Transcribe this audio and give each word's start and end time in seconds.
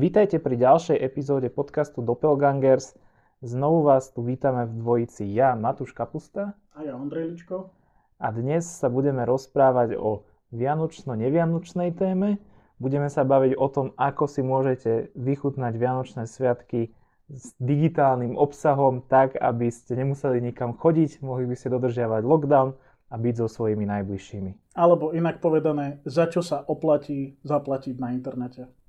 Vítajte 0.00 0.40
pri 0.40 0.56
ďalšej 0.56 0.96
epizóde 0.96 1.52
podcastu 1.52 2.00
Doppelgangers. 2.00 2.96
Znovu 3.44 3.84
vás 3.84 4.08
tu 4.08 4.24
vítame 4.24 4.64
v 4.64 4.80
dvojici 4.80 5.28
ja, 5.28 5.52
Matúš 5.52 5.92
Kapusta. 5.92 6.56
A 6.72 6.88
ja, 6.88 6.96
Ondrej 6.96 7.36
Ličko. 7.36 7.68
A 8.16 8.32
dnes 8.32 8.64
sa 8.64 8.88
budeme 8.88 9.28
rozprávať 9.28 10.00
o 10.00 10.24
vianočno-nevianočnej 10.56 11.92
téme. 12.00 12.40
Budeme 12.80 13.12
sa 13.12 13.28
baviť 13.28 13.60
o 13.60 13.68
tom, 13.68 13.86
ako 14.00 14.24
si 14.24 14.40
môžete 14.40 15.12
vychutnať 15.20 15.76
Vianočné 15.76 16.24
sviatky 16.24 16.96
s 17.28 17.52
digitálnym 17.60 18.40
obsahom 18.40 19.04
tak, 19.04 19.36
aby 19.36 19.68
ste 19.68 20.00
nemuseli 20.00 20.40
nikam 20.40 20.80
chodiť, 20.80 21.20
mohli 21.20 21.44
by 21.44 21.52
ste 21.60 21.76
dodržiavať 21.76 22.24
lockdown 22.24 22.72
a 23.12 23.20
byť 23.20 23.34
so 23.36 23.52
svojimi 23.52 23.84
najbližšími. 23.84 24.80
Alebo 24.80 25.12
inak 25.12 25.44
povedané, 25.44 26.00
za 26.08 26.24
čo 26.24 26.40
sa 26.40 26.64
oplatí 26.64 27.36
zaplatiť 27.44 28.00
na 28.00 28.16
internete. 28.16 28.79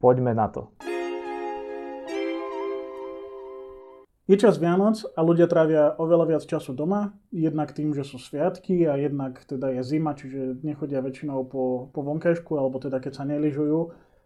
Poďme 0.00 0.32
na 0.32 0.48
to. 0.48 0.72
Je 4.24 4.38
čas 4.38 4.56
Vianoc 4.56 5.02
a 5.12 5.20
ľudia 5.26 5.44
trávia 5.50 5.92
oveľa 5.98 6.24
viac 6.32 6.42
času 6.46 6.72
doma, 6.72 7.18
jednak 7.34 7.74
tým, 7.74 7.92
že 7.92 8.06
sú 8.06 8.16
sviatky 8.16 8.86
a 8.86 8.96
jednak 8.96 9.42
teda 9.44 9.74
je 9.76 9.82
zima, 9.82 10.14
čiže 10.14 10.62
nechodia 10.62 11.02
väčšinou 11.02 11.50
po, 11.50 11.90
po 11.90 12.00
vonkajšku, 12.06 12.54
alebo 12.54 12.78
teda 12.78 13.02
keď 13.02 13.12
sa 13.12 13.24
neližujú, 13.26 13.78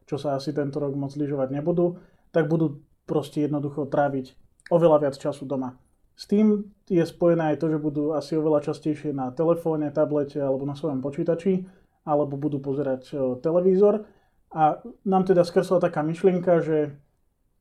čo 0.05 0.16
sa 0.20 0.37
asi 0.37 0.52
tento 0.52 0.77
rok 0.78 0.92
moc 0.95 1.10
lyžovať 1.16 1.56
nebudú, 1.56 1.98
tak 2.30 2.52
budú 2.52 2.84
proste 3.09 3.48
jednoducho 3.48 3.88
tráviť 3.88 4.36
oveľa 4.69 5.09
viac 5.09 5.16
času 5.16 5.48
doma. 5.48 5.80
S 6.14 6.30
tým 6.30 6.69
je 6.86 7.02
spojené 7.02 7.56
aj 7.56 7.64
to, 7.64 7.72
že 7.72 7.83
budú 7.83 8.12
asi 8.14 8.36
oveľa 8.36 8.70
častejšie 8.70 9.11
na 9.16 9.33
telefóne, 9.34 9.91
tablete 9.91 10.38
alebo 10.38 10.69
na 10.69 10.77
svojom 10.77 11.00
počítači, 11.00 11.64
alebo 12.05 12.36
budú 12.36 12.61
pozerať 12.61 13.09
televízor 13.41 14.05
a 14.55 14.78
nám 15.02 15.27
teda 15.27 15.42
skresla 15.42 15.83
taká 15.83 16.06
myšlienka, 16.06 16.62
že 16.62 16.94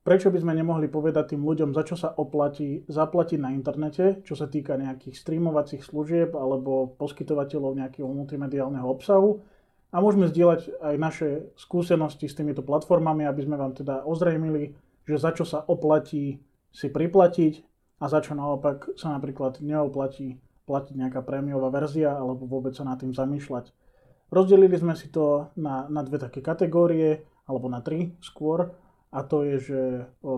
prečo 0.06 0.30
by 0.30 0.38
sme 0.38 0.54
nemohli 0.54 0.86
povedať 0.86 1.34
tým 1.34 1.42
ľuďom, 1.42 1.74
za 1.74 1.82
čo 1.82 1.98
sa 1.98 2.14
oplatí 2.14 2.86
zaplatiť 2.86 3.38
na 3.42 3.50
internete, 3.50 4.22
čo 4.22 4.38
sa 4.38 4.46
týka 4.46 4.78
nejakých 4.78 5.18
streamovacích 5.18 5.82
služieb 5.82 6.38
alebo 6.38 6.94
poskytovateľov 6.94 7.74
nejakého 7.74 8.06
multimediálneho 8.06 8.86
obsahu. 8.86 9.42
A 9.90 9.98
môžeme 9.98 10.30
zdieľať 10.30 10.70
aj 10.78 10.94
naše 10.98 11.28
skúsenosti 11.58 12.30
s 12.30 12.38
týmito 12.38 12.62
platformami, 12.62 13.26
aby 13.26 13.42
sme 13.42 13.58
vám 13.58 13.74
teda 13.74 14.06
ozrejmili, 14.06 14.78
že 15.02 15.18
za 15.18 15.34
čo 15.34 15.42
sa 15.42 15.66
oplatí 15.66 16.38
si 16.70 16.86
priplatiť 16.90 17.62
a 18.02 18.06
za 18.06 18.22
čo 18.22 18.38
naopak 18.38 18.94
sa 18.94 19.14
napríklad 19.14 19.62
neoplatí 19.62 20.38
platiť 20.66 20.94
nejaká 20.94 21.26
prémiová 21.26 21.70
verzia 21.74 22.14
alebo 22.14 22.46
vôbec 22.46 22.74
sa 22.74 22.86
nad 22.86 22.98
tým 22.98 23.14
zamýšľať. 23.14 23.70
Rozdelili 24.34 24.74
sme 24.74 24.98
si 24.98 25.14
to 25.14 25.54
na, 25.54 25.86
na 25.86 26.02
dve 26.02 26.18
také 26.18 26.42
kategórie, 26.42 27.22
alebo 27.46 27.70
na 27.70 27.78
tri 27.78 28.18
skôr. 28.18 28.74
A 29.14 29.22
to 29.22 29.46
je, 29.46 29.56
že 29.62 29.80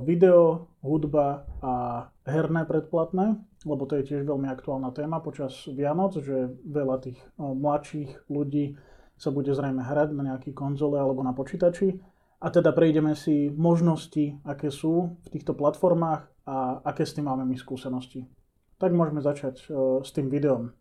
video, 0.05 0.69
hudba 0.85 1.49
a 1.65 2.05
herné 2.29 2.69
predplatné, 2.69 3.41
lebo 3.65 3.89
to 3.89 3.97
je 3.97 4.13
tiež 4.13 4.29
veľmi 4.29 4.53
aktuálna 4.53 4.93
téma 4.93 5.25
počas 5.25 5.65
Vianoc, 5.65 6.21
že 6.21 6.53
veľa 6.69 6.97
tých 7.01 7.17
mladších 7.41 8.29
ľudí 8.29 8.77
sa 9.17 9.33
bude 9.33 9.49
zrejme 9.57 9.81
hrať 9.81 10.13
na 10.13 10.29
nejaký 10.29 10.53
konzole 10.53 11.01
alebo 11.01 11.25
na 11.25 11.33
počítači. 11.33 11.97
A 12.45 12.53
teda 12.53 12.77
prejdeme 12.77 13.17
si 13.17 13.49
možnosti, 13.49 14.45
aké 14.45 14.69
sú 14.69 15.17
v 15.25 15.29
týchto 15.33 15.57
platformách 15.57 16.29
a 16.45 16.85
aké 16.85 17.09
s 17.09 17.17
tým 17.17 17.33
máme 17.33 17.49
my 17.49 17.57
skúsenosti. 17.57 18.29
Tak 18.77 18.93
môžeme 18.93 19.25
začať 19.25 19.73
s 20.05 20.11
tým 20.13 20.29
videom 20.29 20.77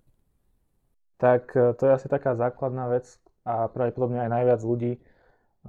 tak 1.17 1.51
e, 1.55 1.73
to 1.75 1.81
je 1.87 1.91
asi 1.95 2.07
taká 2.07 2.35
základná 2.35 2.91
vec 2.91 3.05
a 3.45 3.69
pravdepodobne 3.69 4.19
aj 4.25 4.29
najviac 4.31 4.61
ľudí 4.65 4.93
e, 4.97 4.99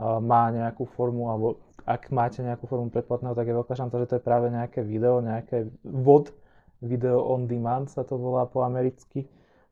má 0.02 0.50
nejakú 0.50 0.88
formu, 0.96 1.30
alebo 1.30 1.46
ak 1.86 2.10
máte 2.10 2.42
nejakú 2.42 2.66
formu 2.66 2.90
predplatného, 2.90 3.36
tak 3.38 3.46
je 3.46 3.58
veľká 3.58 3.74
šanca, 3.78 4.00
že 4.02 4.08
to 4.10 4.16
je 4.18 4.26
práve 4.26 4.46
nejaké 4.50 4.82
video, 4.82 5.22
nejaké 5.22 5.70
VOD, 5.86 6.34
video 6.82 7.22
on 7.24 7.46
demand 7.46 7.88
sa 7.88 8.02
to 8.02 8.18
volá 8.18 8.44
po 8.44 8.66
americky. 8.66 9.24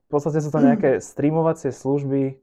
V 0.05 0.09
podstate 0.13 0.39
sú 0.39 0.53
to 0.53 0.63
nejaké 0.63 1.03
streamovacie 1.03 1.75
služby, 1.75 2.23
e, 2.23 2.35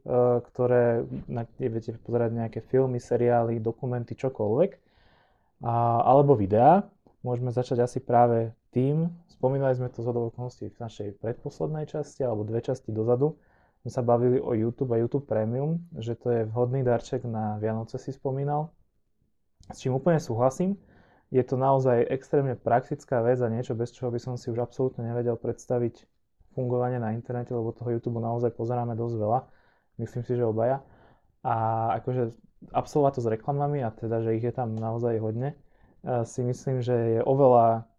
ktoré, 0.52 1.08
na 1.32 1.48
kde 1.48 1.68
viete 1.72 1.92
pozerať 2.04 2.32
nejaké 2.36 2.60
filmy, 2.68 3.00
seriály, 3.00 3.64
dokumenty, 3.64 4.18
čokoľvek. 4.18 4.72
A, 5.62 6.02
alebo 6.04 6.34
videá. 6.34 6.90
Môžeme 7.22 7.54
začať 7.54 7.86
asi 7.86 8.02
práve 8.02 8.50
tým, 8.72 9.12
spomínali 9.28 9.76
sme 9.76 9.92
to 9.92 10.00
z 10.00 10.08
okolností 10.12 10.72
v 10.72 10.80
našej 10.80 11.10
predposlednej 11.20 11.88
časti, 11.92 12.24
alebo 12.24 12.48
dve 12.48 12.64
časti 12.64 12.96
dozadu, 12.96 13.36
sme 13.82 13.92
sa 13.92 14.06
bavili 14.06 14.38
o 14.38 14.54
YouTube 14.54 14.94
a 14.94 15.02
YouTube 15.02 15.26
Premium, 15.26 15.82
že 15.98 16.14
to 16.14 16.30
je 16.30 16.42
vhodný 16.46 16.86
darček 16.86 17.26
na 17.26 17.58
Vianoce 17.58 17.98
si 17.98 18.14
spomínal, 18.14 18.70
s 19.74 19.82
čím 19.82 19.98
úplne 19.98 20.22
súhlasím. 20.22 20.78
Je 21.34 21.42
to 21.42 21.56
naozaj 21.58 22.06
extrémne 22.12 22.54
praktická 22.60 23.24
vec 23.24 23.40
a 23.42 23.50
niečo, 23.50 23.74
bez 23.74 23.96
čoho 23.96 24.12
by 24.12 24.20
som 24.20 24.36
si 24.36 24.52
už 24.52 24.62
absolútne 24.62 25.02
nevedel 25.02 25.40
predstaviť 25.40 26.06
fungovanie 26.54 27.00
na 27.00 27.16
internete, 27.16 27.56
lebo 27.56 27.72
toho 27.72 27.90
YouTube 27.96 28.20
naozaj 28.20 28.52
pozeráme 28.54 28.94
dosť 28.94 29.16
veľa. 29.16 29.40
Myslím 29.98 30.24
si, 30.28 30.36
že 30.36 30.44
obaja. 30.44 30.84
A 31.42 31.88
akože 32.04 32.36
absolvovať 32.70 33.12
to 33.18 33.22
s 33.26 33.32
reklamami 33.32 33.82
a 33.82 33.90
teda, 33.90 34.22
že 34.22 34.38
ich 34.38 34.46
je 34.46 34.54
tam 34.54 34.78
naozaj 34.78 35.18
hodne, 35.18 35.56
eh, 35.56 36.22
si 36.22 36.46
myslím, 36.46 36.86
že 36.86 37.18
je 37.18 37.22
oveľa 37.26 37.90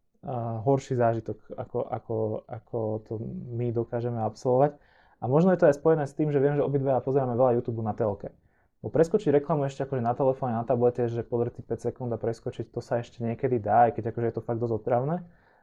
horší 0.62 0.94
zážitok, 0.94 1.58
ako, 1.58 1.78
ako, 1.82 2.16
ako 2.46 2.78
to 3.10 3.12
my 3.58 3.74
dokážeme 3.74 4.22
absolvovať. 4.22 4.78
A 5.22 5.30
možno 5.30 5.54
je 5.54 5.58
to 5.62 5.68
aj 5.70 5.78
spojené 5.78 6.04
s 6.06 6.14
tým, 6.18 6.34
že 6.34 6.42
viem, 6.42 6.58
že 6.58 6.66
obidva 6.66 7.02
pozeráme 7.02 7.38
veľa 7.38 7.58
YouTube 7.58 7.82
na 7.82 7.94
telke. 7.94 8.34
Bo 8.82 8.90
preskočiť 8.90 9.30
reklamu 9.38 9.70
ešte 9.70 9.86
akože 9.86 10.02
na 10.02 10.10
telefóne, 10.10 10.58
na 10.58 10.66
tablete, 10.66 11.06
že 11.06 11.22
podrti 11.22 11.62
5 11.62 11.86
sekúnd 11.90 12.10
a 12.10 12.18
preskočiť, 12.18 12.74
to 12.74 12.82
sa 12.82 12.98
ešte 12.98 13.22
niekedy 13.22 13.62
dá, 13.62 13.86
aj 13.86 13.98
keď 13.98 14.10
akože 14.10 14.26
je 14.26 14.34
to 14.34 14.42
fakt 14.42 14.58
dosť 14.58 14.74
otravné. 14.82 15.22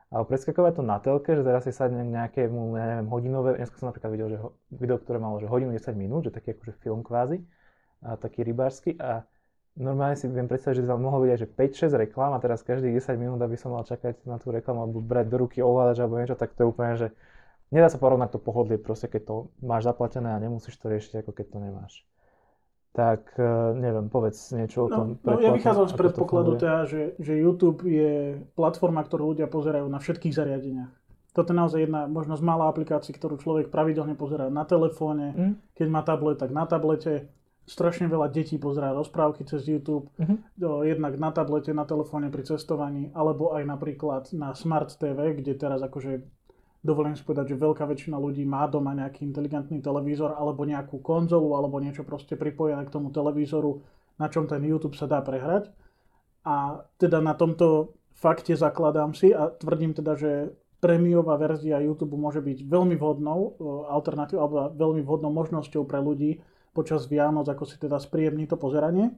Ale 0.10 0.24
preskakovať 0.26 0.74
to 0.80 0.84
na 0.88 0.98
telke, 1.04 1.36
že 1.36 1.44
teraz 1.44 1.68
si 1.68 1.76
sadne 1.76 2.02
k 2.08 2.16
nejakému, 2.16 2.60
neviem, 2.80 3.08
hodinové, 3.12 3.60
dneska 3.60 3.78
som 3.78 3.92
napríklad 3.92 4.12
videl, 4.16 4.28
že 4.32 4.38
ho, 4.40 4.56
video, 4.72 4.98
ktoré 4.98 5.20
malo, 5.20 5.38
že 5.44 5.52
hodinu 5.52 5.76
10 5.76 5.94
minút, 5.94 6.26
že 6.26 6.32
taký 6.34 6.56
akože 6.56 6.74
film 6.80 7.04
kvázi, 7.04 7.44
a 8.00 8.16
taký 8.16 8.48
rybársky 8.48 8.96
a 8.96 9.28
normálne 9.80 10.20
si 10.20 10.28
viem 10.28 10.46
predstaviť, 10.46 10.84
že 10.84 10.92
tam 10.92 11.00
mohlo 11.00 11.24
byť 11.24 11.32
aj 11.32 11.40
že 11.40 11.48
5-6 11.48 12.04
reklám 12.04 12.36
a 12.36 12.44
teraz 12.44 12.62
každých 12.68 13.00
10 13.00 13.16
minút, 13.16 13.40
aby 13.40 13.56
som 13.56 13.72
mal 13.72 13.88
čakať 13.88 14.28
na 14.28 14.36
tú 14.36 14.52
reklamu 14.52 14.84
alebo 14.84 15.00
brať 15.00 15.32
do 15.32 15.38
ruky 15.40 15.64
ovládač 15.64 16.04
alebo 16.04 16.20
niečo, 16.20 16.36
tak 16.36 16.52
to 16.54 16.68
je 16.68 16.68
úplne, 16.68 16.94
že 17.00 17.08
nedá 17.72 17.88
sa 17.88 17.98
porovnať 17.98 18.36
to 18.36 18.40
pohodlie 18.44 18.76
proste, 18.76 19.08
keď 19.08 19.22
to 19.24 19.36
máš 19.64 19.88
zaplatené 19.88 20.36
a 20.36 20.44
nemusíš 20.44 20.76
to 20.76 20.92
riešiť 20.92 21.24
ako 21.24 21.32
keď 21.32 21.46
to 21.48 21.58
nemáš. 21.64 21.94
Tak 22.90 23.38
e, 23.40 23.46
neviem, 23.80 24.12
povedz 24.12 24.52
niečo 24.52 24.86
o 24.86 24.88
no, 24.92 24.96
tom. 24.96 25.08
No, 25.24 25.40
ja 25.40 25.56
vychádzam 25.56 25.88
z 25.88 25.96
predpokladu 25.96 26.60
teda, 26.60 26.84
že, 26.84 27.02
že 27.22 27.40
YouTube 27.40 27.88
je 27.88 28.44
platforma, 28.60 29.00
ktorú 29.06 29.32
ľudia 29.32 29.48
pozerajú 29.48 29.88
na 29.88 30.04
všetkých 30.04 30.36
zariadeniach. 30.36 30.92
Toto 31.30 31.54
je 31.54 31.58
naozaj 31.62 31.80
jedna 31.86 32.10
možno 32.10 32.36
z 32.36 32.44
mála 32.44 32.68
aplikácií, 32.68 33.14
ktorú 33.14 33.38
človek 33.38 33.70
pravidelne 33.70 34.18
pozerá 34.18 34.50
na 34.50 34.66
telefóne, 34.66 35.32
mm. 35.32 35.54
keď 35.78 35.88
má 35.88 36.02
tablet, 36.02 36.42
tak 36.42 36.50
na 36.50 36.66
tablete 36.66 37.30
strašne 37.70 38.10
veľa 38.10 38.34
detí 38.34 38.58
pozerá 38.58 38.90
rozprávky 38.98 39.46
cez 39.46 39.70
YouTube, 39.70 40.10
uh-huh. 40.18 40.82
jednak 40.82 41.22
na 41.22 41.30
tablete, 41.30 41.70
na 41.70 41.86
telefóne 41.86 42.34
pri 42.34 42.42
cestovaní, 42.42 43.14
alebo 43.14 43.54
aj 43.54 43.64
napríklad 43.70 44.34
na 44.34 44.58
Smart 44.58 44.90
TV, 44.98 45.38
kde 45.38 45.54
teraz 45.54 45.86
akože 45.86 46.26
dovolím 46.82 47.14
si 47.14 47.22
povedať, 47.22 47.54
že 47.54 47.62
veľká 47.62 47.86
väčšina 47.86 48.18
ľudí 48.18 48.42
má 48.48 48.66
doma 48.66 48.98
nejaký 48.98 49.22
inteligentný 49.22 49.84
televízor 49.86 50.34
alebo 50.34 50.66
nejakú 50.66 50.98
konzolu 51.04 51.54
alebo 51.54 51.78
niečo 51.78 52.08
proste 52.08 52.34
pripojené 52.40 52.82
k 52.88 52.94
tomu 52.94 53.14
televízoru, 53.14 53.86
na 54.18 54.32
čom 54.32 54.50
ten 54.50 54.64
YouTube 54.66 54.98
sa 54.98 55.06
dá 55.06 55.22
prehrať. 55.22 55.70
A 56.48 56.82
teda 56.98 57.20
na 57.20 57.36
tomto 57.36 58.00
fakte 58.16 58.56
zakladám 58.56 59.12
si 59.14 59.30
a 59.36 59.52
tvrdím 59.52 59.92
teda, 59.92 60.16
že 60.16 60.32
prémiová 60.80 61.36
verzia 61.36 61.84
YouTube 61.84 62.16
môže 62.16 62.40
byť 62.40 62.64
veľmi 62.64 62.96
vhodnou 62.96 63.60
alternatívou 63.92 64.40
alebo 64.40 64.58
veľmi 64.72 65.04
vhodnou 65.04 65.32
možnosťou 65.36 65.84
pre 65.84 66.00
ľudí, 66.00 66.40
počas 66.72 67.10
Vianoc, 67.10 67.48
ako 67.50 67.66
si 67.66 67.76
teda 67.78 67.98
spríjemní 67.98 68.46
to 68.46 68.56
pozeranie. 68.56 69.14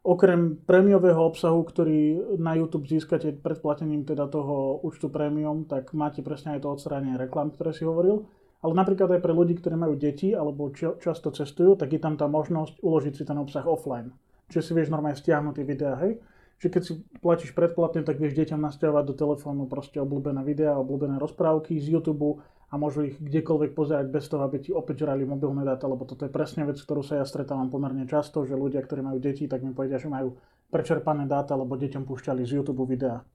Okrem 0.00 0.56
prémiového 0.64 1.20
obsahu, 1.20 1.60
ktorý 1.60 2.32
na 2.40 2.56
YouTube 2.56 2.88
získate 2.88 3.36
predplatením 3.36 4.08
teda 4.08 4.32
toho 4.32 4.80
účtu 4.80 5.12
prémium, 5.12 5.68
tak 5.68 5.92
máte 5.92 6.24
presne 6.24 6.56
aj 6.56 6.64
to 6.64 6.72
odstránenie 6.72 7.20
reklam, 7.20 7.52
ktoré 7.52 7.76
si 7.76 7.84
hovoril. 7.84 8.24
Ale 8.64 8.72
napríklad 8.76 9.12
aj 9.12 9.20
pre 9.20 9.32
ľudí, 9.36 9.60
ktorí 9.60 9.76
majú 9.76 9.96
deti 10.00 10.32
alebo 10.32 10.72
často 10.76 11.32
cestujú, 11.32 11.76
tak 11.76 11.92
je 11.92 12.00
tam 12.00 12.16
tá 12.16 12.28
možnosť 12.28 12.80
uložiť 12.80 13.12
si 13.12 13.24
ten 13.28 13.36
obsah 13.36 13.64
offline. 13.64 14.12
Čiže 14.48 14.64
si 14.64 14.72
vieš 14.72 14.88
normálne 14.88 15.20
stiahnuť 15.20 15.54
tie 15.56 15.64
videá, 15.68 15.96
hej. 16.00 16.20
Čiže 16.60 16.72
keď 16.72 16.82
si 16.84 16.92
platíš 17.24 17.52
predplatne, 17.56 18.04
tak 18.04 18.20
vieš 18.20 18.36
deťom 18.36 18.60
nastavovať 18.60 19.04
do 19.08 19.14
telefónu 19.16 19.64
proste 19.64 19.96
obľúbené 19.96 20.44
videá, 20.44 20.76
obľúbené 20.76 21.16
rozprávky 21.16 21.80
z 21.80 21.96
YouTube 21.96 22.44
a 22.70 22.74
môžu 22.78 23.10
ich 23.10 23.18
kdekoľvek 23.18 23.74
pozerať 23.74 24.06
bez 24.14 24.30
toho, 24.30 24.46
aby 24.46 24.62
ti 24.62 24.70
opäť 24.70 25.02
žrali 25.02 25.26
mobilné 25.26 25.66
dáta, 25.66 25.90
lebo 25.90 26.06
toto 26.06 26.22
je 26.22 26.30
presne 26.30 26.62
vec, 26.62 26.78
ktorú 26.78 27.02
sa 27.02 27.18
ja 27.18 27.26
stretávam 27.26 27.66
pomerne 27.66 28.06
často, 28.06 28.46
že 28.46 28.54
ľudia, 28.54 28.78
ktorí 28.86 29.02
majú 29.02 29.18
deti, 29.18 29.50
tak 29.50 29.66
mi 29.66 29.74
povedia, 29.74 29.98
že 29.98 30.06
majú 30.06 30.38
prečerpané 30.70 31.26
dáta, 31.26 31.58
lebo 31.58 31.74
deťom 31.74 32.06
púšťali 32.06 32.46
z 32.46 32.62
YouTube 32.62 32.86
videá. 32.86 33.26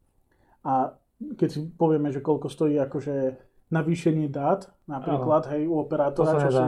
A 0.63 0.95
keď 1.35 1.49
si 1.51 1.59
povieme, 1.67 2.15
že 2.15 2.23
koľko 2.23 2.47
stojí 2.47 2.79
akože 2.79 3.35
navýšenie 3.75 4.29
dát, 4.29 4.71
napríklad, 4.87 5.49
hej, 5.51 5.67
u 5.67 5.81
operátora, 5.81 6.37
To 6.37 6.41
čo 6.47 6.49
sú, 6.53 6.63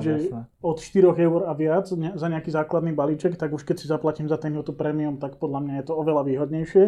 že 0.00 0.12
jasné. 0.26 0.40
od 0.64 0.76
4 0.80 1.12
eur 1.28 1.40
a 1.44 1.52
viac 1.52 1.86
ne, 1.92 2.16
za 2.16 2.26
nejaký 2.26 2.50
základný 2.50 2.96
balíček, 2.96 3.36
tak 3.36 3.52
už 3.52 3.62
keď 3.68 3.76
si 3.78 3.86
zaplatím 3.86 4.26
za 4.26 4.40
ten 4.40 4.56
YouTube 4.56 4.80
Premium, 4.80 5.20
tak 5.20 5.36
podľa 5.36 5.60
mňa 5.60 5.74
je 5.78 5.84
to 5.86 5.94
oveľa 5.94 6.24
výhodnejšie. 6.24 6.84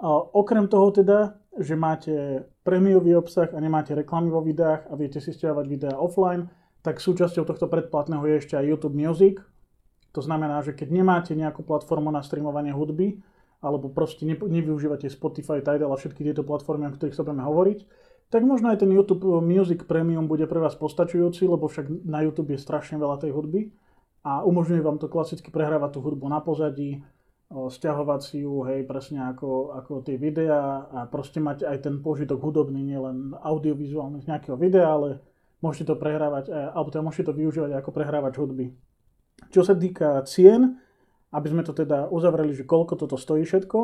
A 0.00 0.08
okrem 0.34 0.66
toho 0.66 0.90
teda, 0.90 1.38
že 1.60 1.78
máte 1.78 2.44
prémiový 2.70 3.18
obsah 3.18 3.50
a 3.50 3.58
nemáte 3.58 3.98
reklamy 3.98 4.30
vo 4.30 4.38
videách 4.38 4.86
a 4.86 4.94
viete 4.94 5.18
si 5.18 5.34
stiahovať 5.34 5.66
videá 5.66 5.98
offline, 5.98 6.46
tak 6.86 7.02
súčasťou 7.02 7.42
tohto 7.42 7.66
predplatného 7.66 8.22
je 8.30 8.34
ešte 8.38 8.54
aj 8.54 8.70
YouTube 8.70 8.94
Music. 8.94 9.42
To 10.14 10.22
znamená, 10.22 10.62
že 10.62 10.78
keď 10.78 10.94
nemáte 10.94 11.34
nejakú 11.34 11.66
platformu 11.66 12.14
na 12.14 12.22
streamovanie 12.22 12.70
hudby, 12.70 13.18
alebo 13.58 13.90
proste 13.90 14.22
ne, 14.22 14.38
nevyužívate 14.38 15.10
Spotify, 15.10 15.58
Tidal 15.58 15.90
a 15.90 15.98
všetky 15.98 16.22
tieto 16.22 16.46
platformy, 16.46 16.86
o 16.86 16.94
ktorých 16.94 17.18
sa 17.18 17.26
budeme 17.26 17.42
hovoriť, 17.42 17.78
tak 18.30 18.46
možno 18.46 18.70
aj 18.70 18.86
ten 18.86 18.90
YouTube 18.94 19.26
Music 19.42 19.90
Premium 19.90 20.30
bude 20.30 20.46
pre 20.46 20.62
vás 20.62 20.78
postačujúci, 20.78 21.50
lebo 21.50 21.66
však 21.66 22.06
na 22.06 22.22
YouTube 22.22 22.54
je 22.54 22.62
strašne 22.62 22.94
veľa 22.96 23.18
tej 23.18 23.34
hudby 23.34 23.74
a 24.22 24.46
umožňuje 24.46 24.86
vám 24.86 25.02
to 25.02 25.10
klasicky 25.10 25.50
prehrávať 25.50 25.98
tú 25.98 26.00
hudbu 26.06 26.30
na 26.30 26.38
pozadí, 26.38 27.02
ju, 27.50 28.62
hej, 28.62 28.86
presne 28.86 29.26
ako, 29.26 29.74
ako 29.74 30.06
tie 30.06 30.14
videá 30.14 30.86
a 30.86 31.10
proste 31.10 31.42
mať 31.42 31.66
aj 31.66 31.78
ten 31.82 31.98
požitok 31.98 32.38
hudobný, 32.38 32.78
nielen 32.78 33.34
audiovizuálny 33.34 34.22
z 34.22 34.28
nejakého 34.30 34.54
videa, 34.54 34.86
ale 34.86 35.18
môžete 35.58 35.90
to 35.90 35.94
prehrávať, 35.98 36.46
e, 36.46 36.54
alebo 36.54 36.94
teda 36.94 37.02
môžete 37.02 37.26
to 37.26 37.34
využívať 37.34 37.70
ako 37.82 37.90
prehrávač 37.90 38.34
hudby. 38.38 38.70
Čo 39.50 39.66
sa 39.66 39.74
týka 39.74 40.22
cien, 40.30 40.78
aby 41.34 41.46
sme 41.50 41.66
to 41.66 41.74
teda 41.74 42.06
uzavreli, 42.06 42.54
že 42.54 42.62
koľko 42.62 42.94
toto 42.94 43.18
stojí 43.18 43.42
všetko, 43.42 43.78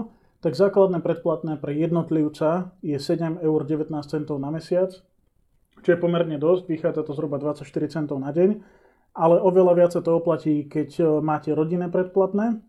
tak 0.47 0.55
základné 0.55 1.03
predplatné 1.03 1.59
pre 1.59 1.75
jednotlivca 1.75 2.71
je 2.87 2.95
7,19 3.03 3.43
eur 3.43 4.39
na 4.39 4.51
mesiac, 4.55 4.95
čo 5.83 5.89
je 5.91 5.99
pomerne 5.99 6.39
dosť, 6.39 6.71
vychádza 6.71 7.03
to 7.03 7.19
zhruba 7.19 7.43
24 7.43 7.67
centov 7.91 8.23
na 8.23 8.31
deň, 8.31 8.63
ale 9.17 9.43
oveľa 9.43 9.73
viac 9.75 9.91
sa 9.91 10.07
to 10.07 10.23
oplatí, 10.23 10.71
keď 10.71 10.89
e, 11.03 11.05
máte 11.19 11.51
rodinné 11.51 11.91
predplatné, 11.91 12.63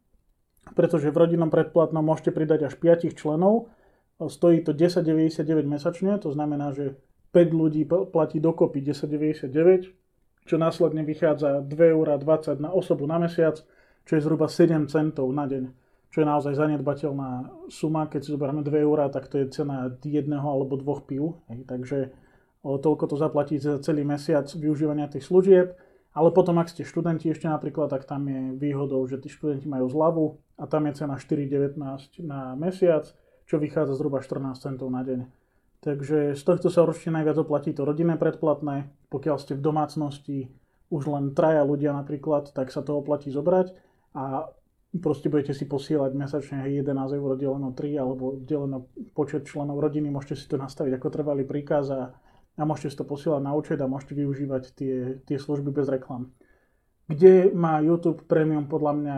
pretože 0.76 1.14
v 1.14 1.20
rodinnom 1.20 1.54
predplatnom 1.54 2.02
môžete 2.02 2.34
pridať 2.34 2.68
až 2.68 2.74
5 2.80 3.14
členov, 3.14 3.70
stojí 4.18 4.66
to 4.66 4.74
10,99 4.74 5.46
mesačne, 5.70 6.18
to 6.18 6.34
znamená, 6.34 6.74
že 6.74 6.98
5 7.32 7.54
ľudí 7.54 7.86
platí 7.86 8.42
dokopy 8.42 8.82
10,99, 8.82 9.94
čo 10.48 10.56
následne 10.56 11.04
vychádza 11.04 11.62
2,20 11.62 11.94
eur 11.94 12.08
na 12.58 12.72
osobu 12.72 13.06
na 13.06 13.20
mesiac, 13.20 13.62
čo 14.08 14.12
je 14.16 14.22
zhruba 14.24 14.48
7 14.48 14.88
centov 14.88 15.28
na 15.36 15.44
deň, 15.44 15.70
čo 16.10 16.24
je 16.24 16.26
naozaj 16.26 16.56
zanedbateľná 16.56 17.52
suma. 17.68 18.08
Keď 18.08 18.20
si 18.24 18.32
zoberieme 18.32 18.64
2 18.64 18.88
eurá, 18.88 19.12
tak 19.12 19.28
to 19.28 19.44
je 19.44 19.52
cena 19.52 19.92
jedného 20.02 20.48
alebo 20.48 20.80
dvoch 20.80 21.04
pív. 21.04 21.44
Takže 21.68 22.16
toľko 22.64 23.12
to 23.12 23.16
zaplatíte 23.20 23.64
za 23.68 23.84
celý 23.84 24.08
mesiac 24.08 24.48
využívania 24.48 25.12
tých 25.12 25.28
služieb. 25.28 25.76
Ale 26.18 26.34
potom, 26.34 26.58
ak 26.58 26.72
ste 26.72 26.88
študenti 26.88 27.30
ešte 27.30 27.46
napríklad, 27.46 27.94
tak 27.94 28.10
tam 28.10 28.26
je 28.26 28.58
výhodou, 28.58 29.04
že 29.06 29.22
tí 29.22 29.30
študenti 29.30 29.70
majú 29.70 29.86
zľavu 29.86 30.26
a 30.58 30.64
tam 30.66 30.90
je 30.90 31.06
cena 31.06 31.16
4,19 31.22 31.78
na 32.26 32.58
mesiac, 32.58 33.06
čo 33.46 33.56
vychádza 33.62 33.96
zhruba 33.96 34.20
14 34.20 34.58
centov 34.58 34.90
na 34.90 35.06
deň. 35.06 35.30
Takže 35.86 36.34
z 36.34 36.42
tohto 36.42 36.74
sa 36.74 36.84
určite 36.84 37.14
najviac 37.14 37.38
oplatí 37.38 37.72
to 37.72 37.86
rodinné 37.86 38.18
predplatné. 38.18 38.90
Pokiaľ 39.14 39.38
ste 39.38 39.54
v 39.54 39.62
domácnosti 39.62 40.38
už 40.90 41.04
len 41.14 41.38
traja 41.38 41.62
ľudia 41.62 41.94
napríklad, 41.94 42.52
tak 42.52 42.74
sa 42.74 42.82
to 42.82 42.98
oplatí 42.98 43.30
zobrať 43.30 43.78
a 44.18 44.50
proste 44.98 45.30
budete 45.30 45.54
si 45.54 45.70
posielať 45.70 46.16
mesačne 46.16 46.64
hej, 46.66 46.82
11 46.82 47.20
eur 47.20 47.32
deleno 47.38 47.70
3 47.76 48.02
alebo 48.02 48.40
deleno 48.40 48.90
počet 49.14 49.46
členov 49.46 49.78
rodiny, 49.84 50.10
môžete 50.10 50.36
si 50.40 50.46
to 50.50 50.58
nastaviť 50.58 50.98
ako 50.98 51.08
trvalý 51.14 51.44
príkaz 51.44 51.92
a, 51.94 52.16
a 52.58 52.64
môžete 52.64 52.96
si 52.96 52.98
to 52.98 53.06
posielať 53.06 53.42
na 53.44 53.54
účet 53.54 53.78
a 53.84 53.92
môžete 53.92 54.18
využívať 54.18 54.64
tie, 54.74 54.96
tie 55.28 55.38
služby 55.38 55.70
bez 55.76 55.92
reklam. 55.92 56.34
Kde 57.08 57.52
má 57.56 57.80
YouTube 57.84 58.26
Premium 58.26 58.68
podľa 58.68 58.94
mňa 58.96 59.18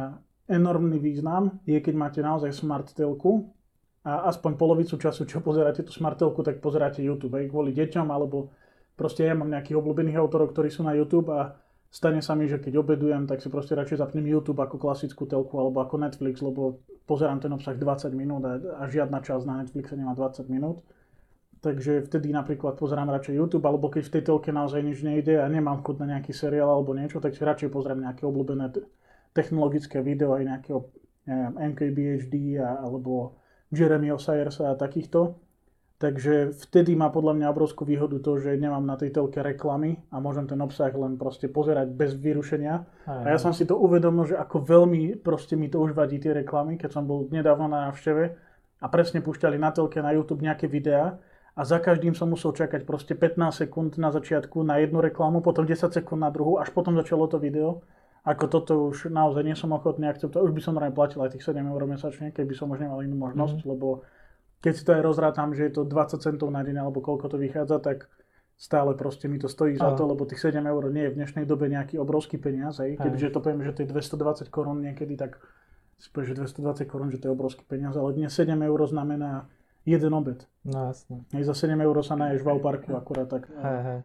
enormný 0.49 0.97
význam, 0.97 1.61
je 1.63 1.77
keď 1.77 1.95
máte 1.95 2.19
naozaj 2.25 2.49
smart 2.51 2.89
telku 2.91 3.53
a 4.01 4.27
aspoň 4.33 4.57
polovicu 4.57 4.97
času, 4.97 5.29
čo 5.29 5.45
pozeráte 5.45 5.85
tú 5.85 5.93
smart 5.93 6.17
telku, 6.17 6.41
tak 6.41 6.57
pozeráte 6.57 7.05
YouTube, 7.05 7.37
aj 7.37 7.53
kvôli 7.53 7.71
deťom, 7.77 8.09
alebo 8.09 8.49
proste 8.97 9.29
ja 9.29 9.37
mám 9.37 9.53
nejakých 9.53 9.77
obľúbených 9.77 10.17
autorov, 10.17 10.51
ktorí 10.51 10.73
sú 10.73 10.81
na 10.81 10.97
YouTube 10.97 11.29
a 11.29 11.53
stane 11.93 12.25
sa 12.25 12.33
mi, 12.33 12.49
že 12.49 12.57
keď 12.57 12.81
obedujem, 12.81 13.29
tak 13.29 13.45
si 13.45 13.53
proste 13.53 13.77
radšej 13.77 14.01
zapnem 14.01 14.25
YouTube 14.25 14.57
ako 14.57 14.81
klasickú 14.81 15.29
telku 15.29 15.53
alebo 15.61 15.85
ako 15.85 16.01
Netflix, 16.01 16.41
lebo 16.41 16.81
pozerám 17.05 17.37
ten 17.37 17.53
obsah 17.53 17.77
20 17.77 18.09
minút 18.17 18.41
a, 18.49 18.57
a 18.81 18.83
žiadna 18.89 19.21
časť 19.21 19.45
na 19.45 19.61
Netflixe 19.61 19.93
nemá 19.93 20.17
20 20.17 20.49
minút. 20.49 20.81
Takže 21.59 22.07
vtedy 22.07 22.31
napríklad 22.31 22.79
pozerám 22.79 23.11
radšej 23.11 23.35
YouTube, 23.35 23.67
alebo 23.67 23.91
keď 23.91 24.07
v 24.07 24.13
tej 24.15 24.23
telke 24.31 24.49
naozaj 24.55 24.79
nič 24.79 25.03
nejde 25.03 25.43
a 25.43 25.45
nemám 25.51 25.83
chuť 25.83 25.95
na 25.99 26.15
nejaký 26.15 26.31
seriál 26.31 26.71
alebo 26.71 26.95
niečo, 26.95 27.19
tak 27.19 27.35
si 27.35 27.43
radšej 27.43 27.67
pozriem 27.67 27.99
nejaké 27.99 28.23
obľúbené 28.23 28.71
technologické 29.39 30.03
video 30.03 30.35
aj 30.35 30.43
nejakého 30.43 30.79
neviem, 31.23 31.53
MKBHD 31.71 32.59
a, 32.59 32.83
alebo 32.83 33.39
Jeremy 33.71 34.11
Osiresa 34.11 34.73
a 34.73 34.75
takýchto. 34.75 35.39
Takže 35.99 36.55
vtedy 36.55 36.95
má 36.95 37.11
podľa 37.11 37.35
mňa 37.35 37.51
obrovskú 37.51 37.83
výhodu 37.83 38.23
to, 38.23 38.39
že 38.39 38.55
nemám 38.55 38.87
na 38.87 38.95
tej 38.95 39.11
telke 39.11 39.43
reklamy 39.43 39.99
a 40.15 40.23
môžem 40.23 40.47
ten 40.47 40.55
obsah 40.63 40.95
len 40.95 41.19
proste 41.19 41.51
pozerať 41.51 41.91
bez 41.91 42.15
vyrušenia. 42.15 42.87
Aj, 43.03 43.27
A 43.27 43.35
ja 43.35 43.39
som 43.39 43.51
si 43.51 43.67
to 43.67 43.75
uvedomil, 43.75 44.23
že 44.23 44.39
ako 44.39 44.63
veľmi 44.63 45.19
proste 45.19 45.59
mi 45.59 45.67
to 45.67 45.83
už 45.83 45.91
vadí 45.91 46.15
tie 46.15 46.31
reklamy, 46.31 46.79
keď 46.79 46.95
som 46.95 47.03
bol 47.03 47.27
nedávno 47.27 47.67
na 47.67 47.91
návšteve 47.91 48.23
a 48.79 48.85
presne 48.87 49.19
púšťali 49.19 49.59
na 49.59 49.75
telke 49.75 49.99
na 49.99 50.15
YouTube 50.15 50.39
nejaké 50.39 50.71
videá 50.71 51.19
a 51.51 51.61
za 51.67 51.83
každým 51.83 52.15
som 52.15 52.31
musel 52.31 52.55
čakať 52.55 52.87
proste 52.87 53.11
15 53.11 53.67
sekúnd 53.67 53.99
na 53.99 54.15
začiatku 54.15 54.63
na 54.63 54.79
jednu 54.79 55.03
reklamu, 55.03 55.43
potom 55.43 55.67
10 55.67 55.91
sekúnd 55.91 56.23
na 56.23 56.31
druhú, 56.31 56.63
až 56.63 56.71
potom 56.71 56.95
začalo 56.95 57.27
to 57.27 57.43
video. 57.43 57.83
Ako 58.29 58.45
toto 58.45 58.93
už 58.93 59.09
naozaj 59.09 59.41
nie 59.41 59.57
som 59.57 59.73
ochotný 59.73 60.05
akceptovať. 60.05 60.45
Už 60.45 60.53
by 60.53 60.61
som 60.61 60.77
rád 60.77 60.93
platil 60.93 61.25
aj 61.25 61.33
tých 61.33 61.41
7 61.49 61.65
eur 61.65 61.81
mesačne, 61.89 62.29
keby 62.29 62.53
som 62.53 62.69
už 62.69 62.85
nemal 62.85 63.01
inú 63.01 63.17
možnosť, 63.17 63.65
mm-hmm. 63.65 63.73
lebo 63.73 64.05
keď 64.61 64.73
si 64.77 64.83
to 64.85 64.91
aj 64.93 65.01
rozrátam, 65.01 65.49
že 65.57 65.65
je 65.65 65.81
to 65.81 65.81
20 65.87 66.21
centov 66.21 66.53
na 66.53 66.61
deň 66.61 66.85
alebo 66.85 67.01
koľko 67.01 67.25
to 67.25 67.41
vychádza, 67.41 67.81
tak 67.81 68.05
stále 68.59 68.91
proste 68.93 69.31
mi 69.31 69.39
to 69.39 69.47
stojí 69.47 69.79
za 69.79 69.95
to, 69.95 70.03
lebo 70.03 70.27
tých 70.27 70.51
7 70.51 70.61
eur 70.61 70.83
nie 70.91 71.07
je 71.07 71.11
v 71.15 71.17
dnešnej 71.23 71.45
dobe 71.47 71.71
nejaký 71.71 71.95
obrovský 71.95 72.37
peniaz. 72.37 72.83
Hej. 72.83 72.99
Keďže 72.99 73.33
to 73.33 73.39
poviem, 73.39 73.63
že 73.63 73.71
to 73.71 73.87
je 73.87 73.89
220 73.89 74.51
korún 74.51 74.83
niekedy, 74.83 75.15
tak 75.15 75.39
si 75.95 76.11
povieš, 76.11 76.35
že 76.35 76.59
220 76.59 76.91
korún, 76.91 77.09
že 77.09 77.23
to 77.23 77.31
je 77.31 77.33
obrovský 77.33 77.63
peniaz, 77.63 77.95
ale 77.95 78.13
dnes 78.13 78.35
7 78.35 78.51
eur 78.51 78.79
znamená 78.83 79.47
jeden 79.87 80.11
obed. 80.11 80.43
No 80.67 80.91
jasne. 80.91 81.23
Hej, 81.31 81.47
za 81.47 81.55
7 81.55 81.79
eur 81.79 81.95
sa 82.03 82.19
naješ 82.19 82.43
v 82.43 82.59
parku 82.59 82.91
akurát 82.99 83.31
tak. 83.31 83.47
Hej, 83.47 83.79
hej. 83.87 83.99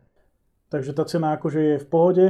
Takže 0.71 0.91
tá 0.95 1.03
cena 1.05 1.35
akože 1.35 1.61
je 1.61 1.77
v 1.83 1.87
pohode. 1.91 2.27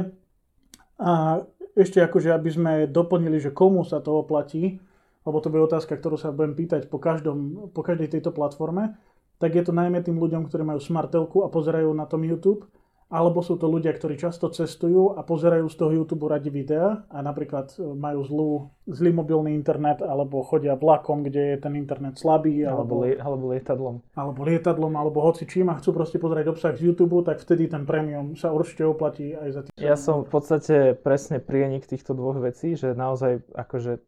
A 0.95 1.43
ešte 1.75 1.99
akože, 1.99 2.31
aby 2.31 2.49
sme 2.49 2.71
doplnili, 2.87 3.37
že 3.37 3.51
komu 3.51 3.83
sa 3.83 3.99
to 3.99 4.23
oplatí, 4.23 4.79
lebo 5.27 5.37
to 5.43 5.51
bude 5.51 5.67
otázka, 5.67 5.99
ktorú 5.99 6.15
sa 6.15 6.31
budem 6.31 6.55
pýtať 6.55 6.87
po, 6.87 6.97
každom, 6.97 7.69
po 7.75 7.83
každej 7.83 8.15
tejto 8.15 8.31
platforme, 8.31 8.95
tak 9.35 9.51
je 9.53 9.63
to 9.67 9.75
najmä 9.75 9.99
tým 9.99 10.15
ľuďom, 10.15 10.47
ktorí 10.47 10.63
majú 10.63 10.79
smart 10.79 11.11
telku 11.11 11.43
a 11.43 11.51
pozerajú 11.51 11.91
na 11.91 12.07
tom 12.07 12.23
YouTube, 12.23 12.63
alebo 13.05 13.45
sú 13.45 13.53
to 13.61 13.69
ľudia, 13.69 13.93
ktorí 13.93 14.17
často 14.17 14.49
cestujú 14.49 15.13
a 15.13 15.21
pozerajú 15.21 15.69
z 15.69 15.75
toho 15.77 15.91
YouTube 15.93 16.25
radi 16.25 16.49
videá 16.49 17.05
a 17.13 17.21
napríklad 17.21 17.77
e, 17.77 17.85
majú 17.93 18.19
zlú, 18.25 18.49
zlý 18.89 19.13
mobilný 19.13 19.53
internet 19.53 20.01
alebo 20.01 20.41
chodia 20.41 20.73
vlakom, 20.73 21.21
kde 21.21 21.53
je 21.53 21.57
ten 21.61 21.77
internet 21.77 22.17
slabý 22.17 22.65
Alebo, 22.65 22.81
alebo, 22.81 22.95
li, 23.05 23.11
alebo 23.13 23.45
lietadlom. 23.53 23.95
alebo 24.17 24.39
lietadlom 24.41 24.93
alebo 24.97 25.21
hoci 25.21 25.45
čím 25.45 25.69
a 25.69 25.77
chcú 25.77 25.93
proste 25.93 26.17
pozerať 26.17 26.49
obsah 26.49 26.73
z 26.73 26.89
YouTube, 26.89 27.21
tak 27.21 27.37
vtedy 27.37 27.69
ten 27.69 27.85
premium 27.85 28.33
sa 28.33 28.49
určite 28.49 28.89
oplatí 28.89 29.37
aj 29.37 29.49
za 29.53 29.61
tých 29.69 29.73
Ja 29.77 29.93
som 29.93 30.25
v 30.25 30.29
podstate 30.33 30.97
presne 30.97 31.37
prienik 31.37 31.85
týchto 31.85 32.17
dvoch 32.17 32.41
vecí, 32.41 32.73
že 32.73 32.97
naozaj 32.97 33.45
akože 33.53 34.01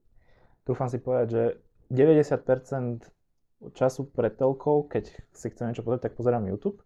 dúfam 0.65 0.89
si 0.89 0.97
povedať, 0.97 1.27
že 1.29 1.43
90% 1.93 3.05
času 3.73 4.09
pred 4.09 4.33
telkou, 4.37 4.85
keď 4.85 5.09
si 5.33 5.47
chcem 5.49 5.71
niečo 5.71 5.81
pozrieť, 5.81 6.09
tak 6.09 6.17
pozerám 6.17 6.45
YouTube. 6.45 6.81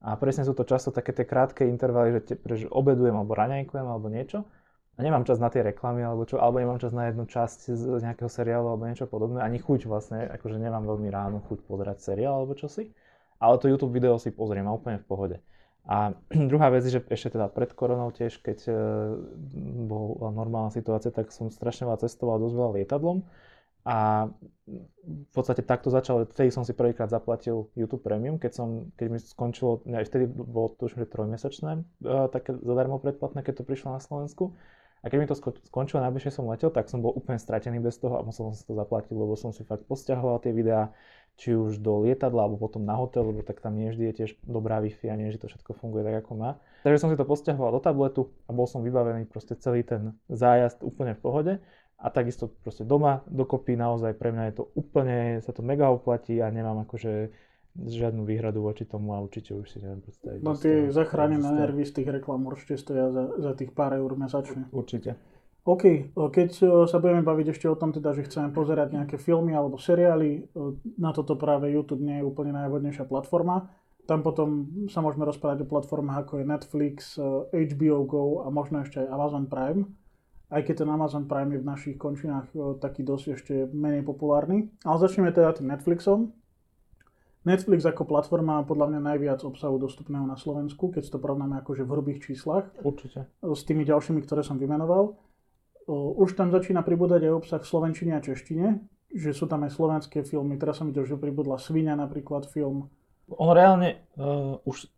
A 0.00 0.16
presne 0.16 0.48
sú 0.48 0.56
to 0.56 0.64
často 0.64 0.88
také 0.88 1.12
tie 1.12 1.28
krátke 1.28 1.68
intervaly, 1.68 2.16
že, 2.16 2.20
te, 2.24 2.34
že 2.40 2.66
obedujem 2.72 3.12
alebo 3.12 3.36
raňajkujem 3.36 3.86
alebo 3.86 4.08
niečo. 4.08 4.48
A 4.96 5.04
nemám 5.04 5.24
čas 5.24 5.40
na 5.40 5.48
tie 5.52 5.64
reklamy 5.64 6.04
alebo 6.04 6.24
čo, 6.28 6.40
alebo 6.40 6.60
nemám 6.60 6.80
čas 6.80 6.92
na 6.92 7.08
jednu 7.08 7.24
časť 7.28 7.72
z 7.72 8.00
nejakého 8.04 8.28
seriálu 8.28 8.68
alebo 8.68 8.88
niečo 8.88 9.08
podobné. 9.08 9.44
Ani 9.44 9.60
chuť 9.60 9.88
vlastne, 9.88 10.28
akože 10.28 10.60
nemám 10.60 10.84
veľmi 10.88 11.08
ráno 11.08 11.40
chuť 11.44 11.64
pozerať 11.64 12.00
seriál 12.00 12.44
alebo 12.44 12.56
čosi. 12.56 12.92
Ale 13.40 13.56
to 13.56 13.72
YouTube 13.72 13.96
video 13.96 14.20
si 14.20 14.28
pozriem 14.32 14.68
a 14.68 14.76
úplne 14.76 15.00
v 15.00 15.08
pohode. 15.08 15.36
A 15.88 16.12
druhá 16.50 16.68
vec 16.68 16.84
je, 16.84 16.96
že 16.96 17.04
ešte 17.08 17.36
teda 17.36 17.48
pred 17.48 17.72
koronou 17.72 18.12
tiež, 18.12 18.40
keď 18.44 18.58
e, 18.68 18.72
bola 19.88 20.32
normálna 20.32 20.72
situácia, 20.72 21.08
tak 21.08 21.32
som 21.32 21.48
strašne 21.48 21.88
veľa 21.88 22.04
cestoval 22.04 22.36
dosť 22.40 22.54
veľa 22.56 22.72
lietadlom. 22.80 23.24
A 23.80 24.28
v 25.02 25.32
podstate 25.32 25.64
takto 25.64 25.88
začal, 25.88 26.28
vtedy 26.28 26.52
som 26.52 26.68
si 26.68 26.76
prvýkrát 26.76 27.08
zaplatil 27.08 27.72
YouTube 27.72 28.04
Premium, 28.04 28.36
keď, 28.36 28.52
som, 28.52 28.68
keď 28.94 29.06
mi 29.08 29.18
skončilo, 29.18 29.80
aj 29.88 30.04
vtedy 30.04 30.28
bolo 30.28 30.76
to 30.76 30.86
už 30.86 31.00
trojmesačné, 31.08 31.80
uh, 32.04 32.28
také 32.28 32.54
zadarmo 32.60 33.00
predplatné, 33.00 33.40
keď 33.40 33.64
to 33.64 33.64
prišlo 33.64 33.96
na 33.96 34.00
Slovensku. 34.04 34.52
A 35.00 35.08
keď 35.08 35.16
mi 35.16 35.26
to 35.26 35.32
sko- 35.32 35.56
skončilo, 35.64 36.04
najbližšie 36.04 36.28
som 36.28 36.44
letel, 36.44 36.68
tak 36.68 36.92
som 36.92 37.00
bol 37.00 37.16
úplne 37.16 37.40
stratený 37.40 37.80
bez 37.80 37.96
toho 37.96 38.20
a 38.20 38.26
musel 38.26 38.52
som 38.52 38.54
si 38.54 38.68
to 38.68 38.76
zaplatiť, 38.76 39.16
lebo 39.16 39.32
som 39.32 39.48
si 39.48 39.64
fakt 39.64 39.88
posťahoval 39.88 40.44
tie 40.44 40.52
videá, 40.52 40.92
či 41.40 41.56
už 41.56 41.80
do 41.80 42.04
lietadla 42.04 42.44
alebo 42.44 42.60
potom 42.60 42.84
na 42.84 43.00
hotel, 43.00 43.32
lebo 43.32 43.40
tak 43.40 43.64
tam 43.64 43.80
nie 43.80 43.88
vždy 43.88 44.12
je 44.12 44.14
tiež 44.20 44.30
dobrá 44.44 44.76
Wi-Fi 44.84 45.08
a 45.08 45.16
nie 45.16 45.32
že 45.32 45.40
to 45.40 45.48
všetko 45.48 45.72
funguje 45.72 46.04
tak 46.04 46.20
ako 46.20 46.36
má. 46.36 46.60
Takže 46.84 47.00
som 47.00 47.08
si 47.08 47.16
to 47.16 47.24
posťahoval 47.24 47.72
do 47.72 47.80
tabletu 47.80 48.28
a 48.44 48.52
bol 48.52 48.68
som 48.68 48.84
vybavený 48.84 49.24
proste 49.24 49.56
celý 49.56 49.80
ten 49.80 50.12
zájazd 50.28 50.84
úplne 50.84 51.16
v 51.16 51.20
pohode. 51.24 51.52
A 52.00 52.08
takisto 52.08 52.48
proste 52.48 52.88
doma 52.88 53.20
dokopy 53.28 53.76
naozaj 53.76 54.16
pre 54.16 54.32
mňa 54.32 54.44
je 54.48 54.54
to 54.56 54.64
úplne, 54.72 55.44
sa 55.44 55.52
to 55.52 55.60
mega 55.60 55.92
oplatí 55.92 56.40
a 56.40 56.48
nemám 56.48 56.88
akože 56.88 57.28
žiadnu 57.76 58.24
výhradu 58.26 58.64
voči 58.64 58.88
tomu 58.88 59.14
a 59.14 59.22
určite 59.22 59.54
už 59.54 59.68
si 59.68 59.78
neviem 59.78 60.02
predstaviť. 60.02 60.40
No 60.42 60.56
tie 60.56 60.88
zachránené 60.90 61.44
nervy 61.44 61.86
z 61.86 62.00
tých 62.00 62.08
reklám 62.08 62.48
určite 62.48 62.80
stoja 62.80 63.12
za, 63.12 63.24
za 63.38 63.52
tých 63.54 63.70
pár 63.76 63.94
eur 63.94 64.16
mesačne. 64.16 64.66
Určite. 64.72 65.20
OK, 65.68 66.16
keď 66.16 66.50
sa 66.88 66.96
budeme 66.98 67.20
baviť 67.20 67.52
ešte 67.52 67.68
o 67.68 67.76
tom, 67.76 67.92
teda, 67.92 68.16
že 68.16 68.24
chceme 68.24 68.48
pozerať 68.48 68.96
nejaké 68.96 69.20
filmy 69.20 69.52
alebo 69.52 69.76
seriály, 69.76 70.48
na 70.96 71.12
toto 71.12 71.36
práve 71.36 71.68
YouTube 71.68 72.00
nie 72.00 72.24
je 72.24 72.24
úplne 72.24 72.56
najvhodnejšia 72.56 73.04
platforma. 73.04 73.68
Tam 74.08 74.24
potom 74.24 74.66
sa 74.88 75.04
môžeme 75.04 75.28
rozprávať 75.28 75.62
o 75.62 75.70
platformách 75.70 76.26
ako 76.26 76.34
je 76.40 76.44
Netflix, 76.48 76.96
HBO 77.52 77.98
Go 78.08 78.24
a 78.42 78.48
možno 78.48 78.82
ešte 78.82 79.04
aj 79.04 79.12
Amazon 79.12 79.46
Prime. 79.46 79.84
Aj 80.50 80.60
keď 80.66 80.82
ten 80.82 80.90
Amazon 80.90 81.30
Prime 81.30 81.54
je 81.54 81.62
v 81.62 81.70
našich 81.70 81.96
končinách 81.96 82.50
taký 82.82 83.06
dosť 83.06 83.26
ešte 83.38 83.54
menej 83.70 84.02
populárny. 84.02 84.74
Ale 84.82 84.98
začneme 84.98 85.30
teda 85.30 85.54
tým 85.54 85.70
Netflixom. 85.70 86.34
Netflix 87.40 87.88
ako 87.88 88.04
platforma 88.04 88.60
má 88.60 88.62
podľa 88.68 88.92
mňa 88.92 89.00
najviac 89.00 89.40
obsahu 89.46 89.80
dostupného 89.80 90.28
na 90.28 90.36
Slovensku, 90.36 90.92
keď 90.92 91.08
to 91.08 91.16
porovnáme 91.16 91.56
akože 91.64 91.88
v 91.88 91.92
hrubých 91.94 92.18
číslach. 92.20 92.68
Určite. 92.84 93.32
S 93.40 93.64
tými 93.64 93.88
ďalšími, 93.88 94.20
ktoré 94.26 94.44
som 94.44 94.60
vymenoval. 94.60 95.16
Už 95.88 96.36
tam 96.36 96.52
začína 96.52 96.84
pribúdať 96.84 97.24
aj 97.24 97.32
obsah 97.32 97.60
v 97.64 97.70
slovenčine 97.70 98.12
a 98.12 98.20
češtine, 98.20 98.84
že 99.10 99.32
sú 99.32 99.48
tam 99.48 99.64
aj 99.64 99.72
slovenské 99.72 100.20
filmy. 100.22 100.60
Teraz 100.60 100.84
som 100.84 100.92
videl, 100.92 101.08
že 101.08 101.16
pribudla 101.16 101.56
Svinia 101.56 101.96
napríklad 101.96 102.44
film. 102.44 102.92
On 103.32 103.50
reálne 103.56 104.04
uh, 104.20 104.60
už, 104.68 104.90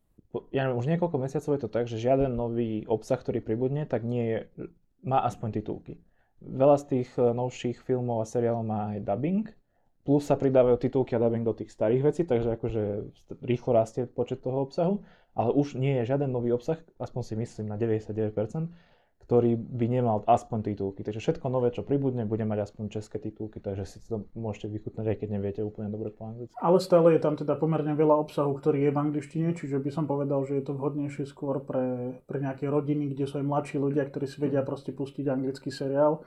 ja 0.50 0.66
neviem, 0.66 0.82
už 0.82 0.90
niekoľko 0.90 1.16
mesiacov 1.22 1.52
je 1.54 1.62
to 1.62 1.70
tak, 1.70 1.86
že 1.86 2.02
žiaden 2.02 2.34
nový 2.34 2.82
obsah, 2.90 3.22
ktorý 3.22 3.38
pribudne, 3.38 3.86
tak 3.86 4.02
nie 4.02 4.24
je, 4.26 4.38
má 5.02 5.22
aspoň 5.26 5.62
titulky. 5.62 5.98
Veľa 6.42 6.76
z 6.82 6.84
tých 6.90 7.10
e, 7.18 7.30
novších 7.30 7.82
filmov 7.86 8.22
a 8.22 8.26
seriálov 8.26 8.64
má 8.66 8.80
aj 8.96 9.06
dubbing, 9.06 9.46
plus 10.02 10.26
sa 10.26 10.34
pridávajú 10.34 10.78
titulky 10.82 11.14
a 11.14 11.22
dubbing 11.22 11.46
do 11.46 11.54
tých 11.54 11.70
starých 11.70 12.02
vecí, 12.02 12.22
takže 12.26 12.58
akože 12.58 12.82
rýchlo 13.42 13.70
rastie 13.78 14.10
počet 14.10 14.42
toho 14.42 14.66
obsahu, 14.66 15.06
ale 15.38 15.50
už 15.54 15.78
nie 15.78 16.02
je 16.02 16.10
žiaden 16.10 16.28
nový 16.28 16.50
obsah, 16.50 16.82
aspoň 16.98 17.22
si 17.22 17.34
myslím 17.38 17.66
na 17.70 17.78
99%, 17.78 18.34
ktorý 19.22 19.54
by 19.54 19.86
nemal 19.86 20.26
aspoň 20.26 20.74
titulky. 20.74 21.06
Takže 21.06 21.22
všetko 21.22 21.46
nové, 21.46 21.70
čo 21.70 21.86
pribudne, 21.86 22.26
bude 22.26 22.42
mať 22.42 22.70
aspoň 22.70 22.84
české 22.90 23.22
titulky, 23.22 23.62
takže 23.62 23.86
si 23.86 23.98
to 24.02 24.26
môžete 24.34 24.68
vychutnať, 24.70 25.06
aj 25.14 25.16
keď 25.22 25.28
neviete 25.30 25.60
úplne 25.62 25.88
dobre 25.88 26.10
po 26.10 26.26
anglicky. 26.26 26.54
Ale 26.58 26.78
stále 26.82 27.14
je 27.14 27.20
tam 27.22 27.38
teda 27.38 27.54
pomerne 27.54 27.94
veľa 27.94 28.18
obsahu, 28.18 28.52
ktorý 28.58 28.86
je 28.86 28.90
v 28.90 28.98
angličtine, 28.98 29.48
čiže 29.54 29.78
by 29.78 29.90
som 29.94 30.04
povedal, 30.10 30.42
že 30.42 30.58
je 30.58 30.64
to 30.66 30.74
vhodnejšie 30.74 31.24
skôr 31.24 31.62
pre, 31.62 32.18
pre 32.26 32.38
nejaké 32.42 32.66
rodiny, 32.66 33.14
kde 33.14 33.30
sú 33.30 33.38
aj 33.38 33.46
mladší 33.46 33.76
ľudia, 33.78 34.04
ktorí 34.10 34.26
si 34.26 34.42
vedia 34.42 34.66
proste 34.66 34.90
pustiť 34.90 35.30
anglický 35.30 35.70
seriál 35.70 36.22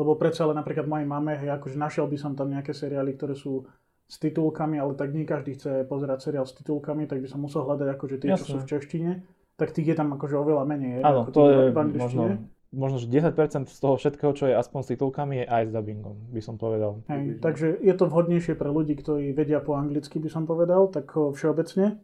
lebo 0.00 0.16
predsa 0.16 0.48
ale 0.48 0.56
napríklad 0.56 0.88
mojej 0.88 1.04
mame, 1.04 1.36
hej, 1.36 1.52
akože 1.60 1.76
našiel 1.76 2.08
by 2.08 2.16
som 2.16 2.32
tam 2.32 2.48
nejaké 2.48 2.72
seriály, 2.72 3.20
ktoré 3.20 3.36
sú 3.36 3.68
s 4.10 4.16
titulkami, 4.18 4.80
ale 4.80 4.98
tak 4.98 5.14
nie 5.14 5.28
každý 5.28 5.54
chce 5.54 5.86
pozerať 5.86 6.26
seriál 6.26 6.48
s 6.48 6.56
titulkami, 6.56 7.06
tak 7.06 7.22
by 7.22 7.28
som 7.30 7.44
musel 7.44 7.62
hľadať 7.62 7.88
akože 7.94 8.16
tie, 8.18 8.34
Jasne. 8.34 8.42
čo 8.42 8.46
sú 8.50 8.58
v 8.58 8.68
češtine, 8.74 9.12
tak 9.60 9.76
tých 9.76 9.92
je 9.92 9.96
tam 10.00 10.16
akože 10.16 10.40
oveľa 10.40 10.64
menej. 10.64 11.04
Áno, 11.04 11.28
to 11.28 11.52
je 11.52 11.76
možno, 11.76 12.40
možno, 12.72 12.96
že 12.96 13.12
10% 13.12 13.68
z 13.68 13.76
toho 13.76 14.00
všetkého, 14.00 14.32
čo 14.32 14.48
je 14.48 14.56
aspoň 14.56 14.80
s 14.80 14.88
titulkami, 14.96 15.44
je 15.44 15.46
aj 15.46 15.62
s 15.68 15.70
dubbingom, 15.76 16.16
by 16.32 16.40
som 16.40 16.56
povedal. 16.56 17.04
Hej, 17.12 17.44
takže 17.44 17.76
je 17.76 17.94
to 17.94 18.08
vhodnejšie 18.08 18.56
pre 18.56 18.72
ľudí, 18.72 18.96
ktorí 18.96 19.36
vedia 19.36 19.60
po 19.60 19.76
anglicky, 19.76 20.16
by 20.16 20.32
som 20.32 20.48
povedal, 20.48 20.88
tak 20.88 21.12
všeobecne. 21.12 22.00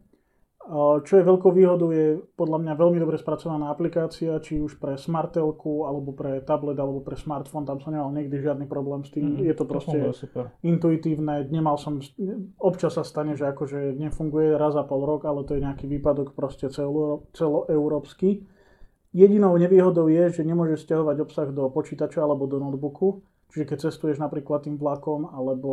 Čo 1.06 1.12
je 1.14 1.22
veľkou 1.22 1.54
výhodou 1.54 1.94
je 1.94 2.18
podľa 2.34 2.58
mňa 2.58 2.72
veľmi 2.74 2.98
dobre 2.98 3.14
spracovaná 3.14 3.70
aplikácia, 3.70 4.34
či 4.42 4.58
už 4.58 4.82
pre 4.82 4.98
smartelku, 4.98 5.86
alebo 5.86 6.10
pre 6.10 6.42
tablet, 6.42 6.74
alebo 6.74 6.98
pre 7.06 7.14
smartfón, 7.14 7.62
tam 7.62 7.78
som 7.78 7.94
nemal 7.94 8.10
nikdy 8.10 8.42
žiadny 8.42 8.66
problém 8.66 9.06
s 9.06 9.14
tým. 9.14 9.38
Mm, 9.38 9.46
je 9.46 9.54
to 9.54 9.64
proste 9.64 9.98
super. 10.18 10.50
intuitívne, 10.66 11.46
nemal 11.54 11.78
som, 11.78 12.02
občas 12.58 12.98
sa 12.98 13.06
stane, 13.06 13.38
že 13.38 13.46
akože 13.46 13.94
nefunguje 13.94 14.58
raz 14.58 14.74
za 14.74 14.82
pol 14.82 15.06
rok, 15.06 15.22
ale 15.22 15.46
to 15.46 15.54
je 15.54 15.62
nejaký 15.62 15.86
výpadok 15.86 16.34
proste 16.34 16.66
celo, 16.74 17.30
celoeurópsky. 17.30 18.42
Jedinou 19.14 19.54
nevýhodou 19.54 20.10
je, 20.10 20.34
že 20.34 20.42
nemôžeš 20.42 20.82
stiahovať 20.82 21.16
obsah 21.22 21.48
do 21.54 21.70
počítača 21.70 22.26
alebo 22.26 22.50
do 22.50 22.58
notebooku, 22.58 23.22
čiže 23.54 23.64
keď 23.70 23.78
cestuješ 23.86 24.18
napríklad 24.18 24.66
tým 24.66 24.76
vlakom 24.76 25.30
alebo 25.30 25.70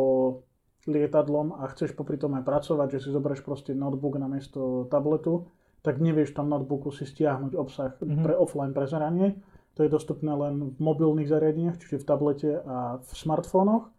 lietadlom 0.86 1.56
a 1.56 1.68
chceš 1.72 1.96
popri 1.96 2.20
tom 2.20 2.36
aj 2.36 2.44
pracovať, 2.44 2.98
že 2.98 3.08
si 3.08 3.08
zoberieš 3.14 3.44
proste 3.44 3.72
notebook 3.72 4.20
na 4.20 4.28
miesto 4.28 4.84
tabletu, 4.92 5.48
tak 5.84 6.00
nevieš 6.00 6.32
tam 6.32 6.48
notebooku 6.48 6.92
si 6.92 7.04
stiahnuť 7.04 7.52
obsah 7.52 7.92
mm-hmm. 8.00 8.24
pre 8.24 8.34
offline 8.36 8.72
prezeranie. 8.72 9.36
To 9.74 9.82
je 9.82 9.90
dostupné 9.90 10.30
len 10.30 10.72
v 10.72 10.78
mobilných 10.78 11.28
zariadeniach, 11.28 11.76
čiže 11.82 12.00
v 12.00 12.08
tablete 12.08 12.50
a 12.62 13.02
v 13.02 13.10
smartfónoch. 13.10 13.90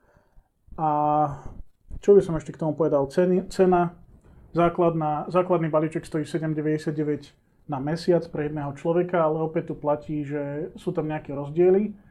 A 0.79 0.89
čo 1.99 2.15
by 2.15 2.21
som 2.23 2.37
ešte 2.39 2.55
k 2.55 2.61
tomu 2.63 2.73
povedal? 2.73 3.03
Ceny, 3.11 3.51
cena, 3.51 3.95
základná, 4.55 5.27
základný 5.27 5.67
balíček 5.67 6.07
stojí 6.07 6.23
7,99 6.23 7.35
na 7.67 7.81
mesiac 7.81 8.23
pre 8.29 8.47
jedného 8.47 8.71
človeka, 8.77 9.25
ale 9.25 9.41
opäť 9.41 9.73
tu 9.73 9.75
platí, 9.75 10.23
že 10.23 10.71
sú 10.79 10.93
tam 10.95 11.09
nejaké 11.11 11.33
rozdiely 11.33 12.04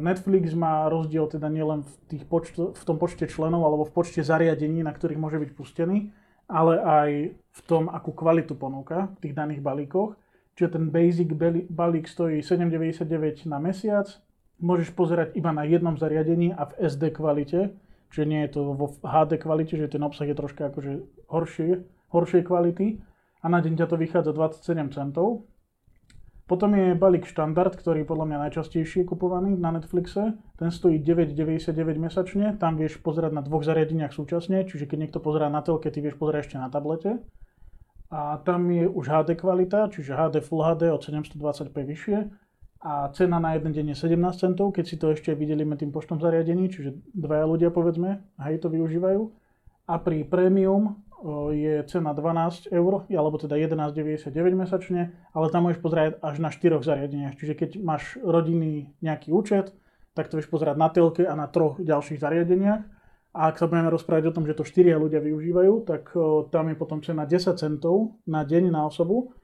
Netflix 0.00 0.54
má 0.58 0.90
rozdiel 0.90 1.30
teda 1.30 1.46
nielen 1.46 1.86
v, 1.86 1.92
tých 2.10 2.24
počto, 2.26 2.74
v 2.74 2.82
tom 2.82 2.98
počte 2.98 3.30
členov 3.30 3.62
alebo 3.62 3.86
v 3.86 3.94
počte 3.94 4.26
zariadení, 4.26 4.82
na 4.82 4.90
ktorých 4.90 5.20
môže 5.20 5.38
byť 5.38 5.50
pustený, 5.54 6.10
ale 6.50 6.74
aj 6.82 7.10
v 7.34 7.60
tom, 7.68 7.86
akú 7.86 8.10
kvalitu 8.10 8.58
ponúka 8.58 9.12
v 9.18 9.28
tých 9.28 9.34
daných 9.38 9.62
balíkoch. 9.62 10.18
Čiže 10.54 10.78
ten 10.78 10.84
basic 10.90 11.28
balík 11.70 12.06
stojí 12.06 12.42
7,99 12.42 13.50
na 13.50 13.58
mesiac, 13.58 14.06
môžeš 14.62 14.94
pozerať 14.94 15.34
iba 15.34 15.50
na 15.50 15.66
jednom 15.66 15.98
zariadení 15.98 16.54
a 16.54 16.70
v 16.70 16.72
SD 16.78 17.10
kvalite, 17.14 17.74
čiže 18.14 18.24
nie 18.26 18.46
je 18.46 18.50
to 18.54 18.60
vo 18.74 18.86
HD 19.02 19.38
kvalite, 19.42 19.74
že 19.74 19.90
ten 19.90 20.02
obsah 20.06 20.30
je 20.30 20.38
troška 20.38 20.70
akože 20.70 20.92
horšie, 21.26 21.82
horšej 22.14 22.42
kvality. 22.46 23.02
A 23.42 23.50
na 23.50 23.58
deň 23.60 23.82
ťa 23.82 23.86
to 23.90 23.96
vychádza 23.98 24.30
27 24.32 24.94
centov, 24.94 25.44
potom 26.44 26.76
je 26.76 26.92
balík 26.92 27.24
štandard, 27.24 27.72
ktorý 27.72 28.04
je 28.04 28.10
podľa 28.12 28.26
mňa 28.28 28.38
najčastejšie 28.48 29.08
kupovaný 29.08 29.56
na 29.56 29.72
Netflixe. 29.72 30.36
Ten 30.60 30.68
stojí 30.68 31.00
9,99 31.00 31.72
mesačne. 31.96 32.52
Tam 32.60 32.76
vieš 32.76 33.00
pozerať 33.00 33.32
na 33.32 33.40
dvoch 33.40 33.64
zariadeniach 33.64 34.12
súčasne, 34.12 34.68
čiže 34.68 34.84
keď 34.84 35.08
niekto 35.08 35.24
pozerá 35.24 35.48
na 35.48 35.64
telke, 35.64 35.88
ty 35.88 36.04
vieš 36.04 36.20
pozerať 36.20 36.52
ešte 36.52 36.56
na 36.60 36.68
tablete. 36.68 37.24
A 38.12 38.44
tam 38.44 38.68
je 38.68 38.84
už 38.84 39.04
HD 39.08 39.40
kvalita, 39.40 39.88
čiže 39.88 40.12
HD 40.12 40.44
Full 40.44 40.60
HD 40.60 40.92
od 40.92 41.00
720p 41.00 41.76
vyššie. 41.80 42.18
A 42.84 43.08
cena 43.16 43.40
na 43.40 43.56
jeden 43.56 43.72
deň 43.72 43.96
je 43.96 44.12
17 44.12 44.36
centov, 44.36 44.76
keď 44.76 44.84
si 44.84 45.00
to 45.00 45.16
ešte 45.16 45.32
videlíme 45.32 45.72
tým 45.80 45.88
poštom 45.88 46.20
zariadení, 46.20 46.68
čiže 46.68 47.00
dvaja 47.16 47.48
ľudia 47.48 47.72
povedzme, 47.72 48.20
hej, 48.44 48.60
to 48.60 48.68
využívajú. 48.68 49.32
A 49.88 49.96
pri 49.96 50.28
Premium 50.28 51.00
je 51.56 51.80
cena 51.88 52.12
12 52.12 52.68
eur, 52.68 53.08
alebo 53.08 53.36
teda 53.40 53.56
11,99 53.56 54.28
mesačne, 54.52 55.16
ale 55.32 55.48
tam 55.48 55.64
môžeš 55.64 55.80
pozerať 55.80 56.20
až 56.20 56.36
na 56.36 56.52
štyroch 56.52 56.84
zariadeniach. 56.84 57.40
Čiže 57.40 57.56
keď 57.56 57.70
máš 57.80 58.20
rodinný 58.20 58.92
nejaký 59.00 59.32
účet, 59.32 59.72
tak 60.12 60.28
to 60.28 60.36
vieš 60.36 60.52
pozerať 60.52 60.76
na 60.76 60.92
telke 60.92 61.24
a 61.24 61.32
na 61.32 61.48
troch 61.48 61.80
ďalších 61.80 62.20
zariadeniach. 62.20 62.84
A 63.34 63.50
ak 63.50 63.58
sa 63.58 63.66
budeme 63.66 63.90
rozprávať 63.90 64.30
o 64.30 64.34
tom, 64.36 64.46
že 64.46 64.54
to 64.54 64.62
štyria 64.62 64.94
ľudia 64.94 65.18
využívajú, 65.18 65.88
tak 65.88 66.12
tam 66.54 66.70
je 66.70 66.76
potom 66.78 67.02
cena 67.02 67.26
10 67.26 67.58
centov 67.58 68.20
na 68.28 68.46
deň 68.46 68.70
na 68.70 68.86
osobu 68.86 69.34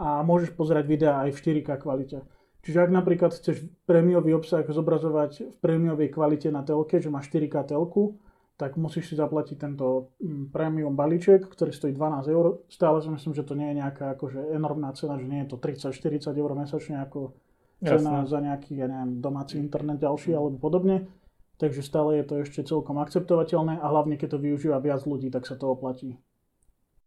a 0.00 0.24
môžeš 0.24 0.56
pozerať 0.56 0.88
videá 0.88 1.28
aj 1.28 1.36
v 1.36 1.60
4K 1.60 1.76
kvalite. 1.76 2.24
Čiže 2.64 2.88
ak 2.88 2.90
napríklad 2.96 3.36
chceš 3.36 3.68
prémiový 3.84 4.32
obsah 4.32 4.64
zobrazovať 4.64 5.52
v 5.52 5.56
prémiovej 5.60 6.08
kvalite 6.08 6.48
na 6.48 6.64
telke, 6.64 6.96
že 6.96 7.12
máš 7.12 7.28
4K 7.28 7.76
telku, 7.76 8.16
tak 8.54 8.78
musíš 8.78 9.10
si 9.10 9.14
zaplatiť 9.18 9.56
tento 9.58 10.14
mm, 10.22 10.54
premium 10.54 10.94
balíček, 10.94 11.50
ktorý 11.50 11.74
stojí 11.74 11.92
12 11.92 12.30
eur. 12.30 12.62
Stále 12.70 13.02
si 13.02 13.10
myslím, 13.10 13.34
že 13.34 13.42
to 13.42 13.58
nie 13.58 13.74
je 13.74 13.80
nejaká 13.82 14.14
akože 14.14 14.54
enormná 14.54 14.94
cena, 14.94 15.18
že 15.18 15.26
nie 15.26 15.42
je 15.42 15.50
to 15.50 15.56
30-40 15.58 16.30
eur 16.30 16.50
mesačne 16.54 17.02
ako 17.02 17.34
cena 17.82 18.22
Jasne. 18.22 18.30
za 18.30 18.38
nejaký, 18.38 18.72
ja 18.78 18.86
neviem, 18.86 19.18
domáci 19.18 19.58
internet 19.58 19.98
ďalší 19.98 20.38
alebo 20.38 20.56
podobne. 20.62 21.10
Takže 21.58 21.82
stále 21.82 22.22
je 22.22 22.24
to 22.26 22.34
ešte 22.42 22.66
celkom 22.66 22.98
akceptovateľné 22.98 23.78
a 23.78 23.86
hlavne 23.86 24.18
keď 24.18 24.38
to 24.38 24.42
využíva 24.42 24.78
viac 24.82 25.02
ľudí, 25.06 25.30
tak 25.30 25.46
sa 25.46 25.54
to 25.54 25.70
oplatí. 25.70 26.18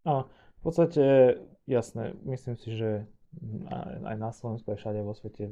A 0.07 0.23
v 0.27 0.61
podstate, 0.63 1.35
jasné, 1.67 2.15
myslím 2.23 2.55
si, 2.55 2.75
že 2.75 3.07
aj 4.03 4.15
na 4.15 4.31
Slovensku, 4.31 4.71
aj 4.71 4.79
všade 4.79 5.03
vo 5.03 5.11
svete 5.11 5.51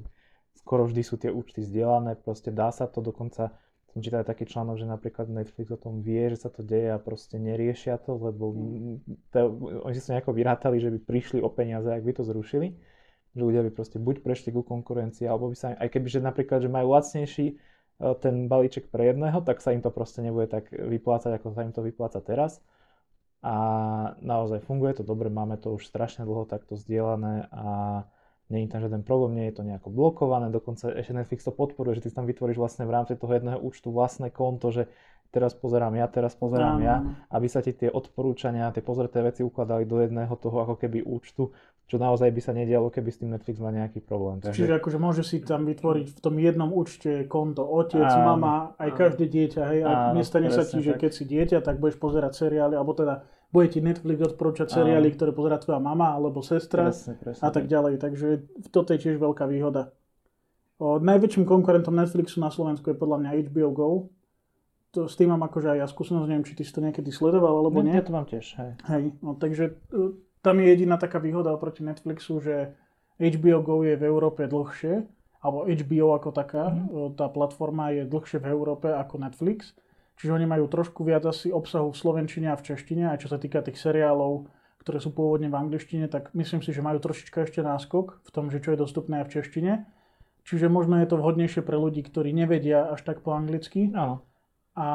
skoro 0.55 0.87
vždy 0.87 1.01
sú 1.03 1.15
tie 1.19 1.29
účty 1.29 1.61
zdieľané, 1.61 2.17
proste 2.17 2.49
dá 2.49 2.71
sa 2.71 2.87
to 2.87 3.03
dokonca 3.03 3.51
som 3.95 4.03
čítal 4.03 4.27
taký 4.27 4.43
článok, 4.43 4.75
že 4.75 4.91
napríklad 4.91 5.31
Netflix 5.31 5.71
o 5.71 5.79
tom 5.79 6.03
vie, 6.03 6.27
že 6.27 6.43
sa 6.43 6.51
to 6.51 6.67
deje 6.67 6.91
a 6.91 6.99
proste 6.99 7.39
neriešia 7.39 7.95
to, 8.03 8.19
lebo 8.19 8.51
mm. 8.51 9.31
to, 9.31 9.39
oni 9.87 9.95
si 9.95 10.03
sa 10.03 10.19
nejako 10.19 10.35
vyrátali, 10.35 10.83
že 10.83 10.91
by 10.91 10.99
prišli 10.99 11.39
o 11.39 11.47
peniaze, 11.47 11.87
ak 11.87 12.03
by 12.03 12.11
to 12.11 12.27
zrušili, 12.27 12.75
že 13.31 13.39
ľudia 13.39 13.63
by 13.63 13.71
proste 13.71 13.95
buď 13.95 14.19
prešli 14.19 14.51
ku 14.51 14.67
konkurencii, 14.67 15.23
alebo 15.31 15.47
by 15.47 15.55
sa, 15.55 15.79
aj 15.79 15.87
keby, 15.95 16.11
že 16.11 16.19
napríklad, 16.19 16.59
že 16.59 16.67
majú 16.67 16.91
lacnejší 16.91 17.55
ten 18.19 18.51
balíček 18.51 18.91
pre 18.91 19.15
jedného, 19.15 19.39
tak 19.47 19.63
sa 19.63 19.71
im 19.71 19.79
to 19.79 19.87
proste 19.87 20.19
nebude 20.19 20.51
tak 20.51 20.67
vyplácať, 20.75 21.39
ako 21.39 21.55
sa 21.55 21.63
im 21.63 21.71
to 21.71 21.79
vypláca 21.79 22.19
teraz. 22.19 22.59
A 23.39 23.55
naozaj 24.19 24.59
funguje 24.67 24.99
to 24.99 25.07
dobre, 25.07 25.31
máme 25.31 25.55
to 25.55 25.71
už 25.71 25.87
strašne 25.87 26.27
dlho 26.27 26.43
takto 26.43 26.75
zdieľané 26.75 27.47
a 27.47 27.67
je 28.49 28.69
tam 28.69 28.81
žiaden 28.81 29.01
problém, 29.01 29.41
nie 29.41 29.45
je 29.49 29.57
to 29.57 29.63
nejako 29.65 29.89
blokované, 29.89 30.53
dokonca 30.53 30.93
ešte 30.93 31.17
Netflix 31.17 31.41
to 31.45 31.53
podporuje, 31.53 31.97
že 31.97 32.05
ty 32.05 32.09
tam 32.13 32.29
vytvoríš 32.29 32.61
vlastne 32.61 32.85
v 32.85 32.93
rámci 32.93 33.17
toho 33.17 33.33
jedného 33.33 33.57
účtu 33.57 33.89
vlastné 33.89 34.29
konto, 34.29 34.69
že 34.69 34.85
teraz 35.33 35.57
pozerám 35.57 35.97
ja, 35.97 36.05
teraz 36.07 36.37
pozerám 36.37 36.79
ja, 36.79 37.03
aby 37.33 37.47
sa 37.49 37.59
ti 37.59 37.75
tie 37.75 37.89
odporúčania, 37.91 38.71
tie 38.71 38.85
pozreté 38.85 39.19
veci 39.19 39.41
ukladali 39.43 39.83
do 39.83 39.99
jedného 39.99 40.31
toho 40.37 40.63
ako 40.63 40.79
keby 40.79 41.03
účtu, 41.03 41.51
čo 41.85 42.01
naozaj 42.01 42.31
by 42.31 42.41
sa 42.41 42.53
nedialo, 42.55 42.89
keby 42.89 43.09
s 43.11 43.19
tým 43.21 43.29
Netflix 43.35 43.61
mal 43.61 43.75
nejaký 43.75 44.01
problém. 44.01 44.41
Takže... 44.41 44.57
Čiže 44.57 44.77
akože 44.81 44.97
môže 44.97 45.21
si 45.21 45.43
tam 45.43 45.67
vytvoriť 45.69 46.07
v 46.17 46.19
tom 46.23 46.35
jednom 46.39 46.71
účte 46.73 47.27
konto 47.29 47.61
otec, 47.61 48.01
áno, 48.01 48.25
mama, 48.33 48.73
aj 48.79 48.89
áno. 48.89 48.97
každé 48.97 49.25
dieťa, 49.29 49.61
hej, 49.69 49.79
a 49.85 49.91
nestane 50.15 50.49
sa 50.49 50.63
ti, 50.65 50.81
že 50.81 50.97
keď 50.97 51.11
si 51.13 51.23
dieťa, 51.27 51.61
tak 51.61 51.77
budeš 51.77 52.01
pozerať 52.01 52.47
seriály, 52.47 52.73
alebo 52.73 52.95
teda 52.97 53.25
bude 53.55 53.71
ti 53.71 53.79
Netflix 53.79 54.35
odporúčať 54.35 54.75
seriály, 54.75 55.15
ktoré 55.15 55.31
pozerá 55.31 55.55
tvoja 55.55 55.79
mama 55.79 56.11
alebo 56.11 56.43
sestra 56.43 56.91
presne, 56.91 57.15
presne, 57.15 57.39
a 57.39 57.49
tak 57.55 57.71
ďalej. 57.71 58.03
Takže 58.03 58.27
toto 58.75 58.91
je 58.91 58.99
tiež 58.99 59.15
veľká 59.15 59.47
výhoda. 59.47 59.95
O, 60.75 60.99
najväčším 60.99 61.47
konkurentom 61.47 61.95
Netflixu 61.95 62.43
na 62.43 62.51
Slovensku 62.51 62.91
je 62.91 62.99
podľa 62.99 63.23
mňa 63.23 63.29
HBO 63.47 63.69
Go. 63.71 63.89
To, 64.91 65.07
s 65.07 65.15
tým 65.15 65.31
mám 65.31 65.47
akože 65.47 65.71
aj 65.71 65.79
ja 65.79 65.87
skúsenosť, 65.87 66.27
neviem, 66.27 66.43
či 66.43 66.55
ty 66.59 66.67
si 66.67 66.75
to 66.75 66.83
niekedy 66.83 67.15
sledoval 67.15 67.63
alebo 67.63 67.79
nie. 67.79 67.95
Ja 67.95 68.03
to 68.03 68.11
mám 68.11 68.27
tiež, 68.27 68.59
hej. 68.59 68.71
Hej, 68.91 69.15
no 69.23 69.39
takže 69.39 69.79
tam 70.43 70.59
je 70.59 70.67
jediná 70.67 70.99
taká 70.99 71.23
výhoda 71.23 71.55
oproti 71.55 71.83
Netflixu, 71.83 72.43
že 72.43 72.75
HBO 73.15 73.63
Go 73.63 73.75
je 73.87 73.95
v 73.95 74.03
Európe 74.03 74.43
dlhšie, 74.43 75.07
alebo 75.39 75.63
HBO 75.63 76.07
ako 76.19 76.29
taká, 76.35 76.75
mm. 76.75 77.15
tá 77.15 77.31
platforma 77.31 77.95
je 77.95 78.03
dlhšie 78.03 78.43
v 78.43 78.47
Európe 78.51 78.91
ako 78.91 79.15
Netflix, 79.23 79.71
čiže 80.19 80.35
oni 80.35 80.45
majú 80.47 80.65
trošku 80.67 81.03
viac 81.03 81.23
asi 81.27 81.51
obsahu 81.51 81.91
v 81.91 81.99
slovenčine 81.99 82.47
a 82.51 82.59
v 82.59 82.65
češtine, 82.73 83.11
aj 83.11 83.25
čo 83.25 83.31
sa 83.31 83.37
týka 83.39 83.61
tých 83.61 83.79
seriálov, 83.79 84.47
ktoré 84.85 85.01
sú 85.01 85.09
pôvodne 85.11 85.49
v 85.49 85.57
angličtine, 85.57 86.05
tak 86.05 86.35
myslím 86.37 86.61
si, 86.61 86.69
že 86.69 86.85
majú 86.85 87.01
trošička 87.01 87.49
ešte 87.49 87.65
náskok 87.65 88.21
v 88.21 88.29
tom, 88.29 88.53
že 88.53 88.61
čo 88.61 88.77
je 88.77 88.81
dostupné 88.85 89.23
aj 89.23 89.25
v 89.27 89.33
češtine. 89.41 89.73
Čiže 90.45 90.69
možno 90.69 91.01
je 91.01 91.09
to 91.09 91.17
vhodnejšie 91.17 91.65
pre 91.65 91.73
ľudí, 91.73 92.05
ktorí 92.05 92.29
nevedia 92.29 92.93
až 92.93 93.01
tak 93.01 93.25
po 93.25 93.33
anglicky. 93.33 93.89
Áno. 93.97 94.21
A 94.77 94.87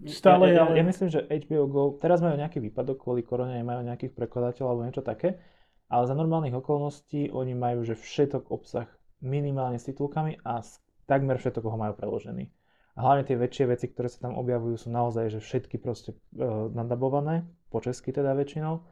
Stále, 0.00 0.56
ja, 0.56 0.64
ja, 0.64 0.80
ja 0.80 0.84
myslím, 0.84 1.12
že 1.12 1.28
HBO 1.28 1.64
Go, 1.68 1.82
teraz 2.00 2.24
majú 2.24 2.32
nejaký 2.40 2.56
výpadok 2.58 3.04
kvôli 3.04 3.20
korone, 3.20 3.60
majú 3.60 3.84
nejakých 3.84 4.16
prekladateľov 4.16 4.68
alebo 4.72 4.86
niečo 4.88 5.04
také, 5.04 5.36
ale 5.92 6.08
za 6.08 6.16
normálnych 6.16 6.56
okolností 6.56 7.28
oni 7.28 7.52
majú, 7.52 7.84
že 7.84 8.00
všetok 8.00 8.48
obsah 8.48 8.88
minimálne 9.20 9.76
s 9.76 9.84
titulkami 9.84 10.40
a 10.40 10.64
takmer 11.04 11.36
všetok 11.36 11.68
ho 11.68 11.76
majú 11.76 11.92
preložený. 12.00 12.48
A 13.00 13.08
hlavne 13.08 13.24
tie 13.24 13.40
väčšie 13.40 13.64
veci, 13.64 13.88
ktoré 13.88 14.12
sa 14.12 14.28
tam 14.28 14.36
objavujú, 14.36 14.76
sú 14.76 14.92
naozaj, 14.92 15.32
že 15.32 15.40
všetky 15.40 15.80
proste 15.80 16.12
e, 16.36 16.44
nadabované, 16.76 17.48
po 17.72 17.80
česky 17.80 18.12
teda 18.12 18.36
väčšinou, 18.36 18.84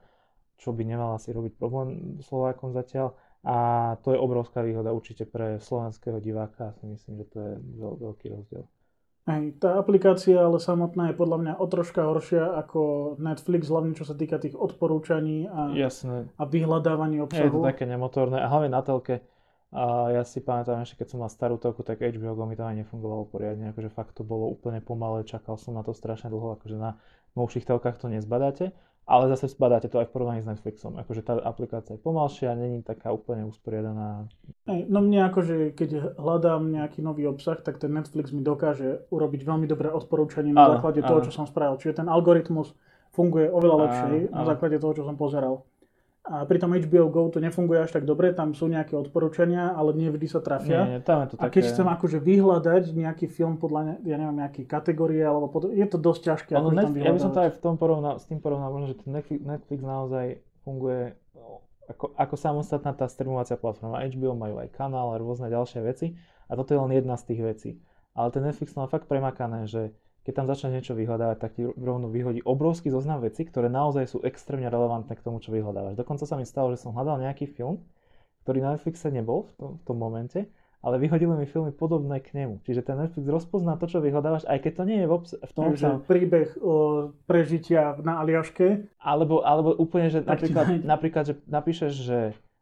čo 0.56 0.72
by 0.72 0.80
nemal 0.80 1.20
asi 1.20 1.28
robiť 1.28 1.60
problém 1.60 2.16
Slovákom 2.24 2.72
zatiaľ. 2.72 3.12
A 3.44 3.56
to 4.00 4.16
je 4.16 4.18
obrovská 4.18 4.64
výhoda 4.64 4.96
určite 4.96 5.28
pre 5.28 5.60
slovenského 5.60 6.24
diváka, 6.24 6.72
si 6.80 6.88
myslím, 6.88 7.20
že 7.20 7.26
to 7.28 7.36
je 7.36 7.52
veľ, 7.60 7.92
veľký 8.00 8.26
rozdiel. 8.32 8.64
Hej, 9.28 9.60
tá 9.60 9.76
aplikácia 9.76 10.40
ale 10.40 10.56
samotná 10.56 11.12
je 11.12 11.20
podľa 11.20 11.38
mňa 11.44 11.52
o 11.60 11.66
troška 11.68 12.00
horšia 12.08 12.48
ako 12.64 12.80
Netflix, 13.20 13.68
hlavne 13.68 13.92
čo 13.92 14.08
sa 14.08 14.16
týka 14.16 14.40
tých 14.40 14.56
odporúčaní 14.56 15.44
a, 15.44 15.76
Jasné. 15.76 16.32
a 16.32 16.42
vyhľadávaní 16.48 17.20
obsahu. 17.20 17.44
Je 17.44 17.52
to 17.52 17.60
také 17.60 17.84
nemotorné 17.84 18.40
a 18.40 18.48
hlavne 18.48 18.72
na 18.72 18.80
telke. 18.80 19.20
A 19.68 20.08
ja 20.16 20.24
si 20.24 20.40
pamätám 20.40 20.80
ešte, 20.80 21.04
keď 21.04 21.08
som 21.12 21.20
mal 21.20 21.28
starú 21.28 21.60
telku, 21.60 21.84
tak 21.84 22.00
HBO 22.00 22.32
Go 22.32 22.48
mi 22.48 22.56
to 22.56 22.64
aj 22.64 22.72
nefungovalo 22.80 23.28
poriadne, 23.28 23.68
akože 23.76 23.92
fakt 23.92 24.16
to 24.16 24.24
bolo 24.24 24.48
úplne 24.48 24.80
pomalé, 24.80 25.28
čakal 25.28 25.60
som 25.60 25.76
na 25.76 25.84
to 25.84 25.92
strašne 25.92 26.32
dlho, 26.32 26.56
akože 26.56 26.80
na 26.80 26.96
novších 27.36 27.68
telkách 27.68 28.00
to 28.00 28.08
nezbadáte. 28.08 28.72
Ale 29.08 29.24
zase 29.32 29.48
zbadáte 29.48 29.88
to 29.88 30.04
aj 30.04 30.12
v 30.12 30.12
porovnaní 30.12 30.44
s 30.44 30.48
Netflixom. 30.52 31.00
Akože 31.00 31.24
tá 31.24 31.40
aplikácia 31.40 31.96
je 31.96 32.00
pomalšia, 32.04 32.52
není 32.52 32.84
taká 32.84 33.08
úplne 33.08 33.48
usporiadaná. 33.48 34.28
No 34.68 35.00
mne 35.00 35.32
akože, 35.32 35.72
keď 35.72 36.20
hľadám 36.20 36.68
nejaký 36.68 37.00
nový 37.00 37.24
obsah, 37.24 37.56
tak 37.56 37.80
ten 37.80 37.88
Netflix 37.88 38.36
mi 38.36 38.44
dokáže 38.44 39.08
urobiť 39.08 39.48
veľmi 39.48 39.64
dobré 39.64 39.88
odporúčanie 39.88 40.52
na 40.52 40.76
základe 40.76 41.00
áno. 41.00 41.08
toho, 41.08 41.20
čo 41.24 41.32
som 41.32 41.48
spravil. 41.48 41.80
Čiže 41.80 42.04
ten 42.04 42.08
algoritmus 42.12 42.76
funguje 43.16 43.48
oveľa 43.48 43.76
lepšie 43.88 44.28
na 44.28 44.44
základe 44.44 44.76
toho, 44.76 44.92
čo 44.92 45.08
som 45.08 45.16
pozeral. 45.16 45.64
A 46.28 46.44
pri 46.44 46.60
tom 46.60 46.76
HBO 46.76 47.08
Go 47.08 47.32
to 47.32 47.40
nefunguje 47.40 47.80
až 47.80 47.96
tak 47.96 48.04
dobre, 48.04 48.36
tam 48.36 48.52
sú 48.52 48.68
nejaké 48.68 48.92
odporúčania, 48.92 49.72
ale 49.72 49.96
nie 49.96 50.12
vždy 50.12 50.28
sa 50.28 50.44
trafia. 50.44 50.84
Nie, 50.84 50.92
nie, 50.96 51.00
tam 51.00 51.24
je 51.24 51.32
to 51.32 51.34
a 51.40 51.48
keď 51.48 51.62
chcem 51.72 51.88
akože 51.88 52.18
vyhľadať 52.20 52.84
nejaký 52.92 53.26
film 53.32 53.56
podľa, 53.56 53.96
ja 54.04 54.20
neviem, 54.20 54.36
nejaké 54.36 54.68
kategórie, 54.68 55.24
alebo 55.24 55.48
pod... 55.48 55.72
je 55.72 55.86
to 55.88 55.96
dosť 55.96 56.20
ťažké. 56.28 56.52
Ono, 56.60 56.68
Net, 56.68 56.92
ja 56.92 57.16
by 57.16 57.20
som 57.20 57.32
to 57.32 57.40
aj 57.48 57.56
v 57.56 57.60
tom 57.64 57.80
porovnal, 57.80 58.20
s 58.20 58.28
tým 58.28 58.44
porovnal, 58.44 58.68
možno, 58.68 58.92
že 58.92 59.00
ten 59.00 59.10
Netflix, 59.16 59.40
Netflix 59.40 59.80
naozaj 59.80 60.26
funguje 60.68 61.16
ako, 61.88 62.12
ako 62.12 62.34
samostatná 62.36 62.92
tá 62.92 63.08
streamovacia 63.08 63.56
platforma. 63.56 64.04
HBO 64.04 64.36
majú 64.36 64.60
aj 64.60 64.68
kanál 64.76 65.16
a 65.16 65.16
rôzne 65.16 65.48
ďalšie 65.48 65.80
veci 65.80 66.20
a 66.44 66.52
toto 66.52 66.76
je 66.76 66.80
len 66.84 66.92
jedna 66.92 67.16
z 67.16 67.24
tých 67.32 67.40
vecí. 67.40 67.70
Ale 68.12 68.28
ten 68.28 68.44
Netflix 68.44 68.76
má 68.76 68.84
fakt 68.84 69.08
premakané, 69.08 69.64
že 69.64 69.96
keď 70.28 70.44
tam 70.44 70.50
začne 70.52 70.76
niečo 70.76 70.92
vyhľadávať, 70.92 71.36
tak 71.40 71.56
ti 71.56 71.64
rovno 71.64 72.12
vyhodí 72.12 72.44
obrovský 72.44 72.92
zoznam 72.92 73.24
vecí, 73.24 73.48
ktoré 73.48 73.72
naozaj 73.72 74.04
sú 74.12 74.20
extrémne 74.20 74.68
relevantné 74.68 75.16
k 75.16 75.24
tomu, 75.24 75.40
čo 75.40 75.56
vyhľadávaš. 75.56 75.96
Dokonca 75.96 76.28
sa 76.28 76.36
mi 76.36 76.44
stalo, 76.44 76.76
že 76.76 76.84
som 76.84 76.92
hľadal 76.92 77.24
nejaký 77.24 77.48
film, 77.48 77.80
ktorý 78.44 78.60
na 78.60 78.76
Netflixe 78.76 79.08
nebol 79.08 79.48
v 79.48 79.52
tom, 79.56 79.70
v 79.80 79.82
tom 79.88 79.96
momente, 79.96 80.44
ale 80.84 81.00
vyhodili 81.00 81.32
mi 81.32 81.48
filmy 81.48 81.72
podobné 81.72 82.20
k 82.20 82.36
nemu. 82.36 82.60
Čiže 82.60 82.84
ten 82.84 83.00
Netflix 83.00 83.24
rozpozná 83.24 83.80
to, 83.80 83.88
čo 83.88 84.04
vyhľadávaš, 84.04 84.44
aj 84.44 84.68
keď 84.68 84.72
to 84.76 84.82
nie 84.84 84.98
je 85.00 85.06
v, 85.08 85.12
obs- 85.16 85.40
v 85.40 85.52
tom 85.56 85.64
Takže 85.72 86.04
príbeh 86.04 86.48
o 86.60 86.74
prežitia 87.24 87.96
na 88.04 88.20
Aliaške. 88.20 88.84
Alebo, 89.00 89.40
alebo 89.48 89.80
úplne, 89.80 90.12
že 90.12 90.20
napríklad, 90.20 90.84
napríklad, 90.84 91.24
že 91.24 91.34
napíšeš, 91.48 91.92
že 92.04 92.18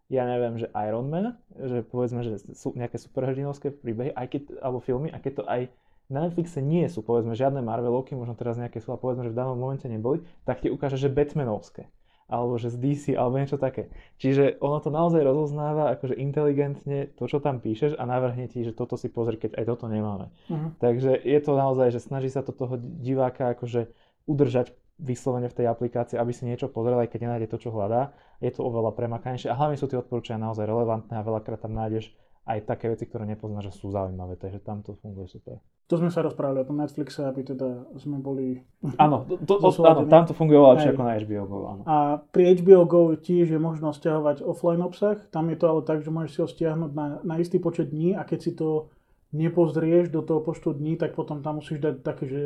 ja 0.06 0.22
neviem, 0.22 0.54
že 0.54 0.70
Iron 0.86 1.10
Man, 1.10 1.34
že 1.50 1.82
povedzme, 1.82 2.22
že 2.22 2.38
sú 2.54 2.78
nejaké 2.78 2.94
superhrdinovské 2.94 3.74
príbehy, 3.74 4.14
aj 4.14 4.26
keď, 4.30 4.42
alebo 4.62 4.78
filmy, 4.78 5.10
a 5.10 5.18
keď 5.18 5.42
to 5.42 5.44
aj 5.50 5.66
na 6.06 6.22
Netflixe 6.22 6.62
nie 6.62 6.86
sú 6.86 7.02
povedzme 7.02 7.34
žiadne 7.34 7.62
Marvelovky, 7.62 8.14
možno 8.14 8.38
teraz 8.38 8.56
nejaké 8.56 8.78
sú 8.78 8.94
a 8.94 9.00
povedzme, 9.00 9.26
že 9.26 9.32
v 9.34 9.38
danom 9.38 9.58
momente 9.58 9.90
neboli, 9.90 10.22
tak 10.46 10.62
ti 10.62 10.70
ukáže, 10.70 10.98
že 10.98 11.10
Batmanovské 11.10 11.90
alebo 12.26 12.58
že 12.58 12.74
z 12.74 12.76
DC, 12.82 13.04
alebo 13.14 13.38
niečo 13.38 13.54
také. 13.54 13.86
Čiže 14.18 14.58
ono 14.58 14.82
to 14.82 14.90
naozaj 14.90 15.22
rozoznáva 15.22 15.94
akože 15.94 16.18
inteligentne 16.18 17.14
to, 17.14 17.30
čo 17.30 17.38
tam 17.38 17.62
píšeš 17.62 17.94
a 17.94 18.02
navrhne 18.02 18.50
ti, 18.50 18.66
že 18.66 18.74
toto 18.74 18.98
si 18.98 19.06
pozri, 19.06 19.38
keď 19.38 19.54
aj 19.62 19.64
toto 19.70 19.86
nemáme. 19.86 20.34
Uh-huh. 20.50 20.74
Takže 20.82 21.14
je 21.22 21.38
to 21.38 21.52
naozaj, 21.54 21.94
že 21.94 22.02
snaží 22.02 22.26
sa 22.26 22.42
to 22.42 22.50
toho 22.50 22.82
diváka 22.82 23.54
akože 23.54 23.94
udržať 24.26 24.74
vyslovene 24.98 25.46
v 25.46 25.56
tej 25.62 25.66
aplikácii, 25.70 26.18
aby 26.18 26.32
si 26.34 26.48
niečo 26.48 26.66
pozrel, 26.66 26.98
aj 26.98 27.14
keď 27.14 27.30
nenájde 27.30 27.48
to, 27.52 27.62
čo 27.62 27.70
hľadá. 27.70 28.16
Je 28.42 28.50
to 28.50 28.64
oveľa 28.64 28.96
premakanejšie 28.96 29.52
a 29.52 29.54
hlavne 29.54 29.78
sú 29.78 29.86
tie 29.86 30.00
odporúčania 30.00 30.50
naozaj 30.50 30.66
relevantné 30.66 31.14
a 31.14 31.22
veľakrát 31.22 31.62
tam 31.62 31.78
nájdeš 31.78 32.10
aj 32.48 32.64
také 32.64 32.90
veci, 32.90 33.06
ktoré 33.06 33.28
nepoznáš, 33.28 33.70
že 33.70 33.78
sú 33.82 33.92
zaujímavé, 33.92 34.34
takže 34.40 34.58
tam 34.62 34.80
to 34.82 34.98
funguje 34.98 35.30
super. 35.30 35.62
To 35.86 35.94
sme 36.02 36.10
sa 36.10 36.18
rozprávali 36.18 36.66
o 36.66 36.68
tom 36.68 36.82
Netflixe, 36.82 37.22
aby 37.22 37.46
teda 37.46 37.86
sme 37.94 38.18
boli... 38.18 38.66
Áno, 39.02 39.22
to, 39.22 39.54
to, 39.62 39.70
áno 39.86 40.10
tam 40.10 40.26
to 40.26 40.34
funguje 40.34 40.58
lepšie 40.58 40.90
ako 40.94 41.02
na 41.06 41.14
HBO 41.22 41.44
Go. 41.46 41.56
Áno. 41.70 41.82
A 41.86 41.96
pri 42.34 42.58
HBO 42.58 42.82
Go 42.90 43.14
tiež 43.14 43.54
je 43.54 43.60
možnosť 43.62 43.96
stiahovať 44.02 44.36
offline 44.42 44.82
obsah, 44.82 45.22
tam 45.30 45.46
je 45.50 45.56
to 45.58 45.66
ale 45.70 45.80
tak, 45.86 46.02
že 46.02 46.10
môžeš 46.10 46.30
si 46.34 46.38
ho 46.42 46.48
stiahnuť 46.50 46.90
na, 46.90 47.06
na 47.22 47.34
istý 47.38 47.62
počet 47.62 47.94
dní 47.94 48.18
a 48.18 48.26
keď 48.26 48.38
si 48.42 48.52
to 48.58 48.90
nepozrieš 49.36 50.10
do 50.10 50.22
toho 50.22 50.40
počtu 50.40 50.72
dní, 50.72 50.96
tak 50.96 51.12
potom 51.12 51.44
tam 51.44 51.60
musíš 51.60 51.82
dať 51.82 51.94
také, 52.02 52.24
že 52.24 52.42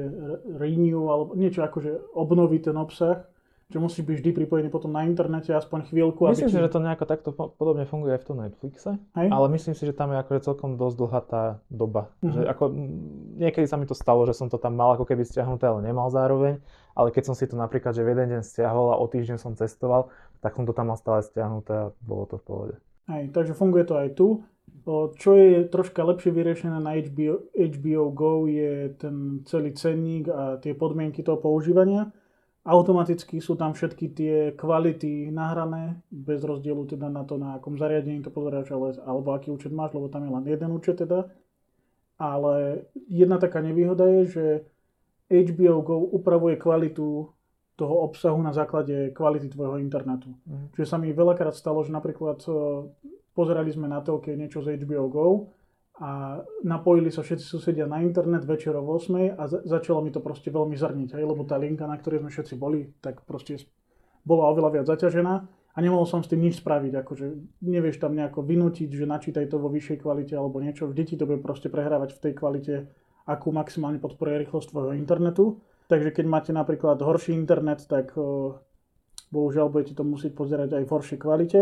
renew 0.59 1.07
alebo 1.09 1.33
niečo 1.39 1.63
ako, 1.63 1.79
že 1.81 1.93
obnoviť 2.13 2.61
ten 2.73 2.77
obsah 2.77 3.30
že 3.71 3.79
musíš 3.79 4.03
byť 4.03 4.17
vždy 4.19 4.31
pripojený 4.35 4.69
potom 4.69 4.91
na 4.91 5.07
internete 5.07 5.55
aspoň 5.55 5.87
chvíľku. 5.87 6.27
Myslím 6.27 6.51
si, 6.51 6.59
že 6.59 6.75
to 6.75 6.83
nejako 6.83 7.07
takto 7.07 7.31
podobne 7.31 7.87
funguje 7.87 8.19
aj 8.19 8.21
v 8.21 8.27
tom 8.27 8.39
Netflixe, 8.43 8.91
Hej. 9.15 9.29
ale 9.31 9.47
myslím 9.55 9.79
si, 9.79 9.87
že 9.87 9.95
tam 9.95 10.11
je 10.11 10.19
akože 10.19 10.41
celkom 10.43 10.75
dosť 10.75 10.97
dlhá 10.99 11.21
tá 11.23 11.43
doba. 11.71 12.11
Mm-hmm. 12.19 12.35
Že 12.35 12.41
ako, 12.51 12.65
niekedy 13.39 13.67
sa 13.71 13.79
mi 13.79 13.87
to 13.87 13.95
stalo, 13.95 14.27
že 14.27 14.35
som 14.35 14.51
to 14.51 14.59
tam 14.59 14.75
mal 14.75 14.99
ako 14.99 15.07
keby 15.07 15.23
stiahnuté, 15.23 15.71
ale 15.71 15.87
nemal 15.87 16.11
zároveň, 16.11 16.59
ale 16.99 17.15
keď 17.15 17.31
som 17.31 17.35
si 17.39 17.47
to 17.47 17.55
napríklad, 17.55 17.95
že 17.95 18.03
v 18.03 18.11
jeden 18.11 18.27
deň 18.35 18.43
stiahol 18.43 18.91
a 18.91 18.99
o 18.99 19.07
týždeň 19.07 19.39
som 19.39 19.55
cestoval, 19.55 20.11
tak 20.43 20.59
som 20.59 20.67
to 20.67 20.75
tam 20.75 20.91
mal 20.91 20.99
stále 20.99 21.23
stiahnuté 21.23 21.71
a 21.71 21.87
bolo 22.03 22.27
to 22.27 22.43
v 22.43 22.45
pohode. 22.45 22.75
Hej, 23.07 23.31
takže 23.31 23.55
funguje 23.55 23.87
to 23.87 23.95
aj 23.95 24.19
tu. 24.19 24.43
Čo 24.91 25.31
je 25.37 25.67
troška 25.67 26.03
lepšie 26.03 26.31
vyriešené 26.35 26.79
na 26.79 26.95
HBO, 26.99 27.53
HBO 27.53 28.05
Go 28.11 28.47
je 28.47 28.95
ten 28.97 29.45
celý 29.45 29.75
cenník 29.77 30.31
a 30.31 30.59
tie 30.59 30.75
podmienky 30.75 31.21
toho 31.23 31.39
používania 31.39 32.11
Automaticky 32.61 33.41
sú 33.41 33.57
tam 33.57 33.73
všetky 33.73 34.07
tie 34.13 34.37
kvality 34.53 35.33
nahrané, 35.33 35.97
bez 36.13 36.45
rozdielu 36.45 36.85
teda 36.85 37.09
na 37.09 37.25
to, 37.25 37.41
na 37.41 37.57
akom 37.57 37.81
zariadení 37.81 38.21
to 38.21 38.29
pozeráš, 38.29 38.77
ale, 38.77 39.01
alebo 39.01 39.33
aký 39.33 39.49
účet 39.49 39.73
máš, 39.73 39.97
lebo 39.97 40.13
tam 40.13 40.29
je 40.29 40.31
len 40.31 40.45
jeden 40.45 40.71
účet 40.77 41.01
teda. 41.01 41.33
Ale 42.21 42.85
jedna 43.09 43.41
taká 43.41 43.65
nevýhoda 43.65 44.05
je, 44.21 44.23
že 44.29 44.45
HBO 45.33 45.81
Go 45.81 45.97
upravuje 46.13 46.61
kvalitu 46.61 47.33
toho 47.81 47.95
obsahu 48.05 48.37
na 48.45 48.53
základe 48.53 49.09
kvality 49.17 49.49
tvojho 49.49 49.81
internetu. 49.81 50.37
Mm. 50.45 50.69
Čiže 50.77 50.85
sa 50.85 51.01
mi 51.01 51.17
veľakrát 51.17 51.57
stalo, 51.57 51.81
že 51.81 51.97
napríklad 51.97 52.45
e, 52.45 52.53
pozerali 53.33 53.73
sme 53.73 53.89
na 53.89 54.05
telke 54.05 54.37
niečo 54.37 54.61
z 54.61 54.77
HBO 54.85 55.09
Go 55.09 55.25
a 56.01 56.41
napojili 56.65 57.13
sa 57.13 57.21
všetci 57.21 57.45
susedia 57.45 57.85
na 57.85 58.01
internet 58.01 58.49
večer 58.49 58.73
o 58.73 58.81
8 58.81 59.37
a 59.37 59.45
za- 59.45 59.61
začalo 59.69 60.01
mi 60.01 60.09
to 60.09 60.25
proste 60.25 60.49
veľmi 60.49 60.73
zrniť, 60.73 61.13
hej, 61.13 61.25
lebo 61.29 61.45
tá 61.45 61.61
linka, 61.61 61.85
na 61.85 62.01
ktorej 62.01 62.25
sme 62.25 62.33
všetci 62.33 62.55
boli, 62.57 62.89
tak 63.05 63.21
proste 63.29 63.61
bola 64.25 64.49
oveľa 64.49 64.81
viac 64.81 64.87
zaťažená 64.89 65.35
a 65.45 65.79
nemohol 65.79 66.09
som 66.09 66.25
s 66.25 66.33
tým 66.33 66.41
nič 66.41 66.65
spraviť, 66.65 67.05
akože 67.05 67.27
nevieš 67.69 68.01
tam 68.01 68.17
nejako 68.17 68.41
vynútiť, 68.41 68.89
že 68.89 69.05
načítaj 69.05 69.53
to 69.53 69.61
vo 69.61 69.69
vyššej 69.69 70.01
kvalite 70.01 70.33
alebo 70.33 70.65
niečo, 70.65 70.89
vždy 70.89 71.03
ti 71.05 71.15
to 71.21 71.29
bude 71.29 71.45
proste 71.45 71.69
prehrávať 71.69 72.17
v 72.17 72.23
tej 72.25 72.33
kvalite, 72.33 72.75
akú 73.29 73.53
maximálne 73.53 74.01
podporuje 74.01 74.49
rýchlosť 74.49 74.73
tvojho 74.73 74.93
internetu. 74.97 75.61
Takže 75.93 76.17
keď 76.17 76.25
máte 76.25 76.51
napríklad 76.55 77.03
horší 77.03 77.35
internet, 77.35 77.85
tak 77.85 78.15
o, 78.15 78.57
bohužiaľ 79.35 79.69
budete 79.69 79.99
to 79.99 80.07
musieť 80.07 80.33
pozerať 80.39 80.81
aj 80.81 80.85
v 80.87 80.93
horšej 80.97 81.19
kvalite. 81.19 81.61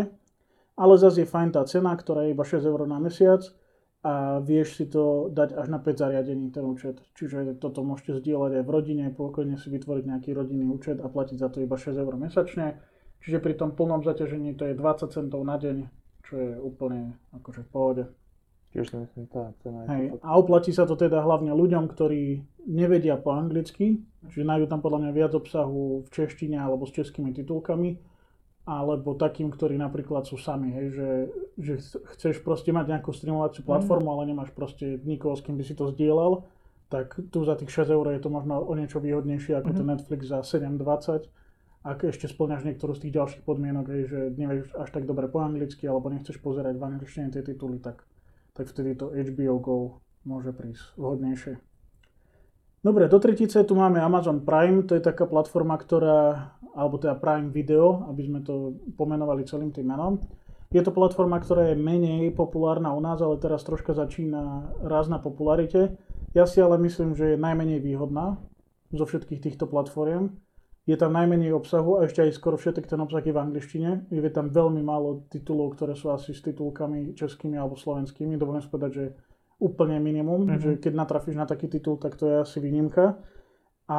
Ale 0.78 0.94
zase 0.94 1.24
je 1.24 1.32
fajn 1.32 1.58
tá 1.58 1.64
cena, 1.64 1.96
ktorá 1.96 2.28
je 2.28 2.36
iba 2.36 2.44
6 2.44 2.62
eur 2.62 2.86
na 2.86 3.00
mesiac 3.02 3.42
a 4.08 4.40
vieš 4.40 4.80
si 4.80 4.88
to 4.88 5.28
dať 5.28 5.52
až 5.52 5.66
na 5.68 5.76
5 5.76 6.00
zariadení 6.00 6.48
ten 6.48 6.64
účet. 6.64 7.04
Čiže 7.12 7.60
toto 7.60 7.84
môžete 7.84 8.24
zdieľať 8.24 8.52
aj 8.56 8.64
v 8.64 8.70
rodine, 8.72 9.04
pokojne 9.12 9.60
si 9.60 9.68
vytvoriť 9.68 10.04
nejaký 10.08 10.30
rodinný 10.32 10.64
účet 10.72 10.96
a 11.04 11.12
platiť 11.12 11.36
za 11.36 11.52
to 11.52 11.60
iba 11.60 11.76
6 11.76 11.92
eur 11.92 12.14
mesačne. 12.16 12.80
Čiže 13.20 13.44
pri 13.44 13.60
tom 13.60 13.76
plnom 13.76 14.00
zaťažení 14.00 14.56
to 14.56 14.64
je 14.64 14.72
20 14.72 15.12
centov 15.12 15.44
na 15.44 15.60
deň, 15.60 15.92
čo 16.24 16.34
je 16.40 16.52
úplne 16.56 17.20
akože 17.36 17.68
v 17.68 17.68
pohode. 17.68 18.04
Si 18.68 18.80
myslím, 18.80 19.26
tá 19.28 19.52
cena 19.64 19.88
Hej. 19.88 20.20
A 20.20 20.36
oplatí 20.36 20.72
sa 20.76 20.84
to 20.84 20.92
teda 20.96 21.24
hlavne 21.24 21.52
ľuďom, 21.56 21.88
ktorí 21.88 22.44
nevedia 22.68 23.16
po 23.16 23.32
anglicky, 23.32 24.04
čiže 24.28 24.44
nájdú 24.44 24.68
tam 24.68 24.84
podľa 24.84 25.08
mňa 25.08 25.12
viac 25.16 25.32
obsahu 25.32 26.04
v 26.04 26.08
češtine 26.12 26.60
alebo 26.60 26.84
s 26.84 26.92
českými 26.92 27.32
titulkami, 27.32 27.96
alebo 28.68 29.16
takým, 29.16 29.48
ktorí 29.48 29.80
napríklad 29.80 30.28
sú 30.28 30.36
sami, 30.36 30.76
hej, 30.76 30.86
že, 30.92 31.08
že 31.56 31.72
chc- 31.80 32.00
chceš 32.12 32.36
proste 32.44 32.68
mať 32.68 32.92
nejakú 32.92 33.16
streamovaciu 33.16 33.64
platformu, 33.64 34.12
ale 34.12 34.28
nemáš 34.28 34.52
proste 34.52 35.00
nikoho, 35.08 35.32
s 35.32 35.40
kým 35.40 35.56
by 35.56 35.64
si 35.64 35.72
to 35.72 35.88
zdieľal, 35.88 36.44
tak 36.92 37.16
tu 37.32 37.48
za 37.48 37.56
tých 37.56 37.72
6 37.72 37.96
eur 37.96 38.04
je 38.12 38.20
to 38.20 38.28
možno 38.28 38.60
o 38.60 38.72
niečo 38.76 39.00
výhodnejšie 39.00 39.56
ako 39.56 39.72
ten 39.72 39.88
Netflix 39.88 40.28
za 40.28 40.44
7,20 40.44 41.32
ak 41.88 42.10
ešte 42.10 42.26
splňaš 42.26 42.66
niektorú 42.66 42.92
z 42.92 43.08
tých 43.08 43.16
ďalších 43.16 43.42
podmienok, 43.46 43.86
hej, 43.88 44.02
že 44.10 44.20
nevieš 44.34 44.74
až 44.74 44.88
tak 44.90 45.06
dobre 45.06 45.30
po 45.30 45.40
anglicky 45.40 45.86
alebo 45.86 46.10
nechceš 46.10 46.42
pozerať 46.42 46.74
v 46.74 46.84
angličtine 46.84 47.30
tie 47.30 47.40
tituly, 47.46 47.78
tak, 47.78 48.02
tak 48.52 48.66
vtedy 48.66 48.98
to 48.98 49.14
HBO 49.14 49.56
Go 49.62 49.76
môže 50.26 50.50
prísť 50.50 50.98
vhodnejšie. 50.98 51.67
Dobre, 52.88 53.04
do 53.04 53.20
tretice 53.20 53.68
tu 53.68 53.76
máme 53.76 54.00
Amazon 54.00 54.40
Prime, 54.48 54.80
to 54.88 54.96
je 54.96 55.04
taká 55.04 55.28
platforma, 55.28 55.76
ktorá, 55.76 56.56
alebo 56.72 56.96
teda 56.96 57.20
Prime 57.20 57.52
Video, 57.52 58.08
aby 58.08 58.24
sme 58.24 58.40
to 58.40 58.80
pomenovali 58.96 59.44
celým 59.44 59.68
tým 59.68 59.92
menom. 59.92 60.16
Je 60.72 60.80
to 60.80 60.88
platforma, 60.88 61.36
ktorá 61.36 61.68
je 61.68 61.76
menej 61.76 62.32
populárna 62.32 62.96
u 62.96 63.00
nás, 63.04 63.20
ale 63.20 63.36
teraz 63.36 63.60
troška 63.68 63.92
začína 63.92 64.72
raz 64.80 65.04
na 65.12 65.20
popularite. 65.20 66.00
Ja 66.32 66.48
si 66.48 66.64
ale 66.64 66.80
myslím, 66.80 67.12
že 67.12 67.36
je 67.36 67.44
najmenej 67.44 67.84
výhodná 67.84 68.40
zo 68.88 69.04
všetkých 69.04 69.44
týchto 69.44 69.68
platform. 69.68 70.40
Je 70.88 70.96
tam 70.96 71.12
najmenej 71.12 71.52
obsahu 71.52 72.00
a 72.00 72.08
ešte 72.08 72.24
aj 72.24 72.40
skoro 72.40 72.56
všetek 72.56 72.88
ten 72.88 73.04
obsah 73.04 73.20
je 73.20 73.36
v 73.36 73.42
angličtine. 73.44 74.08
Je 74.08 74.32
tam 74.32 74.48
veľmi 74.48 74.80
málo 74.80 75.28
titulov, 75.28 75.76
ktoré 75.76 75.92
sú 75.92 76.08
asi 76.08 76.32
s 76.32 76.40
titulkami 76.40 77.12
českými 77.12 77.60
alebo 77.60 77.76
slovenskými. 77.76 78.40
Dovolím 78.40 78.64
povedať, 78.64 78.92
že 78.96 79.04
úplne 79.58 79.98
minimum, 79.98 80.46
Mhm. 80.46 80.56
že 80.56 80.70
keď 80.78 80.92
natrafíš 80.96 81.34
na 81.34 81.44
taký 81.44 81.66
titul, 81.66 81.96
tak 81.96 82.14
to 82.14 82.24
je 82.24 82.36
asi 82.40 82.58
výnimka. 82.58 83.18
A 83.86 83.98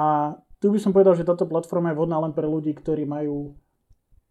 tu 0.57 0.69
by 0.69 0.77
som 0.77 0.89
povedal, 0.89 1.13
že 1.13 1.23
táto 1.23 1.43
platforma 1.43 1.89
je 1.89 1.97
vhodná 1.97 2.17
len 2.17 2.31
pre 2.31 2.45
ľudí, 2.45 2.71
ktorí 2.71 3.03
majú 3.05 3.55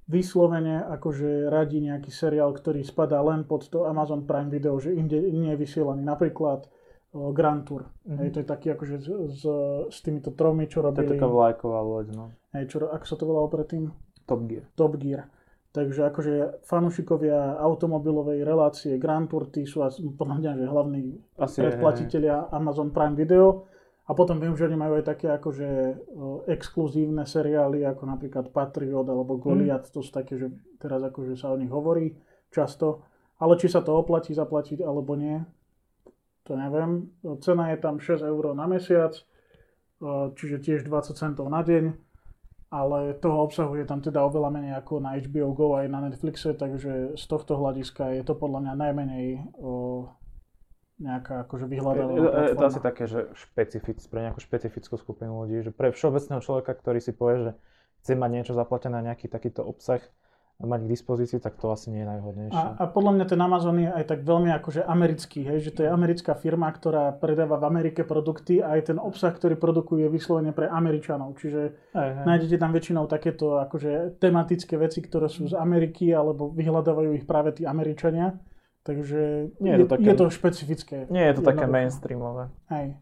vyslovene 0.04 0.80
akože 0.88 1.46
radi 1.46 1.82
nejaký 1.82 2.08
seriál, 2.10 2.50
ktorý 2.50 2.80
spadá 2.82 3.20
len 3.20 3.44
pod 3.44 3.66
to 3.66 3.84
Amazon 3.84 4.24
Prime 4.24 4.48
Video, 4.48 4.78
že 4.78 4.90
inde 4.90 5.20
nie 5.20 5.52
je 5.52 5.58
vysielaný. 5.58 6.00
Napríklad 6.02 6.64
o, 7.10 7.28
Grand 7.30 7.60
Tour. 7.62 7.92
Mhm. 8.02 8.16
Hej, 8.16 8.28
to 8.30 8.38
je 8.38 8.46
taký 8.46 8.66
akože 8.70 8.94
s, 8.96 9.08
s, 9.08 9.42
s 9.86 9.98
týmito 10.00 10.30
tromi, 10.30 10.64
čo 10.64 10.80
To 10.80 10.86
je 10.86 10.88
robili. 10.94 11.08
taká 11.10 11.26
vlajková 11.26 11.80
loď, 11.82 12.06
no. 12.10 12.24
Hej, 12.50 12.64
čo, 12.68 12.84
ako 12.84 13.04
sa 13.04 13.16
to 13.16 13.24
volalo 13.24 13.48
predtým? 13.48 13.92
Top 14.24 14.44
Gear. 14.44 14.64
Top 14.74 14.96
Gear. 14.96 15.28
Takže 15.78 16.10
akože 16.10 16.34
fanúšikovia 16.66 17.54
automobilovej 17.62 18.42
relácie 18.42 18.98
Grand 18.98 19.30
Tour, 19.30 19.46
tí 19.46 19.62
sú 19.62 19.86
podľa 20.18 20.36
mňa, 20.42 20.52
že 20.58 20.64
hlavní 20.66 21.02
Asi 21.38 21.62
je, 21.62 21.70
predplatiteľia 21.70 22.50
Amazon 22.50 22.90
Prime 22.90 23.14
Video. 23.14 23.70
A 24.10 24.16
potom 24.16 24.42
viem, 24.42 24.58
že 24.58 24.66
oni 24.66 24.74
majú 24.74 24.98
aj 24.98 25.06
také 25.06 25.30
akože 25.30 25.68
o, 25.68 26.42
exkluzívne 26.50 27.22
seriály, 27.22 27.86
ako 27.86 28.10
napríklad 28.10 28.50
Patriot 28.50 29.06
alebo 29.06 29.38
Goliath, 29.38 29.94
to 29.94 30.02
sú 30.02 30.10
také, 30.10 30.34
že 30.34 30.50
teraz 30.82 30.98
akože 30.98 31.38
sa 31.38 31.54
o 31.54 31.60
nich 31.60 31.70
hovorí 31.70 32.18
často. 32.50 33.06
Ale 33.38 33.54
či 33.54 33.70
sa 33.70 33.78
to 33.78 33.94
oplatí 33.94 34.34
zaplatiť 34.34 34.82
alebo 34.82 35.14
nie, 35.14 35.38
to 36.42 36.58
neviem. 36.58 37.14
Cena 37.38 37.70
je 37.70 37.78
tam 37.78 38.02
6 38.02 38.26
eur 38.26 38.50
na 38.50 38.66
mesiac, 38.66 39.14
o, 40.02 40.34
čiže 40.34 40.58
tiež 40.58 40.90
20 40.90 41.14
centov 41.14 41.46
na 41.46 41.62
deň, 41.62 42.07
ale 42.68 43.16
toho 43.16 43.48
obsahu 43.48 43.80
je 43.80 43.88
tam 43.88 44.04
teda 44.04 44.20
oveľa 44.28 44.52
menej 44.52 44.72
ako 44.76 45.00
na 45.00 45.16
HBO 45.16 45.56
Go 45.56 45.80
aj 45.80 45.88
na 45.88 46.04
Netflixe, 46.04 46.52
takže 46.52 47.16
z 47.16 47.24
tohto 47.24 47.56
hľadiska 47.56 48.20
je 48.20 48.22
to 48.24 48.36
podľa 48.36 48.68
mňa 48.68 48.74
najmenej 48.76 49.26
o, 49.56 50.04
nejaká 51.00 51.48
akože 51.48 51.64
vyhľadávaná 51.64 52.52
je, 52.52 52.56
to 52.60 52.68
asi 52.68 52.80
také, 52.84 53.04
že 53.08 53.32
špecific, 53.32 53.96
pre 54.12 54.20
nejakú 54.28 54.40
špecifickú 54.44 55.00
skupinu 55.00 55.48
ľudí, 55.48 55.64
že 55.64 55.72
pre 55.72 55.96
všeobecného 55.96 56.44
človeka, 56.44 56.76
ktorý 56.76 57.00
si 57.00 57.16
povie, 57.16 57.36
že 57.48 57.52
chce 58.04 58.12
mať 58.20 58.30
niečo 58.36 58.52
zaplatené, 58.52 59.00
nejaký 59.00 59.32
takýto 59.32 59.64
obsah 59.64 60.04
mať 60.58 60.80
k 60.84 60.90
dispozícii, 60.90 61.38
tak 61.38 61.54
to 61.54 61.70
asi 61.70 61.86
nie 61.94 62.02
je 62.02 62.08
najvhodnejšie. 62.10 62.58
A, 62.58 62.82
a 62.82 62.84
podľa 62.90 63.14
mňa 63.14 63.26
ten 63.30 63.38
Amazon 63.38 63.78
je 63.78 63.86
aj 63.94 64.04
tak 64.10 64.26
veľmi 64.26 64.50
akože 64.58 64.82
americký, 64.82 65.46
hej, 65.46 65.62
že 65.62 65.70
to 65.70 65.86
je 65.86 65.88
americká 65.88 66.34
firma, 66.34 66.66
ktorá 66.74 67.14
predáva 67.14 67.62
v 67.62 67.70
Amerike 67.70 68.02
produkty 68.02 68.58
a 68.58 68.74
aj 68.74 68.90
ten 68.90 68.98
obsah, 68.98 69.30
ktorý 69.30 69.54
produkuje 69.54 70.10
je 70.10 70.10
vyslovene 70.10 70.50
pre 70.50 70.66
Američanov. 70.66 71.38
Čiže 71.38 71.78
Hej, 71.94 72.10
hej. 72.10 72.24
nájdete 72.26 72.56
tam 72.58 72.74
väčšinou 72.74 73.06
takéto 73.06 73.62
akože 73.62 74.18
tematické 74.18 74.74
veci, 74.74 74.98
ktoré 74.98 75.30
sú 75.30 75.46
z 75.46 75.54
Ameriky 75.54 76.10
alebo 76.10 76.50
vyhľadávajú 76.50 77.14
ich 77.14 77.22
práve 77.22 77.54
tí 77.54 77.62
Američania. 77.62 78.34
Takže 78.82 79.54
Nie 79.62 79.78
je 79.78 79.86
to 79.86 79.94
také- 79.94 80.10
je 80.10 80.14
to 80.18 80.26
špecifické. 80.26 80.96
Nie 81.06 81.30
je 81.30 81.38
to 81.38 81.42
také 81.46 81.70
Jednoducho. 81.70 81.76
mainstreamové. 81.78 82.44
Hej. 82.74 82.98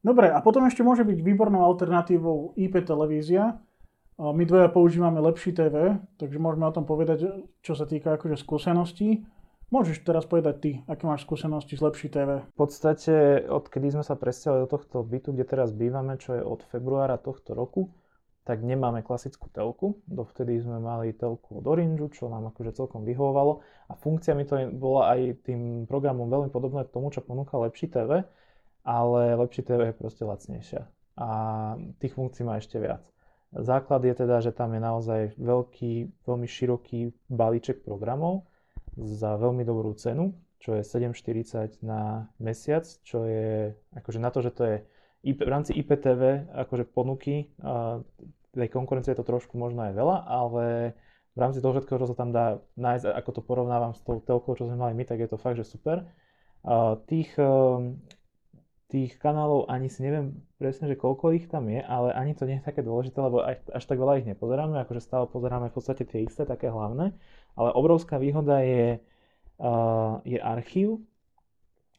Dobre, 0.00 0.28
a 0.32 0.40
potom 0.40 0.64
ešte 0.64 0.80
môže 0.80 1.04
byť 1.04 1.20
výbornou 1.20 1.64
alternatívou 1.64 2.52
IP 2.56 2.80
televízia. 2.84 3.60
My 4.14 4.46
dvaja 4.46 4.70
používame 4.70 5.18
lepší 5.18 5.50
TV, 5.50 5.98
takže 6.22 6.38
môžeme 6.38 6.70
o 6.70 6.74
tom 6.74 6.86
povedať, 6.86 7.26
čo 7.66 7.74
sa 7.74 7.82
týka 7.82 8.14
akože 8.14 8.38
skúseností. 8.38 9.26
Môžeš 9.74 10.06
teraz 10.06 10.22
povedať 10.22 10.54
ty, 10.62 10.72
aké 10.86 11.02
máš 11.02 11.26
skúsenosti 11.26 11.74
z 11.74 11.82
lepší 11.82 12.08
TV. 12.14 12.46
V 12.46 12.54
podstate, 12.54 13.42
odkedy 13.50 13.90
sme 13.90 14.06
sa 14.06 14.14
presťahovali 14.14 14.62
do 14.62 14.70
tohto 14.70 15.02
bytu, 15.02 15.34
kde 15.34 15.42
teraz 15.42 15.74
bývame, 15.74 16.14
čo 16.14 16.38
je 16.38 16.46
od 16.46 16.62
februára 16.70 17.18
tohto 17.18 17.58
roku, 17.58 17.90
tak 18.46 18.62
nemáme 18.62 19.02
klasickú 19.02 19.50
telku. 19.50 19.98
Dovtedy 20.06 20.62
sme 20.62 20.78
mali 20.78 21.10
telku 21.16 21.58
od 21.58 21.66
Orange, 21.66 22.14
čo 22.14 22.30
nám 22.30 22.54
akože 22.54 22.76
celkom 22.76 23.02
vyhovovalo. 23.02 23.66
A 23.90 23.98
funkciami 23.98 24.42
to 24.46 24.54
je- 24.62 24.70
bola 24.70 25.16
aj 25.16 25.42
tým 25.42 25.90
programom 25.90 26.30
veľmi 26.30 26.54
podobné 26.54 26.86
k 26.86 26.92
tomu, 26.94 27.10
čo 27.10 27.24
ponúka 27.24 27.58
lepší 27.58 27.90
TV, 27.90 28.22
ale 28.86 29.34
lepší 29.34 29.64
TV 29.64 29.90
je 29.90 29.98
proste 29.98 30.22
lacnejšia. 30.22 30.86
A 31.18 31.28
tých 31.98 32.14
funkcií 32.14 32.46
má 32.46 32.60
ešte 32.60 32.78
viac. 32.78 33.13
Základ 33.54 34.02
je 34.02 34.14
teda, 34.14 34.42
že 34.42 34.50
tam 34.50 34.74
je 34.74 34.80
naozaj 34.82 35.20
veľký, 35.38 36.26
veľmi 36.26 36.48
široký 36.50 37.14
balíček 37.30 37.86
programov 37.86 38.50
za 38.98 39.38
veľmi 39.38 39.62
dobrú 39.62 39.94
cenu, 39.94 40.34
čo 40.58 40.74
je 40.74 40.82
7,40 40.82 41.82
na 41.86 42.30
mesiac, 42.42 42.82
čo 43.06 43.26
je 43.26 43.74
akože 43.94 44.18
na 44.18 44.30
to, 44.34 44.42
že 44.42 44.50
to 44.50 44.62
je 44.66 44.76
v 45.24 45.50
rámci 45.50 45.72
IPTV 45.72 46.52
akože 46.52 46.84
ponuky, 46.90 47.48
tej 48.54 48.70
konkurencie 48.70 49.12
je 49.12 49.18
to 49.18 49.26
trošku 49.26 49.58
možno 49.58 49.82
aj 49.90 49.92
veľa, 49.98 50.16
ale 50.24 50.64
v 51.34 51.38
rámci 51.38 51.58
toho 51.58 51.74
všetkého, 51.74 51.98
čo 51.98 52.10
sa 52.14 52.16
tam 52.16 52.30
dá 52.30 52.62
nájsť, 52.78 53.10
ako 53.10 53.30
to 53.34 53.42
porovnávam 53.42 53.90
s 53.90 54.00
tou 54.06 54.22
telkou, 54.22 54.54
čo 54.54 54.70
sme 54.70 54.78
mali 54.78 54.94
my, 54.94 55.02
tak 55.02 55.18
je 55.18 55.28
to 55.28 55.40
fakt, 55.40 55.58
že 55.58 55.66
super. 55.66 56.06
Tých, 57.10 57.34
ehm, 57.36 57.98
tých 58.88 59.16
kanálov 59.16 59.66
ani 59.72 59.88
si 59.88 60.04
neviem 60.04 60.44
presne, 60.60 60.86
že 60.92 61.00
koľko 61.00 61.32
ich 61.32 61.48
tam 61.48 61.72
je, 61.72 61.80
ale 61.80 62.12
ani 62.12 62.36
to 62.36 62.44
nie 62.44 62.60
je 62.60 62.68
také 62.68 62.84
dôležité, 62.84 63.16
lebo 63.16 63.40
až, 63.40 63.60
až 63.72 63.84
tak 63.84 63.96
veľa 63.96 64.20
ich 64.20 64.28
nepozeráme, 64.28 64.76
akože 64.84 65.00
stále 65.00 65.24
pozeráme 65.26 65.72
v 65.72 65.76
podstate 65.76 66.04
tie 66.04 66.24
isté, 66.24 66.44
také 66.44 66.68
hlavné, 66.68 67.16
ale 67.56 67.68
obrovská 67.72 68.20
výhoda 68.20 68.60
je, 68.60 69.00
uh, 69.58 70.20
je 70.28 70.36
archív, 70.36 71.00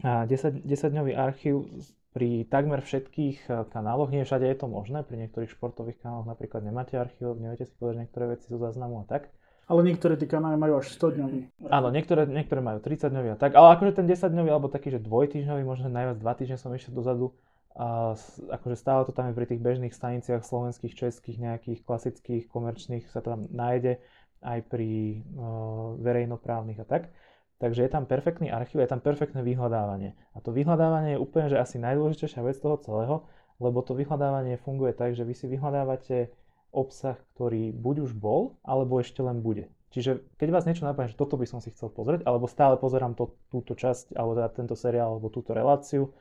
a 0.04 0.28
10, 0.28 0.68
10-dňový 0.68 1.16
archív 1.16 1.72
pri 2.12 2.44
takmer 2.52 2.84
všetkých 2.84 3.50
uh, 3.50 3.66
kanáloch, 3.72 4.14
nie 4.14 4.28
všade 4.28 4.46
je 4.46 4.58
to 4.60 4.68
možné, 4.70 5.02
pri 5.02 5.18
niektorých 5.26 5.52
športových 5.58 6.00
kanáloch 6.06 6.30
napríklad 6.30 6.62
nemáte 6.62 6.96
archív, 6.96 7.36
neviete 7.42 7.66
si 7.66 7.74
povedať 7.76 8.06
niektoré 8.06 8.38
veci 8.38 8.46
zo 8.46 8.62
záznamu 8.62 9.04
a 9.04 9.06
tak. 9.10 9.34
Ale 9.66 9.82
niektoré 9.82 10.14
tie 10.14 10.30
kanály 10.30 10.62
majú 10.62 10.78
až 10.78 10.94
100 10.94 11.18
dňový. 11.18 11.40
Áno, 11.74 11.90
niektoré, 11.90 12.30
niektoré 12.30 12.62
majú 12.62 12.78
30 12.86 13.10
dňový 13.10 13.30
a 13.34 13.38
tak, 13.38 13.58
ale 13.58 13.74
akože 13.74 13.98
ten 13.98 14.06
10 14.06 14.30
dňový 14.30 14.50
alebo 14.54 14.70
taký, 14.70 14.94
že 14.94 15.02
dvojtýždňový, 15.02 15.62
možno 15.66 15.90
najviac 15.90 16.22
2 16.22 16.40
týždne 16.40 16.58
som 16.62 16.70
išiel 16.70 16.94
dozadu, 16.94 17.34
a 17.76 18.16
akože 18.56 18.80
stále 18.80 19.04
to 19.04 19.12
tam 19.12 19.28
je 19.28 19.36
pri 19.36 19.52
tých 19.52 19.60
bežných 19.60 19.92
staniciach 19.92 20.48
slovenských, 20.48 20.96
českých, 20.96 21.38
nejakých 21.44 21.84
klasických, 21.84 22.48
komerčných 22.48 23.04
sa 23.12 23.20
tam 23.20 23.52
nájde, 23.52 24.00
aj 24.40 24.60
pri 24.72 25.20
uh, 25.36 26.00
verejnoprávnych 26.00 26.80
a 26.80 26.88
tak. 26.88 27.12
Takže 27.60 27.84
je 27.84 27.92
tam 27.92 28.08
perfektný 28.08 28.48
archív, 28.52 28.84
je 28.84 28.92
tam 28.92 29.04
perfektné 29.04 29.44
vyhľadávanie. 29.44 30.16
A 30.36 30.40
to 30.40 30.56
vyhľadávanie 30.56 31.16
je 31.16 31.24
úplne 31.24 31.52
že 31.52 31.60
asi 31.60 31.76
najdôležitejšia 31.80 32.48
vec 32.48 32.56
toho 32.60 32.80
celého, 32.80 33.16
lebo 33.60 33.84
to 33.84 33.96
vyhľadávanie 33.96 34.60
funguje 34.60 34.96
tak, 34.96 35.16
že 35.16 35.24
vy 35.28 35.36
si 35.36 35.48
vyhľadávate 35.48 36.32
obsah, 36.76 37.16
ktorý 37.34 37.72
buď 37.72 37.96
už 38.06 38.12
bol, 38.20 38.60
alebo 38.68 39.00
ešte 39.00 39.24
len 39.24 39.40
bude. 39.40 39.72
Čiže 39.96 40.28
keď 40.36 40.48
vás 40.52 40.68
niečo 40.68 40.84
napadne, 40.84 41.08
že 41.08 41.16
toto 41.16 41.40
by 41.40 41.48
som 41.48 41.64
si 41.64 41.72
chcel 41.72 41.88
pozrieť, 41.88 42.28
alebo 42.28 42.52
stále 42.52 42.76
pozerám 42.76 43.16
to, 43.16 43.32
túto 43.48 43.80
časť, 43.80 44.12
alebo 44.20 44.36
teda 44.36 44.52
tento 44.52 44.76
seriál, 44.76 45.16
alebo 45.16 45.32
túto 45.32 45.56
reláciu, 45.56 46.12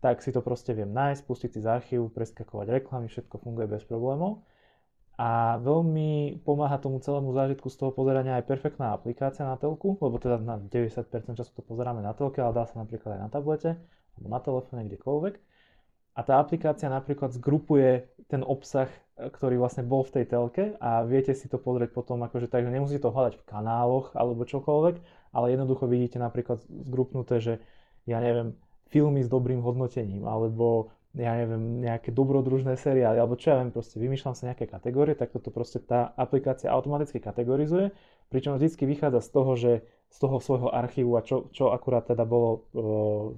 tak 0.00 0.24
si 0.24 0.32
to 0.32 0.40
proste 0.40 0.72
viem 0.72 0.88
nájsť, 0.88 1.28
pustiť 1.28 1.50
si 1.52 1.60
z 1.60 1.68
archívu, 1.68 2.08
preskakovať 2.08 2.80
reklamy, 2.80 3.12
všetko 3.12 3.36
funguje 3.44 3.68
bez 3.68 3.84
problémov. 3.84 4.40
A 5.20 5.60
veľmi 5.60 6.40
pomáha 6.48 6.80
tomu 6.80 6.96
celému 7.04 7.36
zážitku 7.36 7.68
z 7.68 7.76
toho 7.76 7.92
pozerania 7.92 8.40
aj 8.40 8.48
perfektná 8.48 8.96
aplikácia 8.96 9.44
na 9.44 9.60
telku, 9.60 10.00
lebo 10.00 10.16
teda 10.16 10.40
na 10.40 10.56
90% 10.56 11.36
času 11.36 11.52
to 11.52 11.60
pozeráme 11.60 12.00
na 12.00 12.16
telke, 12.16 12.40
ale 12.40 12.56
dá 12.56 12.64
sa 12.64 12.80
napríklad 12.80 13.20
aj 13.20 13.20
na 13.20 13.28
tablete, 13.28 13.76
alebo 14.16 14.26
na 14.32 14.40
telefóne, 14.40 14.88
kdekoľvek. 14.88 15.34
A 16.14 16.20
tá 16.26 16.42
aplikácia 16.42 16.90
napríklad 16.90 17.32
zgrupuje 17.32 18.10
ten 18.26 18.42
obsah, 18.46 18.90
ktorý 19.18 19.60
vlastne 19.60 19.84
bol 19.84 20.06
v 20.06 20.20
tej 20.20 20.24
telke 20.30 20.64
a 20.80 21.04
viete 21.04 21.36
si 21.36 21.46
to 21.50 21.60
pozrieť 21.60 21.92
potom, 21.92 22.22
akože 22.24 22.48
tak, 22.48 22.64
že 22.64 22.72
nemusíte 22.72 23.04
to 23.04 23.12
hľadať 23.12 23.36
v 23.36 23.46
kanáloch 23.46 24.16
alebo 24.16 24.48
čokoľvek, 24.48 24.96
ale 25.36 25.46
jednoducho 25.52 25.84
vidíte 25.86 26.18
napríklad 26.22 26.62
zgrupnuté, 26.66 27.38
že 27.42 27.54
ja 28.08 28.18
neviem, 28.18 28.56
filmy 28.88 29.22
s 29.22 29.28
dobrým 29.30 29.62
hodnotením, 29.62 30.26
alebo 30.26 30.90
ja 31.10 31.34
neviem, 31.34 31.82
nejaké 31.82 32.14
dobrodružné 32.14 32.78
seriály, 32.78 33.18
alebo 33.18 33.34
čo 33.34 33.50
ja 33.50 33.56
viem, 33.58 33.74
proste 33.74 33.98
vymýšľam 33.98 34.34
sa 34.38 34.46
nejaké 34.54 34.70
kategórie, 34.70 35.18
tak 35.18 35.34
toto 35.34 35.50
proste 35.50 35.82
tá 35.82 36.14
aplikácia 36.14 36.70
automaticky 36.70 37.18
kategorizuje, 37.18 37.90
pričom 38.30 38.54
vždycky 38.54 38.86
vychádza 38.86 39.26
z 39.26 39.30
toho, 39.34 39.52
že 39.58 39.72
z 40.10 40.16
toho 40.18 40.38
svojho 40.38 40.70
archívu 40.70 41.18
a 41.18 41.22
čo, 41.26 41.50
čo 41.50 41.74
akurát 41.74 42.06
teda 42.06 42.22
bolo 42.22 42.50
e, 42.50 42.58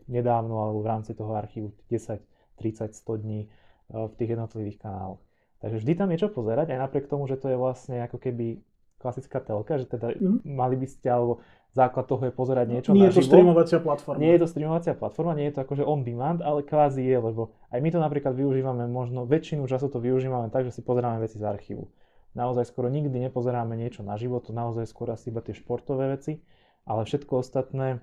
nedávno 0.09 0.69
alebo 0.69 0.85
v 0.85 0.89
rámci 0.89 1.13
toho 1.17 1.33
archívu 1.33 1.73
10, 1.89 2.21
30, 2.63 2.95
100 2.95 3.23
dní 3.27 3.41
e, 3.43 3.49
v 3.91 4.15
tých 4.15 4.39
jednotlivých 4.39 4.79
kanáloch. 4.79 5.19
Takže 5.59 5.83
vždy 5.83 5.93
tam 5.99 6.09
je 6.15 6.19
čo 6.23 6.29
pozerať, 6.31 6.75
aj 6.75 6.79
napriek 6.79 7.11
tomu, 7.11 7.27
že 7.27 7.39
to 7.39 7.51
je 7.51 7.59
vlastne 7.59 7.99
ako 8.07 8.19
keby 8.23 8.63
klasická 9.03 9.43
telka, 9.43 9.83
že 9.83 9.91
teda 9.91 10.15
mm. 10.15 10.47
mali 10.47 10.79
by 10.79 10.87
ste, 10.87 11.11
alebo 11.11 11.43
základ 11.75 12.07
toho 12.07 12.23
je 12.31 12.33
pozerať 12.35 12.67
niečo 12.71 12.95
Nie 12.95 13.11
je 13.11 13.19
to 13.19 13.27
streamovacia 13.27 13.79
platforma. 13.83 14.23
Nie 14.23 14.39
je 14.39 14.41
to 14.47 14.49
streamovacia 14.49 14.95
platforma, 14.95 15.35
nie 15.35 15.51
je 15.51 15.55
to 15.59 15.61
akože 15.67 15.83
on 15.83 16.07
demand, 16.07 16.39
ale 16.39 16.63
kvázi 16.63 17.03
je, 17.03 17.19
lebo 17.19 17.51
aj 17.75 17.83
my 17.83 17.89
to 17.91 17.99
napríklad 17.99 18.39
využívame, 18.39 18.87
možno 18.87 19.27
väčšinu 19.27 19.67
času 19.67 19.91
to 19.91 19.99
využívame 19.99 20.55
tak, 20.55 20.71
že 20.71 20.79
si 20.79 20.87
pozeráme 20.87 21.19
veci 21.19 21.43
z 21.43 21.45
archívu. 21.45 21.91
Naozaj 22.33 22.71
skoro 22.71 22.89
nikdy 22.89 23.29
nepozeráme 23.29 23.77
niečo 23.77 24.01
na 24.07 24.17
život, 24.17 24.49
to 24.49 24.57
naozaj 24.57 24.89
skôr 24.89 25.13
asi 25.13 25.29
iba 25.29 25.45
tie 25.45 25.53
športové 25.53 26.17
veci, 26.17 26.41
ale 26.89 27.05
všetko 27.05 27.43
ostatné, 27.43 28.01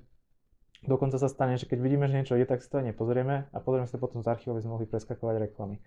dokonca 0.87 1.19
sa 1.19 1.27
stane, 1.27 1.59
že 1.59 1.67
keď 1.67 1.79
vidíme, 1.81 2.05
že 2.07 2.15
niečo 2.15 2.35
je, 2.39 2.45
tak 2.47 2.63
si 2.63 2.69
to 2.71 2.79
nepozrieme 2.79 3.51
a 3.51 3.57
pozrieme 3.59 3.89
sa 3.89 3.99
potom 3.99 4.23
z 4.23 4.31
archívu, 4.31 4.55
aby 4.55 4.63
sme 4.63 4.73
mohli 4.79 4.87
preskakovať 4.87 5.35
reklamy. 5.49 5.81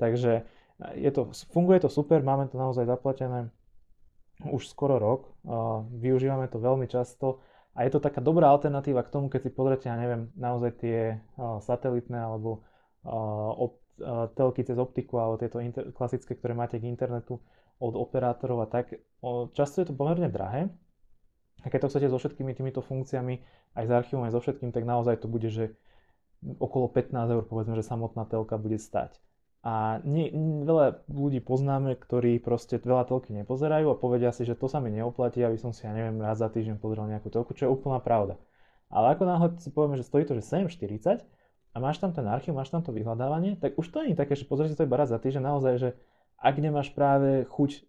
Takže 0.00 0.42
je 0.98 1.10
to, 1.14 1.30
funguje 1.52 1.78
to 1.84 1.92
super, 1.92 2.24
máme 2.24 2.48
to 2.50 2.58
naozaj 2.58 2.88
zaplatené 2.88 3.52
už 4.42 4.66
skoro 4.66 4.98
rok. 4.98 5.30
Využívame 5.94 6.50
to 6.50 6.58
veľmi 6.58 6.90
často 6.90 7.38
a 7.78 7.86
je 7.86 7.94
to 7.94 8.02
taká 8.02 8.18
dobrá 8.18 8.50
alternatíva 8.50 9.06
k 9.06 9.12
tomu, 9.14 9.30
keď 9.30 9.40
si 9.46 9.50
pozrite, 9.54 9.86
ja 9.86 9.94
neviem, 9.94 10.34
naozaj 10.34 10.70
tie 10.82 11.22
satelitné 11.62 12.18
alebo 12.18 12.66
telky 14.34 14.66
cez 14.66 14.74
optiku 14.80 15.22
alebo 15.22 15.38
tieto 15.38 15.62
inter- 15.62 15.94
klasické, 15.94 16.34
ktoré 16.34 16.58
máte 16.58 16.82
k 16.82 16.90
internetu 16.90 17.38
od 17.78 17.94
operátorov 17.94 18.66
a 18.66 18.68
tak. 18.68 18.98
Často 19.54 19.84
je 19.84 19.86
to 19.86 19.94
pomerne 19.94 20.26
drahé. 20.26 20.72
A 21.62 21.70
keď 21.70 21.86
to 21.86 21.90
chcete 21.94 22.06
so 22.10 22.18
všetkými 22.18 22.52
týmito 22.58 22.82
funkciami, 22.82 23.34
aj 23.78 23.84
s 23.86 23.90
archívom, 23.90 24.26
aj 24.26 24.34
so 24.34 24.40
všetkým, 24.42 24.74
tak 24.74 24.82
naozaj 24.82 25.22
to 25.22 25.30
bude, 25.30 25.46
že 25.46 25.74
okolo 26.58 26.90
15 26.90 27.14
eur, 27.14 27.44
povedzme, 27.46 27.78
že 27.78 27.86
samotná 27.86 28.26
telka 28.26 28.58
bude 28.58 28.82
stať. 28.82 29.22
A 29.62 30.02
nie, 30.02 30.34
veľa 30.66 31.06
ľudí 31.06 31.38
poznáme, 31.38 31.94
ktorí 31.94 32.42
proste 32.42 32.82
veľa 32.82 33.06
telky 33.06 33.30
nepozerajú 33.30 33.94
a 33.94 34.00
povedia 34.00 34.34
si, 34.34 34.42
že 34.42 34.58
to 34.58 34.66
sa 34.66 34.82
mi 34.82 34.90
neoplatí, 34.90 35.38
aby 35.38 35.54
som 35.54 35.70
si, 35.70 35.86
ja 35.86 35.94
neviem, 35.94 36.18
raz 36.18 36.42
za 36.42 36.50
týždeň 36.50 36.82
pozeral 36.82 37.06
nejakú 37.06 37.30
telku, 37.30 37.54
čo 37.54 37.70
je 37.70 37.70
úplná 37.70 38.02
pravda. 38.02 38.42
Ale 38.90 39.14
ako 39.14 39.22
náhle 39.22 39.48
si 39.62 39.70
povieme, 39.70 39.94
že 39.94 40.02
stojí 40.02 40.26
to, 40.26 40.34
že 40.34 40.42
7,40 40.42 41.22
a 41.72 41.76
máš 41.78 42.02
tam 42.02 42.10
ten 42.10 42.26
archív, 42.26 42.58
máš 42.58 42.74
tam 42.74 42.82
to 42.82 42.90
vyhľadávanie, 42.90 43.54
tak 43.54 43.78
už 43.78 43.86
to 43.94 44.02
nie 44.02 44.12
je 44.12 44.20
také, 44.20 44.34
že 44.34 44.50
pozrieš 44.50 44.74
si 44.74 44.78
to 44.82 44.84
iba 44.84 44.98
raz 44.98 45.14
za 45.14 45.22
týždeň, 45.22 45.46
naozaj, 45.46 45.74
že 45.78 45.88
ak 46.42 46.58
nemáš 46.58 46.90
práve 46.90 47.46
chuť 47.46 47.86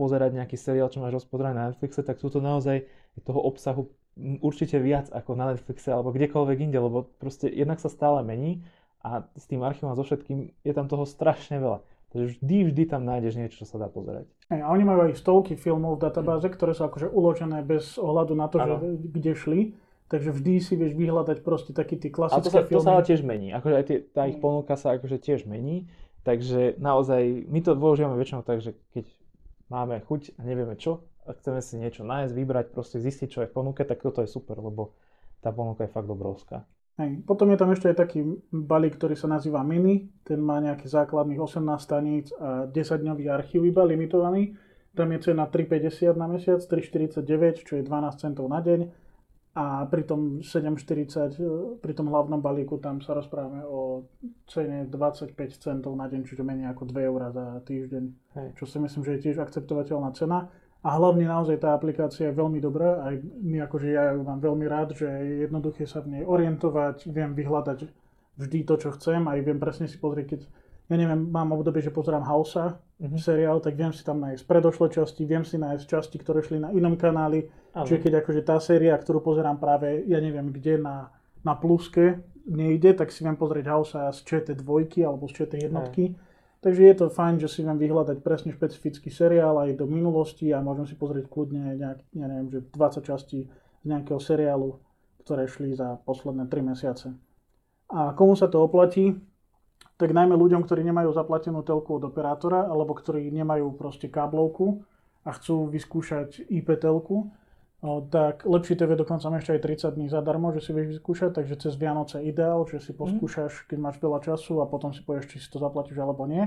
pozerať 0.00 0.40
nejaký 0.40 0.56
seriál, 0.56 0.88
čo 0.88 1.04
máš 1.04 1.22
rozpozerať 1.22 1.52
na 1.52 1.64
Netflixe, 1.70 2.00
tak 2.00 2.16
sú 2.16 2.32
to 2.32 2.40
naozaj 2.40 2.88
toho 3.24 3.40
obsahu 3.40 3.90
určite 4.40 4.76
viac 4.82 5.08
ako 5.08 5.38
na 5.38 5.54
Netflixe 5.54 5.88
alebo 5.88 6.12
kdekoľvek 6.12 6.58
inde, 6.60 6.78
lebo 6.78 7.08
proste 7.18 7.48
jednak 7.48 7.80
sa 7.80 7.88
stále 7.88 8.20
mení 8.26 8.64
a 9.00 9.24
s 9.32 9.48
tým 9.48 9.64
archívom 9.64 9.92
a 9.92 9.98
so 9.98 10.04
všetkým 10.04 10.52
je 10.60 10.72
tam 10.76 10.90
toho 10.90 11.08
strašne 11.08 11.56
veľa. 11.56 11.80
Takže 12.10 12.42
vždy, 12.42 12.56
vždy 12.74 12.82
tam 12.90 13.06
nájdeš 13.06 13.38
niečo, 13.38 13.62
čo 13.62 13.66
sa 13.70 13.78
dá 13.78 13.86
pozerať. 13.86 14.26
A 14.50 14.66
oni 14.66 14.82
majú 14.82 15.06
aj 15.06 15.14
stovky 15.14 15.54
filmov 15.54 16.02
v 16.02 16.10
databáze, 16.10 16.50
ktoré 16.50 16.74
sú 16.74 16.90
akože 16.90 17.06
uložené 17.06 17.62
bez 17.62 17.94
ohľadu 18.02 18.34
na 18.34 18.50
to, 18.50 18.58
že 18.58 18.74
kde 19.14 19.32
šli. 19.38 19.60
Takže 20.10 20.34
vždy 20.34 20.52
si 20.58 20.74
vieš 20.74 20.98
vyhľadať 20.98 21.46
proste 21.46 21.70
taký 21.70 21.94
tie 21.94 22.10
klasické 22.10 22.42
a 22.42 22.42
to 22.42 22.50
sa, 22.50 22.66
filmy. 22.66 22.82
to 22.82 22.82
sa 22.82 23.06
tiež 23.06 23.22
mení. 23.22 23.54
Akože 23.54 23.74
aj 23.78 23.84
tie, 23.86 23.98
tá 24.10 24.26
ich 24.26 24.42
mm. 24.42 24.42
ponuka 24.42 24.74
sa 24.74 24.98
akože 24.98 25.22
tiež 25.22 25.46
mení. 25.46 25.86
Takže 26.26 26.82
naozaj, 26.82 27.46
my 27.46 27.58
to 27.62 27.78
používame 27.78 28.18
väčšinou 28.18 28.42
tak, 28.42 28.58
že 28.58 28.74
keď 28.90 29.06
máme 29.70 30.02
chuť 30.02 30.34
a 30.34 30.40
nevieme 30.42 30.74
čo, 30.74 31.06
a 31.30 31.38
chceme 31.38 31.62
si 31.62 31.78
niečo 31.78 32.02
nájsť, 32.02 32.34
vybrať, 32.34 32.66
proste 32.74 32.98
zistiť, 32.98 33.28
čo 33.30 33.40
je 33.46 33.48
v 33.48 33.54
ponuke, 33.54 33.86
tak 33.86 34.02
toto 34.02 34.18
je 34.20 34.28
super, 34.28 34.58
lebo 34.58 34.98
tá 35.38 35.54
ponuka 35.54 35.86
je 35.86 35.94
fakt 35.94 36.10
obrovská. 36.10 36.66
Hej. 37.00 37.24
Potom 37.24 37.48
je 37.48 37.56
tam 37.56 37.72
ešte 37.72 37.88
aj 37.88 37.96
taký 37.96 38.20
balík, 38.52 39.00
ktorý 39.00 39.16
sa 39.16 39.30
nazýva 39.30 39.64
Mini. 39.64 40.12
Ten 40.20 40.42
má 40.44 40.60
nejakých 40.60 41.06
základných 41.06 41.40
18 41.40 41.64
staníc 41.80 42.28
a 42.36 42.68
10-dňový 42.68 43.24
archív 43.32 43.64
iba 43.64 43.80
limitovaný. 43.86 44.58
Tam 44.92 45.08
je 45.14 45.18
cena 45.22 45.48
3,50 45.48 46.18
na 46.18 46.26
mesiac, 46.28 46.60
3,49, 46.60 47.64
čo 47.64 47.78
je 47.78 47.82
12 47.86 48.20
centov 48.20 48.50
na 48.50 48.60
deň. 48.60 48.90
A 49.50 49.82
pri 49.88 50.06
tom 50.06 50.44
7,40, 50.44 51.82
pri 51.82 51.92
tom 51.96 52.06
hlavnom 52.06 52.38
balíku, 52.38 52.78
tam 52.78 53.02
sa 53.02 53.18
rozprávame 53.18 53.66
o 53.66 54.06
cene 54.46 54.86
25 54.86 55.34
centov 55.58 55.96
na 55.98 56.06
deň, 56.06 56.22
čiže 56.22 56.46
menej 56.46 56.70
ako 56.70 56.86
2 56.86 57.10
eurá 57.10 57.32
za 57.32 57.58
týždeň. 57.66 58.04
Hej. 58.36 58.48
Čo 58.60 58.64
si 58.68 58.76
myslím, 58.78 59.02
že 59.02 59.12
je 59.16 59.22
tiež 59.30 59.42
akceptovateľná 59.42 60.12
cena. 60.14 60.52
A 60.80 60.96
hlavne 60.96 61.28
naozaj 61.28 61.60
tá 61.60 61.76
aplikácia 61.76 62.32
je 62.32 62.38
veľmi 62.40 62.56
dobrá, 62.56 63.04
aj 63.04 63.20
my 63.44 63.60
akože 63.68 63.88
ja 63.92 64.16
ju 64.16 64.24
mám 64.24 64.40
veľmi 64.40 64.64
rád, 64.64 64.96
že 64.96 65.04
je 65.04 65.44
jednoduché 65.44 65.84
sa 65.84 66.00
v 66.00 66.16
nej 66.16 66.22
orientovať, 66.24 67.04
viem 67.12 67.36
vyhľadať 67.36 67.84
vždy 68.40 68.58
to, 68.64 68.74
čo 68.80 68.88
chcem, 68.96 69.20
aj 69.28 69.44
viem 69.44 69.60
presne 69.60 69.84
si 69.84 70.00
pozrieť, 70.00 70.26
keď 70.36 70.40
ja 70.90 70.96
neviem, 70.98 71.28
mám 71.30 71.54
obdobie, 71.54 71.84
že 71.84 71.94
pozerám 71.94 72.26
Hausa, 72.26 72.80
mm-hmm. 72.98 73.20
seriál, 73.20 73.62
tak 73.62 73.78
viem 73.78 73.94
si 73.94 74.02
tam 74.02 74.18
nájsť 74.24 74.42
predošlé 74.42 74.90
časti, 74.90 75.22
viem 75.22 75.46
si 75.46 75.54
nájsť 75.60 75.84
časti, 75.86 76.16
ktoré 76.18 76.42
šli 76.42 76.58
na 76.64 76.74
inom 76.74 76.98
kanáli, 76.98 77.46
Aha. 77.76 77.86
čiže 77.86 78.02
keď 78.02 78.12
akože 78.24 78.42
tá 78.42 78.56
séria, 78.58 78.96
ktorú 78.98 79.22
pozerám 79.22 79.60
práve, 79.60 80.02
ja 80.08 80.18
neviem 80.18 80.50
kde, 80.50 80.82
na, 80.82 81.12
na 81.46 81.54
pluske 81.54 82.24
nejde, 82.48 82.96
tak 82.96 83.12
si 83.14 83.22
viem 83.22 83.36
pozrieť 83.38 83.70
Hausa 83.70 84.10
z 84.10 84.24
ČT2 84.26 85.04
alebo 85.04 85.28
z 85.28 85.44
ČT 85.44 85.70
jednotky. 85.70 86.16
Aha 86.16 86.28
Takže 86.60 86.82
je 86.84 86.94
to 86.94 87.06
fajn, 87.08 87.40
že 87.40 87.48
si 87.48 87.64
viem 87.64 87.80
vyhľadať 87.80 88.20
presne 88.20 88.52
špecifický 88.52 89.08
seriál 89.08 89.56
aj 89.64 89.80
do 89.80 89.88
minulosti 89.88 90.52
a 90.52 90.60
môžem 90.60 90.84
si 90.84 90.92
pozrieť 90.92 91.32
kľudne 91.32 91.72
nejak, 91.72 91.98
ja 92.12 92.26
neviem, 92.28 92.52
že 92.52 92.60
20 92.76 93.00
častí 93.00 93.48
z 93.80 93.84
nejakého 93.88 94.20
seriálu, 94.20 94.76
ktoré 95.24 95.48
šli 95.48 95.72
za 95.72 95.96
posledné 96.04 96.52
3 96.52 96.60
mesiace. 96.60 97.16
A 97.88 98.12
komu 98.12 98.36
sa 98.36 98.52
to 98.52 98.60
oplatí? 98.60 99.16
Tak 99.96 100.12
najmä 100.12 100.36
ľuďom, 100.36 100.68
ktorí 100.68 100.84
nemajú 100.84 101.16
zaplatenú 101.16 101.64
telku 101.64 101.96
od 101.96 102.04
operátora 102.12 102.68
alebo 102.68 102.92
ktorí 102.92 103.32
nemajú 103.32 103.72
proste 103.80 104.12
káblovku 104.12 104.84
a 105.24 105.32
chcú 105.32 105.68
vyskúšať 105.72 106.44
IP 106.48 106.76
telku, 106.76 107.32
tak 108.12 108.44
lepšie 108.44 108.76
TV 108.76 108.92
dokonca 108.92 109.32
ešte 109.40 109.56
aj 109.56 109.60
30 109.64 109.96
dní 109.96 110.06
zadarmo, 110.12 110.52
že 110.52 110.60
si 110.60 110.76
vieš 110.76 111.00
vyskúšať, 111.00 111.40
takže 111.40 111.56
cez 111.64 111.72
Vianoce 111.80 112.20
ideál, 112.20 112.68
že 112.68 112.76
si 112.76 112.92
mhm. 112.92 112.98
poskúšaš, 113.00 113.64
keď 113.64 113.78
máš 113.80 113.96
veľa 113.98 114.20
času 114.20 114.60
a 114.60 114.68
potom 114.68 114.92
si 114.92 115.00
povieš, 115.00 115.32
či 115.32 115.36
si 115.40 115.48
to 115.48 115.56
zaplatíš 115.56 115.96
alebo 115.96 116.28
nie. 116.28 116.44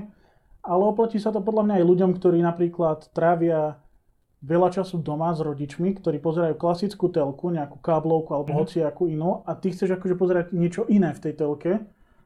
Ale 0.64 0.82
oplatí 0.86 1.20
sa 1.20 1.28
to 1.28 1.44
podľa 1.44 1.68
mňa 1.68 1.74
aj 1.82 1.84
ľuďom, 1.84 2.10
ktorí 2.16 2.38
napríklad 2.40 3.12
trávia 3.12 3.76
veľa 4.44 4.72
času 4.72 5.00
doma 5.00 5.32
s 5.32 5.40
rodičmi, 5.40 5.96
ktorí 6.00 6.20
pozerajú 6.20 6.54
klasickú 6.56 7.08
telku, 7.08 7.52
nejakú 7.52 7.80
káblovku 7.80 8.32
alebo 8.32 8.52
mm. 8.52 8.56
hociakú 8.60 9.08
inú 9.08 9.44
a 9.44 9.56
ty 9.56 9.72
chceš 9.72 9.96
akože 9.96 10.14
pozerať 10.16 10.44
niečo 10.52 10.84
iné 10.88 11.12
v 11.16 11.20
tej 11.20 11.32
telke 11.36 11.72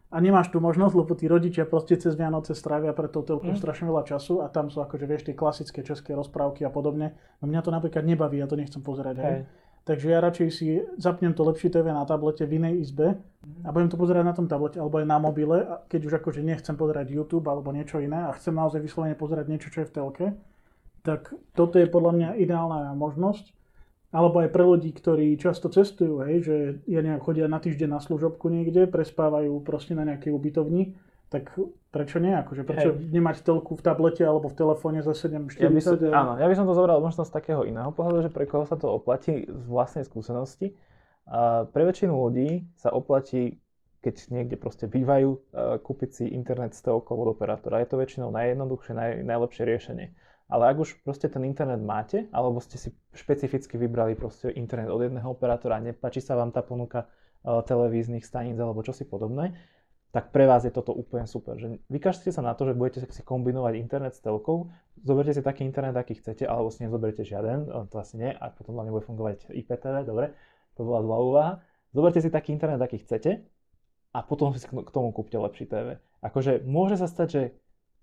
a 0.08 0.16
nemáš 0.24 0.48
tu 0.48 0.56
možnosť, 0.56 0.94
lebo 0.96 1.12
tí 1.12 1.28
rodičia 1.28 1.68
proste 1.68 2.00
cez 2.00 2.16
Vianoce 2.16 2.56
strávia 2.56 2.96
pre 2.96 3.12
tou 3.12 3.20
telkou 3.20 3.52
mm. 3.52 3.60
strašne 3.60 3.92
veľa 3.92 4.08
času 4.08 4.40
a 4.40 4.48
tam 4.48 4.72
sú 4.72 4.80
akože 4.80 5.04
vieš 5.04 5.28
tie 5.28 5.36
klasické 5.36 5.84
české 5.84 6.16
rozprávky 6.16 6.64
a 6.64 6.72
podobne. 6.72 7.12
No 7.44 7.48
mňa 7.48 7.60
to 7.60 7.70
napríklad 7.70 8.08
nebaví, 8.08 8.40
ja 8.40 8.48
to 8.48 8.56
nechcem 8.56 8.80
pozerať. 8.80 9.16
Hej. 9.20 9.38
Takže 9.84 10.06
ja 10.08 10.20
radšej 10.20 10.48
si 10.52 10.84
zapnem 11.00 11.32
to 11.32 11.44
lepšie 11.48 11.72
TV 11.72 11.92
na 11.92 12.04
tablete 12.04 12.44
v 12.44 12.60
inej 12.60 12.88
izbe 12.88 13.20
a 13.64 13.68
budem 13.72 13.88
to 13.88 13.96
pozerať 13.96 14.24
na 14.24 14.36
tom 14.36 14.44
tablete 14.44 14.76
alebo 14.76 15.00
aj 15.00 15.06
na 15.08 15.16
mobile, 15.16 15.64
keď 15.88 16.00
už 16.08 16.12
akože 16.20 16.44
nechcem 16.44 16.76
pozerať 16.76 17.08
YouTube 17.08 17.48
alebo 17.48 17.72
niečo 17.72 18.00
iné 18.00 18.28
a 18.28 18.36
chcem 18.36 18.52
naozaj 18.52 18.84
vyslovene 18.84 19.16
pozerať 19.16 19.48
niečo, 19.48 19.72
čo 19.72 19.84
je 19.84 19.88
v 19.88 19.94
telke, 19.96 20.26
tak 21.04 21.32
toto 21.56 21.80
je 21.80 21.88
podľa 21.88 22.12
mňa 22.16 22.28
ideálna 22.36 22.92
možnosť. 23.00 23.56
Alebo 24.08 24.40
aj 24.40 24.48
pre 24.48 24.64
ľudí, 24.64 24.88
ktorí 24.96 25.36
často 25.36 25.68
cestujú, 25.68 26.24
hej, 26.24 26.36
že 26.40 26.56
ja 26.88 27.04
neviem, 27.04 27.20
chodia 27.20 27.44
na 27.44 27.60
týždeň 27.60 27.92
na 27.92 28.00
služobku 28.00 28.48
niekde, 28.48 28.88
prespávajú 28.88 29.60
proste 29.60 29.92
na 29.92 30.08
nejakej 30.08 30.32
ubytovni, 30.32 30.96
tak 31.28 31.52
prečo 31.92 32.16
nie? 32.16 32.32
Akože 32.32 32.64
prečo 32.64 32.96
Hej. 32.96 33.12
nemať 33.12 33.44
telku 33.44 33.76
v 33.76 33.84
tablete 33.84 34.24
alebo 34.24 34.48
v 34.48 34.56
telefóne 34.56 35.04
za 35.04 35.12
7,40? 35.12 35.60
Ja 35.60 35.68
by 35.68 35.80
som, 35.84 35.94
áno, 36.00 36.32
ja 36.40 36.46
by 36.48 36.54
som 36.56 36.64
to 36.64 36.72
zobral 36.72 37.04
možno 37.04 37.28
z 37.28 37.32
takého 37.36 37.68
iného 37.68 37.92
pohľadu, 37.92 38.24
že 38.24 38.30
pre 38.32 38.48
koho 38.48 38.64
sa 38.64 38.80
to 38.80 38.88
oplatí 38.88 39.44
z 39.44 39.64
vlastnej 39.68 40.08
skúsenosti. 40.08 40.72
A 41.28 41.68
pre 41.68 41.84
väčšinu 41.84 42.16
ľudí 42.16 42.64
sa 42.80 42.88
oplatí, 42.96 43.60
keď 44.00 44.14
niekde 44.32 44.56
proste 44.56 44.88
bývajú, 44.88 45.36
kúpiť 45.84 46.10
si 46.16 46.24
internet 46.32 46.72
z 46.72 46.88
telkou 46.88 47.12
od 47.12 47.36
operátora. 47.36 47.84
Je 47.84 47.92
to 47.92 48.00
väčšinou 48.00 48.32
najjednoduchšie, 48.32 48.92
naj, 48.96 49.10
najlepšie 49.28 49.62
riešenie. 49.68 50.06
Ale 50.48 50.72
ak 50.72 50.76
už 50.80 51.04
proste 51.04 51.28
ten 51.28 51.44
internet 51.44 51.80
máte, 51.84 52.24
alebo 52.32 52.56
ste 52.64 52.80
si 52.80 52.96
špecificky 53.12 53.76
vybrali 53.76 54.16
proste 54.16 54.48
internet 54.48 54.88
od 54.88 55.04
jedného 55.04 55.28
operátora 55.28 55.76
a 55.76 55.84
nepáči 55.84 56.24
sa 56.24 56.40
vám 56.40 56.50
tá 56.50 56.64
ponuka 56.64 57.04
televíznych 57.44 58.24
staníc 58.24 58.56
alebo 58.56 58.80
čosi 58.80 59.04
podobné, 59.04 59.54
tak 60.08 60.32
pre 60.32 60.48
vás 60.48 60.64
je 60.64 60.72
toto 60.72 60.96
úplne 60.96 61.28
super. 61.28 61.60
Že 61.60 61.84
vykažte 61.92 62.32
sa 62.32 62.40
na 62.40 62.56
to, 62.56 62.64
že 62.64 62.72
budete 62.72 63.04
si 63.12 63.20
kombinovať 63.20 63.76
internet 63.76 64.16
s 64.16 64.24
telkou, 64.24 64.72
zoberte 65.04 65.36
si 65.36 65.44
taký 65.44 65.68
internet, 65.68 65.92
aký 66.00 66.16
chcete, 66.16 66.48
alebo 66.48 66.72
si 66.72 66.80
nezoberiete 66.80 67.28
žiaden, 67.28 67.68
to 67.92 68.00
asi 68.00 68.16
nie, 68.16 68.32
a 68.32 68.48
potom 68.48 68.72
vám 68.72 68.88
nebude 68.88 69.04
fungovať 69.04 69.52
IPTV, 69.52 70.08
dobre, 70.08 70.32
to 70.80 70.88
bola 70.88 71.04
zlá 71.04 71.18
úvaha. 71.20 71.52
Zoberte 71.92 72.24
si 72.24 72.32
taký 72.32 72.56
internet, 72.56 72.80
aký 72.80 73.04
chcete, 73.04 73.44
a 74.16 74.24
potom 74.24 74.56
si 74.56 74.64
k 74.64 74.90
tomu 74.90 75.12
kúpte 75.12 75.36
lepší 75.36 75.68
TV. 75.68 76.00
Akože 76.24 76.64
môže 76.64 76.96
sa 76.96 77.04
stať, 77.04 77.28
že 77.28 77.42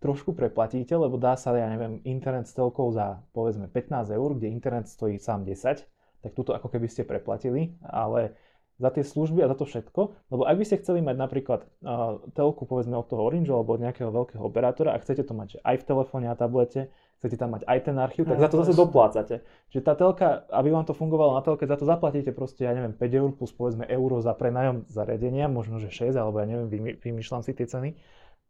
trošku 0.04 0.36
preplatíte, 0.36 0.94
lebo 0.96 1.16
dá 1.16 1.40
sa, 1.40 1.56
ja 1.56 1.68
neviem, 1.72 2.04
internet 2.04 2.46
s 2.46 2.54
telkou 2.54 2.92
za 2.92 3.24
povedzme 3.32 3.72
15 3.72 4.12
eur, 4.12 4.30
kde 4.36 4.52
internet 4.52 4.86
stojí 4.92 5.18
sám 5.18 5.48
10, 5.48 5.88
tak 6.26 6.32
túto 6.34 6.52
ako 6.52 6.68
keby 6.74 6.88
ste 6.90 7.08
preplatili, 7.08 7.78
ale 7.86 8.36
za 8.76 8.92
tie 8.92 9.08
služby 9.08 9.40
a 9.44 9.48
za 9.48 9.56
to 9.56 9.64
všetko. 9.64 10.02
Lebo 10.36 10.44
ak 10.44 10.56
by 10.60 10.66
ste 10.68 10.80
chceli 10.84 11.00
mať 11.00 11.16
napríklad 11.16 11.64
uh, 11.64 12.20
telku 12.36 12.68
povedzme 12.68 13.00
od 13.00 13.08
toho 13.08 13.24
Orange 13.24 13.48
alebo 13.48 13.80
od 13.80 13.82
nejakého 13.82 14.12
veľkého 14.12 14.44
operátora 14.44 14.92
a 14.92 15.00
chcete 15.00 15.24
to 15.24 15.32
mať 15.32 15.48
že 15.56 15.60
aj 15.64 15.76
v 15.80 15.88
telefóne 15.88 16.28
a 16.28 16.36
tablete, 16.36 16.92
chcete 17.24 17.40
tam 17.40 17.56
mať 17.56 17.64
aj 17.72 17.80
ten 17.88 17.96
archív, 17.96 18.28
tak 18.28 18.36
no, 18.36 18.44
za 18.44 18.50
to 18.52 18.58
zase 18.68 18.76
doplácate. 18.76 19.36
Čiže 19.72 19.82
tá 19.82 19.96
telka, 19.96 20.44
aby 20.52 20.76
vám 20.76 20.84
to 20.84 20.92
fungovalo 20.92 21.40
na 21.40 21.42
telke, 21.42 21.64
za 21.64 21.80
to 21.80 21.88
zaplatíte 21.88 22.36
proste, 22.36 22.68
ja 22.68 22.76
neviem, 22.76 22.92
5 22.92 23.00
eur 23.16 23.30
plus 23.32 23.56
povedzme 23.56 23.88
euro 23.88 24.20
za 24.20 24.36
prenajom 24.36 24.84
zariadenia, 24.92 25.48
možno 25.48 25.80
že 25.80 25.88
6, 25.88 26.12
alebo 26.20 26.44
ja 26.44 26.48
neviem, 26.52 27.00
vymýšľam 27.00 27.48
si 27.48 27.56
tie 27.56 27.64
ceny 27.64 27.96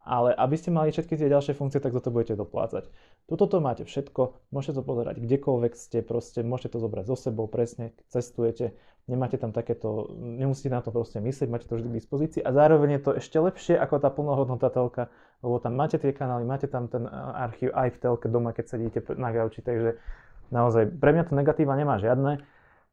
ale 0.06 0.30
aby 0.30 0.54
ste 0.54 0.70
mali 0.70 0.94
všetky 0.94 1.18
tie 1.18 1.26
ďalšie 1.26 1.58
funkcie, 1.58 1.82
tak 1.82 1.90
za 1.90 1.98
to 1.98 2.14
budete 2.14 2.38
doplácať. 2.38 2.86
Toto 3.26 3.50
to 3.50 3.58
máte 3.58 3.82
všetko, 3.82 4.38
môžete 4.54 4.78
to 4.78 4.82
pozerať 4.86 5.18
kdekoľvek 5.18 5.72
ste, 5.74 5.98
proste 6.06 6.46
môžete 6.46 6.78
to 6.78 6.78
zobrať 6.78 7.04
so 7.10 7.18
sebou 7.18 7.50
presne, 7.50 7.90
cestujete, 8.06 8.78
nemáte 9.10 9.34
tam 9.34 9.50
takéto, 9.50 10.14
nemusíte 10.14 10.70
na 10.70 10.78
to 10.78 10.94
proste 10.94 11.18
myslieť, 11.18 11.50
máte 11.50 11.66
to 11.66 11.74
vždy 11.74 11.90
k 11.90 11.98
dispozícii 11.98 12.40
a 12.46 12.54
zároveň 12.54 12.96
je 12.96 13.02
to 13.02 13.10
ešte 13.18 13.36
lepšie 13.42 13.74
ako 13.74 13.98
tá 13.98 14.14
plnohodnotná 14.14 14.70
telka, 14.70 15.10
lebo 15.42 15.58
tam 15.58 15.74
máte 15.74 15.98
tie 15.98 16.14
kanály, 16.14 16.46
máte 16.46 16.70
tam 16.70 16.86
ten 16.86 17.02
archív 17.34 17.74
aj 17.74 17.98
v 17.98 18.00
telke 18.00 18.30
doma, 18.30 18.54
keď 18.54 18.78
sedíte 18.78 19.02
na 19.18 19.34
gauči, 19.34 19.58
takže 19.58 19.98
naozaj 20.54 20.94
pre 21.02 21.10
mňa 21.10 21.24
to 21.26 21.34
negatíva 21.34 21.74
nemá 21.74 21.98
žiadne. 21.98 22.46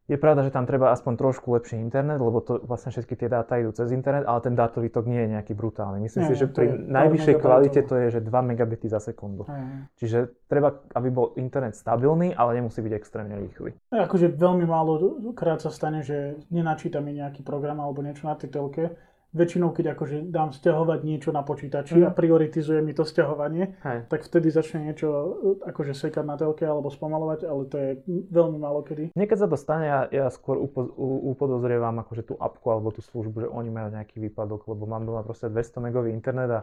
Je 0.04 0.20
pravda, 0.20 0.44
že 0.44 0.52
tam 0.52 0.68
treba 0.68 0.92
aspoň 0.92 1.16
trošku 1.16 1.48
lepší 1.56 1.80
internet, 1.80 2.20
lebo 2.20 2.44
to 2.44 2.60
vlastne 2.68 2.92
všetky 2.92 3.16
tie 3.16 3.32
dáta 3.32 3.56
idú 3.56 3.72
cez 3.72 3.88
internet, 3.96 4.28
ale 4.28 4.44
ten 4.44 4.52
dátový 4.52 4.92
tok 4.92 5.08
nie 5.08 5.24
je 5.24 5.30
nejaký 5.32 5.56
brutálny. 5.56 6.04
Myslím 6.04 6.28
nie, 6.28 6.30
si, 6.36 6.44
že 6.44 6.52
pri 6.52 6.76
najvyššej 6.76 7.36
kvalite 7.40 7.80
to 7.88 7.96
je, 7.96 8.08
že 8.12 8.20
2 8.20 8.28
megabity 8.28 8.92
za 8.92 9.00
sekundu. 9.00 9.48
Aj. 9.48 9.88
Čiže 9.96 10.44
treba, 10.52 10.76
aby 10.92 11.08
bol 11.08 11.32
internet 11.40 11.80
stabilný, 11.80 12.36
ale 12.36 12.60
nemusí 12.60 12.84
byť 12.84 12.94
extrémne 13.00 13.40
rýchly. 13.48 13.72
Akože 13.96 14.36
veľmi 14.36 14.68
málo 14.68 15.24
krát 15.32 15.64
sa 15.64 15.72
stane, 15.72 16.04
že 16.04 16.36
nenačíta 16.52 17.00
mi 17.00 17.16
nejaký 17.16 17.40
program 17.40 17.80
alebo 17.80 18.04
niečo 18.04 18.28
na 18.28 18.36
tej 18.36 18.52
telke 18.52 18.92
väčšinou, 19.34 19.74
keď 19.74 19.98
akože 19.98 20.30
dám 20.30 20.54
stiahovať 20.54 21.00
niečo 21.02 21.34
na 21.34 21.42
počítači 21.42 21.98
mm. 21.98 22.06
a 22.06 22.10
prioritizuje 22.14 22.86
mi 22.86 22.94
to 22.94 23.02
stiahovanie, 23.02 23.74
Hej. 23.82 24.06
tak 24.06 24.22
vtedy 24.30 24.54
začne 24.54 24.86
niečo 24.86 25.10
e, 25.10 25.74
akože 25.74 25.98
sekať 25.98 26.22
na 26.22 26.38
telke 26.38 26.62
alebo 26.64 26.94
spomalovať, 26.94 27.40
ale 27.50 27.62
to 27.66 27.76
je 27.82 27.90
veľmi 28.30 28.62
málo 28.62 28.86
kedy. 28.86 29.18
Niekedy 29.18 29.40
sa 29.42 29.50
to 29.50 29.58
stane, 29.58 29.90
ja, 29.90 30.00
ja 30.14 30.26
skôr 30.30 30.62
upo, 30.62 30.86
upodozrievam 31.34 31.98
akože 32.06 32.30
tú 32.30 32.34
apku 32.38 32.70
alebo 32.70 32.94
tú 32.94 33.02
službu, 33.02 33.38
že 33.44 33.50
oni 33.50 33.74
majú 33.74 33.90
nejaký 33.98 34.22
výpadok, 34.22 34.70
lebo 34.70 34.86
mám 34.86 35.04
doma 35.04 35.26
proste 35.26 35.50
200 35.50 35.82
megový 35.90 36.14
internet 36.14 36.50
a 36.54 36.60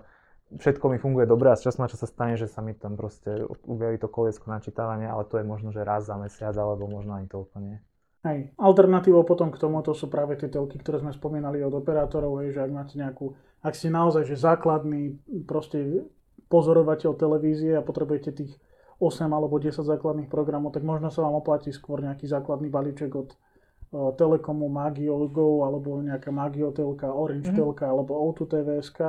všetko 0.58 0.94
mi 0.94 0.98
funguje 0.98 1.26
dobre 1.26 1.50
a 1.50 1.58
z 1.58 1.70
času 1.70 1.78
na 1.82 1.90
čas 1.90 2.02
sa 2.02 2.08
stane, 2.10 2.34
že 2.38 2.46
sa 2.46 2.62
mi 2.62 2.74
tam 2.78 2.94
proste 2.94 3.46
objaví 3.66 3.98
to 3.98 4.06
koliesko 4.06 4.46
načítavania, 4.50 5.10
ale 5.10 5.26
to 5.26 5.38
je 5.38 5.44
možno, 5.46 5.74
že 5.74 5.82
raz 5.82 6.06
za 6.06 6.14
mesiac 6.14 6.54
alebo 6.54 6.86
možno 6.86 7.18
ani 7.18 7.26
toľko 7.26 7.58
nie. 7.58 7.82
Hej. 8.20 8.52
Alternatívou 8.60 9.24
potom 9.24 9.48
k 9.48 9.56
tomuto 9.56 9.96
sú 9.96 10.12
práve 10.12 10.36
tie 10.36 10.52
telky, 10.52 10.76
ktoré 10.76 11.00
sme 11.00 11.08
spomínali 11.08 11.64
od 11.64 11.72
operátorov, 11.72 12.44
hej, 12.44 12.52
že 12.52 12.60
ak 12.60 12.70
máte 12.72 12.94
nejakú, 13.00 13.32
ak 13.64 13.72
ste 13.72 13.88
naozaj 13.88 14.28
že 14.28 14.36
základný 14.36 15.16
proste 15.48 16.04
pozorovateľ 16.52 17.16
televízie 17.16 17.80
a 17.80 17.86
potrebujete 17.86 18.36
tých 18.36 18.52
8 19.00 19.24
alebo 19.24 19.56
10 19.56 19.80
základných 19.80 20.28
programov, 20.28 20.76
tak 20.76 20.84
možno 20.84 21.08
sa 21.08 21.24
vám 21.24 21.40
oplatí 21.40 21.72
skôr 21.72 22.04
nejaký 22.04 22.28
základný 22.28 22.68
balíček 22.68 23.08
od 23.16 23.32
o, 23.32 24.12
Telekomu, 24.12 24.68
Magio 24.68 25.16
Go 25.32 25.64
alebo 25.64 26.04
nejaká 26.04 26.28
Magio 26.28 26.68
telka, 26.76 27.08
Orange 27.08 27.48
mm-hmm. 27.48 27.56
telka 27.56 27.88
alebo 27.88 28.20
O2 28.20 28.44
TVSK. 28.44 29.00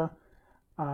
A, 0.80 0.88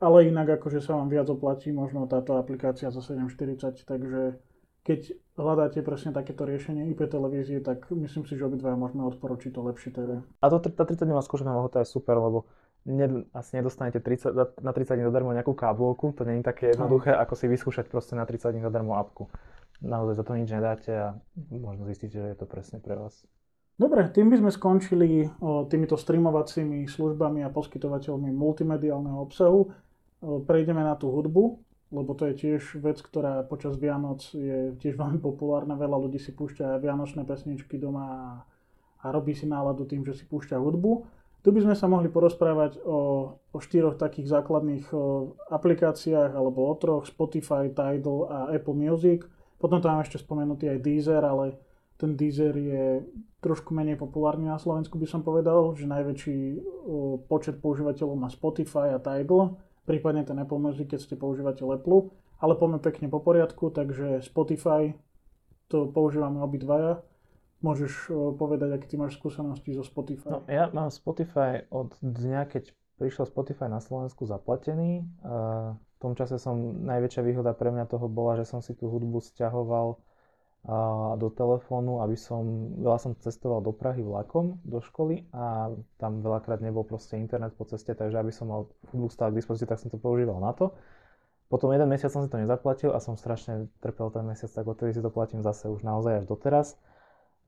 ale 0.00 0.18
inak 0.24 0.56
akože 0.56 0.80
sa 0.80 0.96
vám 0.96 1.12
viac 1.12 1.28
oplatí 1.28 1.68
možno 1.68 2.08
táto 2.08 2.40
aplikácia 2.40 2.88
za 2.88 3.04
740, 3.04 3.84
takže 3.84 4.40
keď 4.80 5.14
hľadáte 5.36 5.80
presne 5.80 6.12
takéto 6.12 6.44
riešenie 6.44 6.92
IP 6.92 7.08
televízie, 7.08 7.64
tak 7.64 7.88
myslím 7.88 8.28
si, 8.28 8.36
že 8.36 8.44
obidva 8.44 8.76
môžeme 8.76 9.04
odporučiť 9.08 9.50
to 9.52 9.60
lepšie 9.64 9.90
TV. 9.94 10.20
A 10.40 10.46
to, 10.52 10.60
tá 10.60 10.84
30 10.84 11.08
dňová 11.08 11.22
skúšobná 11.24 11.56
lehota 11.56 11.80
je 11.80 11.88
super, 11.88 12.20
lebo 12.20 12.44
ne, 12.84 13.24
asi 13.32 13.56
nedostanete 13.56 14.02
30, 14.02 14.60
na 14.60 14.72
30 14.72 14.98
dní 14.98 15.04
zadarmo 15.08 15.32
nejakú 15.32 15.56
káblovku, 15.56 16.12
to 16.12 16.28
nie 16.28 16.40
je 16.40 16.44
také 16.44 16.64
jednoduché, 16.76 17.16
ako 17.16 17.34
si 17.38 17.46
vyskúšať 17.48 17.88
proste 17.88 18.12
na 18.18 18.28
30 18.28 18.52
dní 18.52 18.62
zadarmo 18.62 18.98
apku. 19.00 19.32
Naozaj 19.82 20.14
za 20.14 20.24
to 20.24 20.32
nič 20.38 20.48
nedáte 20.52 20.92
a 20.94 21.08
možno 21.50 21.88
zistíte, 21.90 22.20
že 22.20 22.28
je 22.32 22.38
to 22.38 22.46
presne 22.46 22.78
pre 22.78 22.94
vás. 22.94 23.26
Dobre, 23.80 24.04
tým 24.14 24.30
by 24.30 24.36
sme 24.38 24.50
skončili 24.52 25.26
o, 25.42 25.66
týmito 25.66 25.98
streamovacími 25.98 26.86
službami 26.86 27.42
a 27.42 27.50
poskytovateľmi 27.50 28.30
multimediálneho 28.30 29.18
obsahu. 29.18 29.74
O, 30.22 30.38
prejdeme 30.44 30.86
na 30.86 30.94
tú 30.94 31.10
hudbu 31.10 31.58
lebo 31.92 32.16
to 32.16 32.32
je 32.32 32.34
tiež 32.34 32.80
vec, 32.80 32.98
ktorá 33.04 33.44
počas 33.44 33.76
Vianoc 33.76 34.24
je 34.32 34.72
tiež 34.80 34.96
veľmi 35.02 35.20
populárna. 35.20 35.76
Veľa 35.76 36.00
ľudí 36.00 36.16
si 36.16 36.32
púšťa 36.32 36.80
vianočné 36.80 37.22
pesničky 37.28 37.76
doma 37.76 38.04
a, 39.04 39.06
robí 39.12 39.36
si 39.36 39.44
náladu 39.44 39.84
tým, 39.84 40.02
že 40.02 40.16
si 40.16 40.24
púšťa 40.24 40.56
hudbu. 40.56 41.20
Tu 41.42 41.50
by 41.50 41.58
sme 41.58 41.74
sa 41.74 41.90
mohli 41.90 42.06
porozprávať 42.06 42.80
o, 42.86 43.34
o 43.50 43.58
štyroch 43.58 43.98
takých 43.98 44.30
základných 44.30 44.94
o, 44.94 45.34
aplikáciách, 45.50 46.32
alebo 46.32 46.70
o 46.70 46.74
troch, 46.78 47.04
Spotify, 47.04 47.66
Tidal 47.68 48.30
a 48.30 48.38
Apple 48.54 48.78
Music. 48.78 49.26
Potom 49.58 49.82
tam 49.82 49.98
ešte 49.98 50.22
spomenutý 50.22 50.70
aj 50.70 50.78
Deezer, 50.86 51.22
ale 51.22 51.58
ten 51.98 52.14
Deezer 52.14 52.54
je 52.54 53.02
trošku 53.42 53.74
menej 53.74 53.98
populárny 53.98 54.46
na 54.46 54.58
Slovensku, 54.58 54.94
by 55.02 55.06
som 55.10 55.26
povedal, 55.26 55.74
že 55.74 55.90
najväčší 55.90 56.38
o, 56.86 57.18
počet 57.26 57.58
používateľov 57.58 58.14
má 58.14 58.30
Spotify 58.30 58.94
a 58.94 59.02
Tidal 59.02 59.58
prípadne 59.84 60.22
Apple 60.24 60.60
Music, 60.60 60.90
keď 60.90 61.00
ste 61.00 61.14
používate 61.18 61.62
Apple. 61.62 62.12
Ale 62.42 62.58
poďme 62.58 62.82
pekne 62.82 63.06
po 63.06 63.22
poriadku, 63.22 63.70
takže 63.70 64.18
Spotify, 64.26 64.98
to 65.70 65.86
používame 65.86 66.42
obidvaja. 66.42 67.06
Môžeš 67.62 68.10
povedať, 68.34 68.74
aké 68.74 68.90
ty 68.90 68.98
máš 68.98 69.14
skúsenosti 69.14 69.70
so 69.78 69.86
Spotify? 69.86 70.34
No, 70.34 70.42
ja 70.50 70.66
mám 70.74 70.90
Spotify 70.90 71.62
od 71.70 71.94
dňa, 72.02 72.50
keď 72.50 72.74
prišiel 72.98 73.30
Spotify 73.30 73.70
na 73.70 73.78
Slovensku 73.78 74.26
zaplatený. 74.26 75.06
V 75.22 75.96
tom 76.02 76.18
čase 76.18 76.42
som, 76.42 76.58
najväčšia 76.82 77.22
výhoda 77.22 77.54
pre 77.54 77.70
mňa 77.70 77.86
toho 77.86 78.10
bola, 78.10 78.34
že 78.42 78.50
som 78.50 78.58
si 78.58 78.74
tú 78.74 78.90
hudbu 78.90 79.22
stiahoval 79.22 80.02
do 81.18 81.28
telefónu, 81.34 82.06
aby 82.06 82.14
som, 82.14 82.70
veľa 82.78 82.98
som 83.02 83.12
cestoval 83.18 83.58
do 83.66 83.74
Prahy 83.74 84.06
vlakom, 84.06 84.62
do 84.62 84.78
školy 84.78 85.26
a 85.34 85.74
tam 85.98 86.22
veľakrát 86.22 86.62
nebol 86.62 86.86
proste 86.86 87.18
internet 87.18 87.58
po 87.58 87.66
ceste, 87.66 87.98
takže 87.98 88.14
aby 88.14 88.30
som 88.30 88.46
mal 88.46 88.70
hudbu 88.94 89.10
stále 89.10 89.34
k 89.34 89.42
dispozícii, 89.42 89.66
tak 89.66 89.82
som 89.82 89.90
to 89.90 89.98
používal 89.98 90.38
na 90.38 90.54
to. 90.54 90.70
Potom 91.50 91.74
jeden 91.74 91.90
mesiac 91.90 92.14
som 92.14 92.22
si 92.22 92.30
to 92.30 92.38
nezaplatil 92.38 92.94
a 92.94 93.02
som 93.02 93.18
strašne 93.18 93.66
trpel 93.82 94.08
ten 94.14 94.22
mesiac, 94.22 94.48
tak 94.54 94.64
odtedy 94.64 94.94
si 94.94 95.02
to 95.02 95.10
platím 95.10 95.42
zase 95.42 95.66
už 95.66 95.82
naozaj 95.82 96.22
až 96.22 96.24
doteraz. 96.30 96.78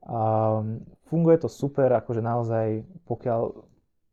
A 0.04 0.60
funguje 1.08 1.38
to 1.40 1.48
super, 1.48 1.88
akože 1.94 2.20
naozaj, 2.20 2.82
pokiaľ 3.08 3.64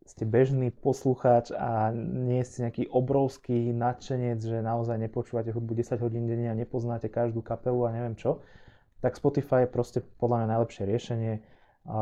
ste 0.06 0.24
bežný 0.30 0.72
poslucháč 0.72 1.52
a 1.52 1.90
nie 1.96 2.42
ste 2.46 2.70
nejaký 2.70 2.88
obrovský 2.88 3.74
nadšenec, 3.74 4.40
že 4.40 4.64
naozaj 4.64 4.96
nepočúvate 4.98 5.52
hudbu 5.52 5.74
10 5.74 6.00
hodín 6.00 6.30
denne 6.30 6.54
a 6.54 6.56
nepoznáte 6.56 7.10
každú 7.12 7.44
kapelu 7.44 7.90
a 7.90 7.94
neviem 7.94 8.16
čo, 8.16 8.40
tak 9.02 9.18
Spotify 9.18 9.66
je 9.66 9.74
proste 9.74 10.00
podľa 10.22 10.46
mňa 10.46 10.48
najlepšie 10.56 10.84
riešenie. 10.86 11.34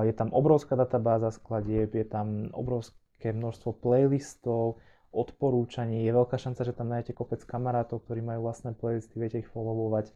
Je 0.04 0.14
tam 0.14 0.36
obrovská 0.36 0.76
databáza 0.76 1.32
skladieb, 1.32 1.96
je 1.96 2.04
tam 2.04 2.52
obrovské 2.52 3.32
množstvo 3.32 3.80
playlistov, 3.80 4.84
odporúčaní, 5.10 6.06
je 6.06 6.12
veľká 6.14 6.38
šanca, 6.38 6.62
že 6.68 6.76
tam 6.76 6.92
nájdete 6.94 7.18
kopec 7.18 7.42
kamarátov, 7.48 8.06
ktorí 8.06 8.22
majú 8.22 8.46
vlastné 8.46 8.78
playlisty, 8.78 9.18
viete 9.18 9.40
ich 9.42 9.50
followovať. 9.50 10.12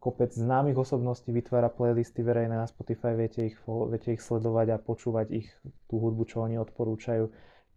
kopec 0.00 0.32
známych 0.32 0.80
osobností 0.80 1.28
vytvára 1.28 1.68
playlisty 1.68 2.24
verejné 2.24 2.56
na 2.56 2.64
Spotify, 2.64 3.12
viete 3.12 3.52
ich, 3.52 3.56
viete 3.66 4.16
ich 4.16 4.24
sledovať 4.24 4.66
a 4.72 4.80
počúvať 4.80 5.26
ich, 5.28 5.48
tú 5.92 6.00
hudbu, 6.00 6.24
čo 6.24 6.40
oni 6.40 6.56
odporúčajú. 6.56 7.28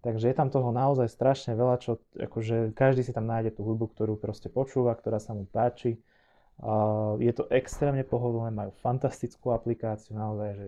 Takže 0.04 0.32
je 0.32 0.36
tam 0.36 0.52
toho 0.52 0.72
naozaj 0.72 1.08
strašne 1.12 1.56
veľa, 1.56 1.80
čo 1.80 2.00
akože 2.16 2.76
každý 2.76 3.08
si 3.08 3.16
tam 3.16 3.28
nájde 3.28 3.60
tú 3.60 3.68
hudbu, 3.68 3.92
ktorú 3.92 4.20
proste 4.20 4.48
počúva, 4.48 4.96
ktorá 4.96 5.20
sa 5.20 5.36
mu 5.36 5.48
páči. 5.48 6.00
Je 7.20 7.34
to 7.34 7.50
extrémne 7.50 8.06
pohodlné, 8.06 8.54
majú 8.54 8.72
fantastickú 8.80 9.52
aplikáciu, 9.52 10.16
naozaj, 10.16 10.50
že 10.56 10.66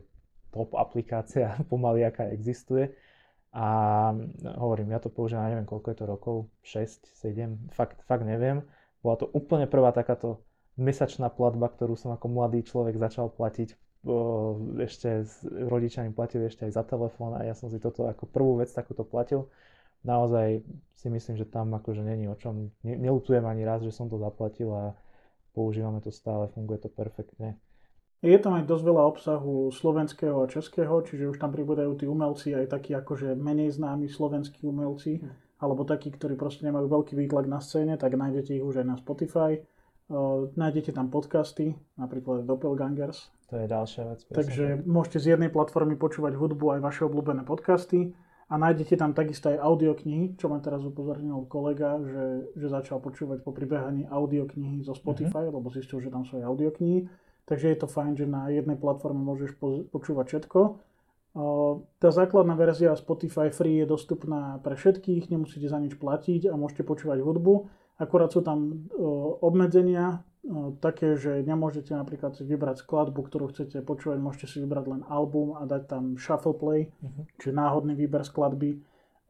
top 0.50 0.76
aplikácia 0.80 1.56
pomaly, 1.72 2.08
aká 2.08 2.32
existuje. 2.32 2.92
A 3.56 4.12
hovorím, 4.60 4.92
ja 4.92 5.00
to 5.00 5.08
používam, 5.08 5.48
neviem 5.48 5.64
koľko 5.64 5.88
je 5.96 5.98
to 5.98 6.06
rokov, 6.06 6.36
6, 6.68 7.08
7, 7.08 7.72
fakt, 7.72 8.04
fakt 8.04 8.28
neviem. 8.28 8.68
Bola 9.00 9.16
to 9.16 9.32
úplne 9.32 9.64
prvá 9.64 9.96
takáto 9.96 10.44
mesačná 10.76 11.32
platba, 11.32 11.72
ktorú 11.72 11.96
som 11.96 12.12
ako 12.12 12.28
mladý 12.28 12.68
človek 12.68 13.00
začal 13.00 13.32
platiť. 13.32 13.80
Ešte 14.84 15.24
s 15.24 15.42
rodičami 15.48 16.12
platili 16.12 16.52
ešte 16.52 16.68
aj 16.68 16.76
za 16.76 16.84
telefón 16.84 17.34
a 17.34 17.48
ja 17.48 17.56
som 17.56 17.72
si 17.72 17.80
toto 17.80 18.12
ako 18.12 18.28
prvú 18.28 18.60
vec 18.60 18.70
takúto 18.76 19.08
platil. 19.08 19.48
Naozaj 20.04 20.62
si 20.94 21.08
myslím, 21.08 21.40
že 21.40 21.48
tam 21.48 21.74
akože 21.74 22.04
není 22.04 22.28
o 22.28 22.36
čom, 22.36 22.70
neutujem 22.84 23.42
ani 23.48 23.64
raz, 23.66 23.82
že 23.82 23.96
som 23.96 24.12
to 24.12 24.20
zaplatil 24.20 24.70
a 24.76 24.84
používame 25.56 26.04
to 26.04 26.12
stále, 26.12 26.52
funguje 26.52 26.84
to 26.84 26.92
perfektne. 26.92 27.56
Je 28.20 28.36
tam 28.42 28.60
aj 28.60 28.68
dosť 28.68 28.84
veľa 28.84 29.04
obsahu 29.06 29.70
slovenského 29.72 30.44
a 30.44 30.50
českého, 30.52 31.00
čiže 31.06 31.32
už 31.32 31.38
tam 31.40 31.56
pribúdajú 31.56 31.96
tí 31.96 32.06
umelci, 32.10 32.52
aj 32.52 32.76
takí 32.76 32.92
akože 32.92 33.38
menej 33.40 33.72
známi 33.72 34.12
slovenskí 34.12 34.68
umelci, 34.68 35.24
hm. 35.24 35.62
alebo 35.64 35.88
takí, 35.88 36.12
ktorí 36.12 36.36
proste 36.36 36.68
nemajú 36.68 36.92
veľký 36.92 37.16
výtlak 37.16 37.48
na 37.48 37.64
scéne, 37.64 37.96
tak 37.96 38.20
nájdete 38.20 38.60
ich 38.60 38.66
už 38.66 38.84
aj 38.84 38.88
na 38.92 38.98
Spotify. 39.00 39.64
Uh, 40.06 40.54
nájdete 40.54 40.94
tam 40.94 41.10
podcasty, 41.10 41.74
napríklad 41.98 42.46
Doppelgangers. 42.46 43.34
To 43.50 43.58
je 43.58 43.66
ďalšia 43.66 44.04
vec. 44.06 44.20
Takže 44.30 44.66
môžete 44.86 45.18
z 45.18 45.26
jednej 45.34 45.50
platformy 45.50 45.98
počúvať 45.98 46.38
hudbu 46.38 46.78
aj 46.78 46.80
vaše 46.82 47.02
obľúbené 47.10 47.42
podcasty 47.42 48.14
a 48.46 48.54
nájdete 48.62 49.02
tam 49.02 49.18
takisto 49.18 49.50
aj 49.50 49.58
audioknihy, 49.58 50.38
čo 50.38 50.50
ma 50.50 50.62
teraz 50.62 50.86
upozornil 50.86 51.50
kolega, 51.50 51.98
že, 52.02 52.54
že 52.54 52.68
začal 52.70 53.02
počúvať 53.02 53.42
po 53.42 53.50
pribehaní 53.50 54.06
audioknihy 54.06 54.86
zo 54.86 54.94
Spotify, 54.94 55.50
uh-huh. 55.50 55.58
lebo 55.58 55.74
zistil, 55.74 55.98
že 55.98 56.14
tam 56.14 56.24
sú 56.24 56.38
aj 56.38 56.46
audioknihy 56.46 57.10
takže 57.46 57.70
je 57.70 57.78
to 57.78 57.88
fajn, 57.88 58.18
že 58.18 58.26
na 58.26 58.50
jednej 58.50 58.76
platforme 58.76 59.22
môžeš 59.22 59.58
počúvať 59.94 60.26
všetko. 60.28 60.60
Tá 62.00 62.10
základná 62.10 62.56
verzia 62.56 62.96
Spotify 62.96 63.52
Free 63.52 63.84
je 63.84 63.88
dostupná 63.88 64.58
pre 64.64 64.80
všetkých, 64.80 65.30
nemusíte 65.30 65.68
za 65.70 65.78
nič 65.78 66.00
platiť 66.00 66.50
a 66.50 66.58
môžete 66.58 66.88
počúvať 66.88 67.22
hudbu. 67.22 67.70
Akurát 68.00 68.32
sú 68.32 68.44
tam 68.44 68.90
obmedzenia, 69.44 70.24
také, 70.78 71.18
že 71.18 71.42
nemôžete 71.42 71.92
napríklad 71.98 72.38
si 72.38 72.46
vybrať 72.46 72.86
skladbu, 72.86 73.18
ktorú 73.26 73.50
chcete 73.50 73.82
počúvať, 73.82 74.22
môžete 74.22 74.46
si 74.46 74.58
vybrať 74.62 74.86
len 74.86 75.02
album 75.10 75.58
a 75.58 75.66
dať 75.66 75.90
tam 75.90 76.04
shuffle 76.22 76.54
play, 76.54 76.94
uh-huh. 77.02 77.26
čiže 77.42 77.58
náhodný 77.58 77.98
výber 77.98 78.22
skladby. 78.22 78.78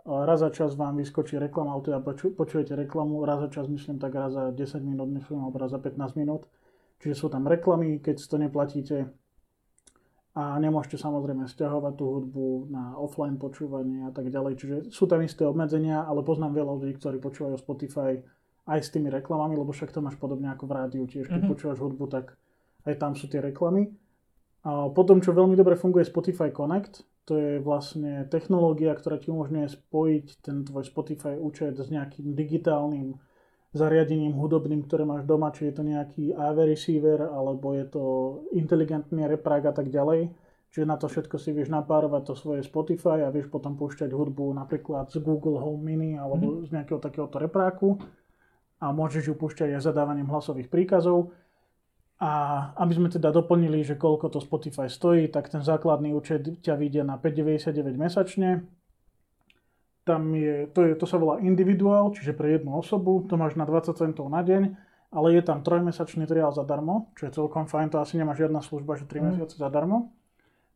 Raz 0.06 0.46
za 0.46 0.54
čas 0.54 0.78
vám 0.78 1.02
vyskočí 1.02 1.42
reklama, 1.42 1.74
alebo 1.74 1.86
teda 1.88 2.00
počujete 2.38 2.78
reklamu, 2.78 3.26
raz 3.26 3.42
za 3.42 3.50
čas 3.50 3.66
myslím 3.66 3.98
tak 3.98 4.14
raz 4.14 4.38
za 4.38 4.54
10 4.54 4.84
minút, 4.86 5.10
myslím, 5.10 5.42
alebo 5.42 5.58
raz 5.58 5.74
za 5.74 5.82
15 5.82 6.20
minút. 6.20 6.46
Čiže 7.02 7.16
sú 7.16 7.28
tam 7.32 7.50
reklamy, 7.50 7.98
keď 8.04 8.16
si 8.22 8.28
to 8.30 8.38
neplatíte 8.38 8.98
a 10.36 10.60
nemôžete 10.60 11.00
samozrejme 11.00 11.48
stiahovať 11.48 11.94
tú 11.96 12.06
hudbu 12.12 12.48
na 12.68 13.00
offline 13.00 13.40
počúvanie 13.40 14.04
a 14.06 14.12
tak 14.12 14.28
ďalej. 14.28 14.54
Čiže 14.60 14.76
sú 14.92 15.08
tam 15.08 15.24
isté 15.24 15.48
obmedzenia, 15.48 16.04
ale 16.04 16.28
poznám 16.28 16.60
veľa 16.60 16.74
ľudí, 16.76 16.94
ktorí 17.00 17.24
počúvajú 17.24 17.56
Spotify 17.56 18.20
aj 18.66 18.80
s 18.82 18.90
tými 18.90 19.14
reklamami, 19.14 19.54
lebo 19.54 19.70
však 19.70 19.94
to 19.94 20.02
máš 20.02 20.18
podobne 20.18 20.50
ako 20.50 20.66
v 20.66 20.76
rádiu. 20.76 21.04
Tiež 21.06 21.30
keď 21.30 21.46
mm-hmm. 21.46 21.52
počúvaš 21.54 21.80
hudbu, 21.82 22.06
tak 22.10 22.34
aj 22.90 22.96
tam 22.98 23.14
sú 23.14 23.30
tie 23.30 23.42
reklamy. 23.42 23.94
A 24.66 24.90
potom, 24.90 25.22
čo 25.22 25.38
veľmi 25.38 25.54
dobre 25.54 25.78
funguje 25.78 26.02
Spotify 26.02 26.50
Connect, 26.50 27.06
to 27.26 27.38
je 27.38 27.52
vlastne 27.62 28.26
technológia, 28.30 28.94
ktorá 28.94 29.18
ti 29.22 29.30
umožňuje 29.30 29.68
spojiť 29.70 30.26
ten 30.42 30.66
tvoj 30.66 30.86
Spotify 30.86 31.38
účet 31.38 31.78
s 31.78 31.90
nejakým 31.90 32.34
digitálnym 32.34 33.18
zariadením 33.76 34.34
hudobným, 34.38 34.86
ktoré 34.86 35.04
máš 35.06 35.26
doma, 35.28 35.54
či 35.54 35.70
je 35.70 35.74
to 35.74 35.84
nejaký 35.84 36.24
AV 36.34 36.58
receiver, 36.70 37.28
alebo 37.28 37.76
je 37.76 37.86
to 37.90 38.04
inteligentný 38.56 39.26
reprák 39.28 39.70
a 39.70 39.74
tak 39.74 39.90
ďalej. 39.90 40.34
Čiže 40.72 40.86
na 40.86 40.98
to 40.98 41.08
všetko 41.08 41.36
si 41.40 41.52
vieš 41.52 41.72
napárovať 41.72 42.22
to 42.30 42.34
svoje 42.36 42.62
Spotify 42.66 43.24
a 43.26 43.34
vieš 43.34 43.48
potom 43.48 43.78
púšťať 43.80 44.12
hudbu 44.12 44.52
napríklad 44.56 45.08
z 45.12 45.22
Google 45.22 45.62
Home 45.62 45.82
Mini 45.82 46.20
alebo 46.20 46.62
mm. 46.62 46.68
z 46.68 46.70
nejakého 46.74 47.00
takéhoto 47.00 47.40
repráku 47.40 47.96
a 48.80 48.92
môžeš 48.92 49.32
ju 49.32 49.36
púšťať 49.36 49.80
aj 49.80 49.86
zadávaním 49.86 50.28
hlasových 50.28 50.68
príkazov. 50.68 51.32
A 52.16 52.32
aby 52.80 52.96
sme 52.96 53.12
teda 53.12 53.28
doplnili, 53.32 53.84
že 53.84 54.00
koľko 54.00 54.32
to 54.32 54.40
Spotify 54.40 54.88
stojí, 54.88 55.28
tak 55.28 55.52
ten 55.52 55.60
základný 55.60 56.16
účet 56.16 56.64
ťa 56.64 56.80
vyjde 56.80 57.04
na 57.04 57.20
5,99 57.20 57.96
mesačne 58.00 58.64
tam 60.06 60.38
je, 60.38 60.70
to, 60.70 60.86
je, 60.86 60.94
to 60.96 61.06
sa 61.10 61.18
volá 61.18 61.42
individuál, 61.42 62.14
čiže 62.14 62.38
pre 62.38 62.56
jednu 62.56 62.78
osobu, 62.78 63.26
to 63.26 63.42
máš 63.42 63.58
na 63.58 63.66
20 63.66 63.98
centov 63.98 64.30
na 64.30 64.46
deň, 64.46 64.78
ale 65.10 65.28
je 65.34 65.42
tam 65.42 65.66
trojmesačný 65.66 66.30
triál 66.30 66.54
zadarmo, 66.54 67.10
čo 67.18 67.26
je 67.26 67.36
celkom 67.36 67.66
fajn, 67.66 67.90
to 67.90 67.98
asi 67.98 68.22
nemá 68.22 68.38
žiadna 68.38 68.62
služba, 68.62 69.02
že 69.02 69.10
3 69.10 69.18
mm. 69.18 69.26
mesiace 69.26 69.58
zadarmo. 69.58 70.14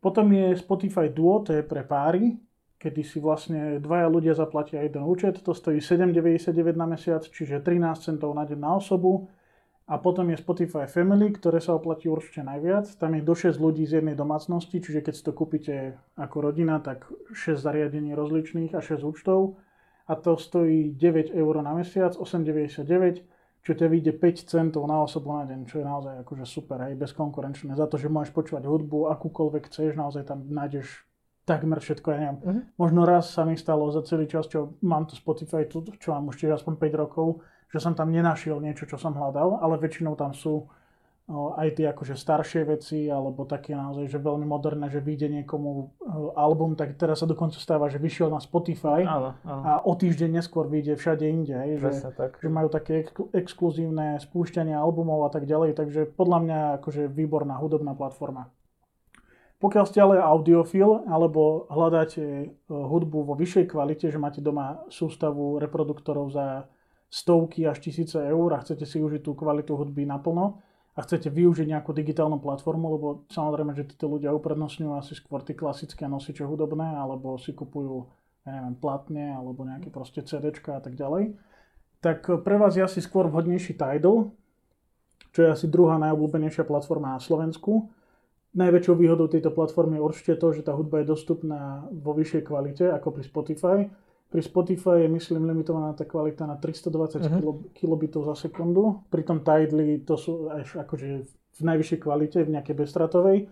Potom 0.02 0.34
je 0.34 0.58
Spotify 0.58 1.14
Duo, 1.14 1.46
to 1.46 1.54
je 1.54 1.62
pre 1.62 1.86
páry, 1.86 2.42
kedy 2.80 3.02
si 3.04 3.20
vlastne 3.20 3.84
dvaja 3.84 4.08
ľudia 4.08 4.34
zaplatia 4.34 4.80
jeden 4.82 5.04
účet, 5.04 5.44
to 5.44 5.52
stojí 5.52 5.84
7,99 5.84 6.80
na 6.80 6.88
mesiac, 6.88 7.28
čiže 7.28 7.60
13 7.60 8.00
centov 8.00 8.32
na 8.32 8.48
deň 8.48 8.60
na 8.60 8.80
osobu 8.80 9.28
a 9.90 9.98
potom 9.98 10.30
je 10.30 10.38
Spotify 10.38 10.86
Family, 10.86 11.34
ktoré 11.34 11.58
sa 11.58 11.74
oplatí 11.74 12.06
určite 12.08 12.46
najviac. 12.46 12.86
Tam 13.02 13.10
je 13.18 13.26
do 13.26 13.34
6 13.34 13.58
ľudí 13.58 13.90
z 13.90 14.00
jednej 14.00 14.14
domácnosti, 14.14 14.78
čiže 14.78 15.02
keď 15.02 15.14
si 15.18 15.24
to 15.26 15.34
kúpite 15.34 15.98
ako 16.14 16.46
rodina, 16.46 16.78
tak 16.78 17.10
6 17.34 17.58
zariadení 17.58 18.14
rozličných 18.14 18.78
a 18.78 18.86
6 18.86 19.02
účtov. 19.02 19.58
A 20.06 20.14
to 20.14 20.38
stojí 20.38 20.94
9 20.94 21.34
eur 21.34 21.54
na 21.66 21.74
mesiac, 21.74 22.14
8,99, 22.14 23.26
čo 23.66 23.72
te 23.74 23.86
vyjde 23.90 24.14
5 24.14 24.46
centov 24.46 24.86
na 24.86 25.02
osobu 25.02 25.34
na 25.34 25.50
deň, 25.50 25.66
čo 25.66 25.82
je 25.82 25.86
naozaj 25.90 26.16
akože 26.22 26.46
super, 26.46 26.86
aj 26.86 26.94
bezkonkurenčné. 26.94 27.74
Za 27.74 27.90
to, 27.90 27.98
že 27.98 28.14
môžeš 28.14 28.30
počúvať 28.30 28.70
hudbu, 28.70 29.10
akúkoľvek 29.10 29.74
chceš, 29.74 29.98
naozaj 29.98 30.30
tam 30.30 30.46
nájdeš 30.54 31.09
takmer 31.50 31.82
všetko, 31.82 32.08
ja 32.14 32.18
neviem. 32.22 32.38
Uh-huh. 32.38 32.62
Možno 32.78 33.10
raz 33.10 33.34
sa 33.34 33.42
mi 33.42 33.58
stalo 33.58 33.90
za 33.90 34.06
celý 34.06 34.30
čas, 34.30 34.46
čo 34.46 34.78
mám 34.86 35.10
to 35.10 35.18
Spotify, 35.18 35.66
čo 35.66 36.10
mám 36.14 36.30
už 36.30 36.38
tiež 36.38 36.62
aspoň 36.62 36.78
5 36.78 37.02
rokov, 37.02 37.42
že 37.74 37.82
som 37.82 37.98
tam 37.98 38.14
nenašiel 38.14 38.62
niečo, 38.62 38.86
čo 38.86 39.02
som 39.02 39.18
hľadal, 39.18 39.58
ale 39.58 39.82
väčšinou 39.82 40.14
tam 40.14 40.38
sú 40.38 40.70
aj 41.30 41.78
tie 41.78 41.86
akože 41.94 42.18
staršie 42.18 42.66
veci, 42.66 43.06
alebo 43.06 43.46
také 43.46 43.78
naozaj, 43.78 44.10
že 44.10 44.18
veľmi 44.18 44.50
moderné, 44.50 44.90
že 44.90 44.98
vyjde 44.98 45.30
niekomu 45.42 45.94
album, 46.34 46.74
tak 46.74 46.98
teraz 46.98 47.22
sa 47.22 47.30
dokonca 47.30 47.62
stáva, 47.62 47.86
že 47.86 48.02
vyšiel 48.02 48.34
na 48.34 48.42
Spotify 48.42 49.06
áno, 49.06 49.38
áno. 49.46 49.62
a 49.62 49.72
o 49.86 49.94
týždeň 49.94 50.42
neskôr 50.42 50.66
vyjde 50.66 50.98
všade 50.98 51.30
inde, 51.30 51.54
hej, 51.54 51.78
že, 51.78 51.90
tak. 52.18 52.42
že 52.42 52.50
majú 52.50 52.74
také 52.74 53.06
ex- 53.06 53.30
exkluzívne 53.30 54.18
spúšťanie 54.18 54.74
albumov 54.74 55.30
a 55.30 55.30
tak 55.30 55.46
ďalej, 55.46 55.78
takže 55.78 56.10
podľa 56.18 56.40
mňa 56.42 56.60
akože 56.82 57.06
výborná 57.14 57.62
hudobná 57.62 57.94
platforma. 57.94 58.50
Pokiaľ 59.60 59.86
ste 59.92 60.00
ale 60.00 60.24
audiofil 60.24 61.04
alebo 61.12 61.68
hľadáte 61.68 62.56
hudbu 62.72 63.28
vo 63.28 63.36
vyššej 63.36 63.76
kvalite, 63.76 64.08
že 64.08 64.16
máte 64.16 64.40
doma 64.40 64.88
sústavu 64.88 65.60
reproduktorov 65.60 66.32
za 66.32 66.72
stovky 67.12 67.68
až 67.68 67.84
tisíce 67.84 68.16
eur 68.16 68.56
a 68.56 68.64
chcete 68.64 68.88
si 68.88 69.04
užiť 69.04 69.20
tú 69.20 69.36
kvalitu 69.36 69.76
hudby 69.76 70.08
naplno 70.08 70.64
a 70.96 71.04
chcete 71.04 71.28
využiť 71.28 71.68
nejakú 71.76 71.92
digitálnu 71.92 72.40
platformu, 72.40 72.86
lebo 72.96 73.08
samozrejme, 73.32 73.76
že 73.76 73.88
títo 73.88 74.08
ľudia 74.08 74.32
uprednostňujú 74.36 74.92
asi 74.96 75.14
skôr 75.16 75.44
tie 75.44 75.56
klasické 75.56 76.08
nosiče 76.08 76.44
hudobné, 76.44 76.96
alebo 76.96 77.40
si 77.40 77.56
kupujú, 77.56 78.08
ja 78.44 78.52
neviem, 78.60 78.76
platne, 78.76 79.32
alebo 79.36 79.64
nejaké 79.64 79.92
proste 79.92 80.24
CDčka 80.24 80.80
a 80.80 80.82
tak 80.84 81.00
ďalej. 81.00 81.40
Tak 82.00 82.44
pre 82.44 82.56
vás 82.56 82.76
je 82.76 82.84
asi 82.84 83.00
skôr 83.00 83.28
vhodnejší 83.28 83.76
Tidal, 83.76 84.32
čo 85.32 85.40
je 85.40 85.50
asi 85.52 85.68
druhá 85.68 85.96
najobľúbenejšia 86.00 86.64
platforma 86.64 87.16
na 87.16 87.22
Slovensku. 87.24 87.92
Najväčšou 88.50 88.96
výhodou 88.98 89.30
tejto 89.30 89.54
platformy 89.54 90.02
je 90.02 90.06
určite 90.06 90.34
to, 90.42 90.54
že 90.54 90.66
tá 90.66 90.74
hudba 90.74 91.06
je 91.06 91.12
dostupná 91.14 91.86
vo 91.94 92.18
vyššej 92.18 92.50
kvalite 92.50 92.90
ako 92.90 93.08
pri 93.14 93.24
Spotify 93.24 93.78
pri 94.30 94.46
Spotify 94.46 95.02
je, 95.02 95.10
myslím, 95.10 95.50
limitovaná 95.50 95.98
tá 95.98 96.06
kvalita 96.06 96.46
na 96.46 96.54
320 96.54 97.18
uh-huh. 97.18 97.74
kilobitov 97.74 98.30
za 98.30 98.38
sekundu. 98.38 99.02
Pri 99.10 99.26
tom 99.26 99.42
Tidely 99.42 100.06
to 100.06 100.22
sú 100.22 100.54
až 100.54 100.78
akože 100.78 101.26
v 101.26 101.62
najvyššej 101.66 102.00
kvalite, 102.06 102.46
v 102.46 102.54
nejakej 102.54 102.78
bezstratovej. 102.78 103.50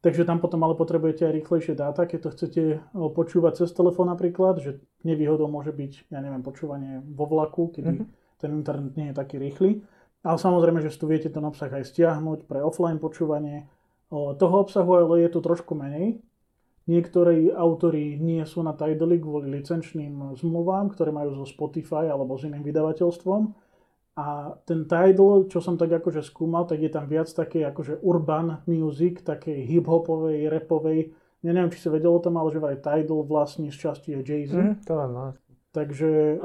Takže 0.00 0.24
tam 0.24 0.40
potom 0.40 0.64
ale 0.64 0.72
potrebujete 0.72 1.28
aj 1.28 1.36
rýchlejšie 1.36 1.74
dáta, 1.76 2.08
keď 2.08 2.18
to 2.20 2.28
chcete 2.32 2.62
počúvať 2.96 3.64
cez 3.64 3.68
telefón 3.76 4.08
napríklad, 4.08 4.56
že 4.64 4.80
nevýhodou 5.04 5.52
môže 5.52 5.76
byť, 5.76 6.08
ja 6.08 6.20
neviem, 6.24 6.40
počúvanie 6.40 7.04
vo 7.04 7.28
vlaku, 7.28 7.76
kedy 7.76 8.00
uh-huh. 8.00 8.08
ten 8.40 8.50
internet 8.56 8.96
nie 8.96 9.12
je 9.12 9.14
taký 9.20 9.36
rýchly. 9.36 9.84
Ale 10.24 10.40
samozrejme, 10.40 10.80
že 10.80 10.96
tu 10.96 11.04
viete 11.04 11.28
ten 11.28 11.44
obsah 11.44 11.68
aj 11.68 11.92
stiahnuť 11.92 12.48
pre 12.48 12.64
offline 12.64 12.96
počúvanie. 12.96 13.68
Toho 14.12 14.54
obsahu 14.62 15.02
ale 15.02 15.26
je 15.26 15.34
tu 15.34 15.40
trošku 15.42 15.74
menej, 15.74 16.22
Niektorí 16.86 17.50
autory 17.50 18.14
nie 18.14 18.46
sú 18.46 18.62
na 18.62 18.70
Tidally 18.70 19.18
kvôli 19.18 19.50
licenčným 19.50 20.38
zmluvám, 20.38 20.94
ktoré 20.94 21.10
majú 21.10 21.34
so 21.34 21.42
Spotify 21.42 22.06
alebo 22.06 22.38
s 22.38 22.46
iným 22.46 22.62
vydavateľstvom. 22.62 23.42
A 24.16 24.54
ten 24.62 24.86
Tidal, 24.86 25.50
čo 25.50 25.58
som 25.58 25.74
tak 25.74 25.90
akože 25.90 26.22
skúmal, 26.22 26.62
tak 26.62 26.78
je 26.78 26.90
tam 26.94 27.10
viac 27.10 27.26
takej 27.26 27.74
akože 27.74 28.06
urban 28.06 28.62
music, 28.70 29.26
takej 29.26 29.66
hip-hopovej, 29.66 30.46
rapovej. 30.46 31.10
Ja 31.42 31.50
neviem, 31.50 31.74
či 31.74 31.82
si 31.82 31.90
vedel 31.90 32.14
o 32.14 32.22
tom, 32.22 32.38
ale 32.38 32.54
že 32.54 32.62
aj 32.62 32.78
Tidal 32.78 33.26
vlastne 33.26 33.66
z 33.66 33.76
časti 33.76 34.14
je 34.14 34.22
Jay-Z. 34.22 34.54
Mm, 34.54 34.74
to 34.86 34.94
no. 35.10 35.34
Takže 35.76 36.40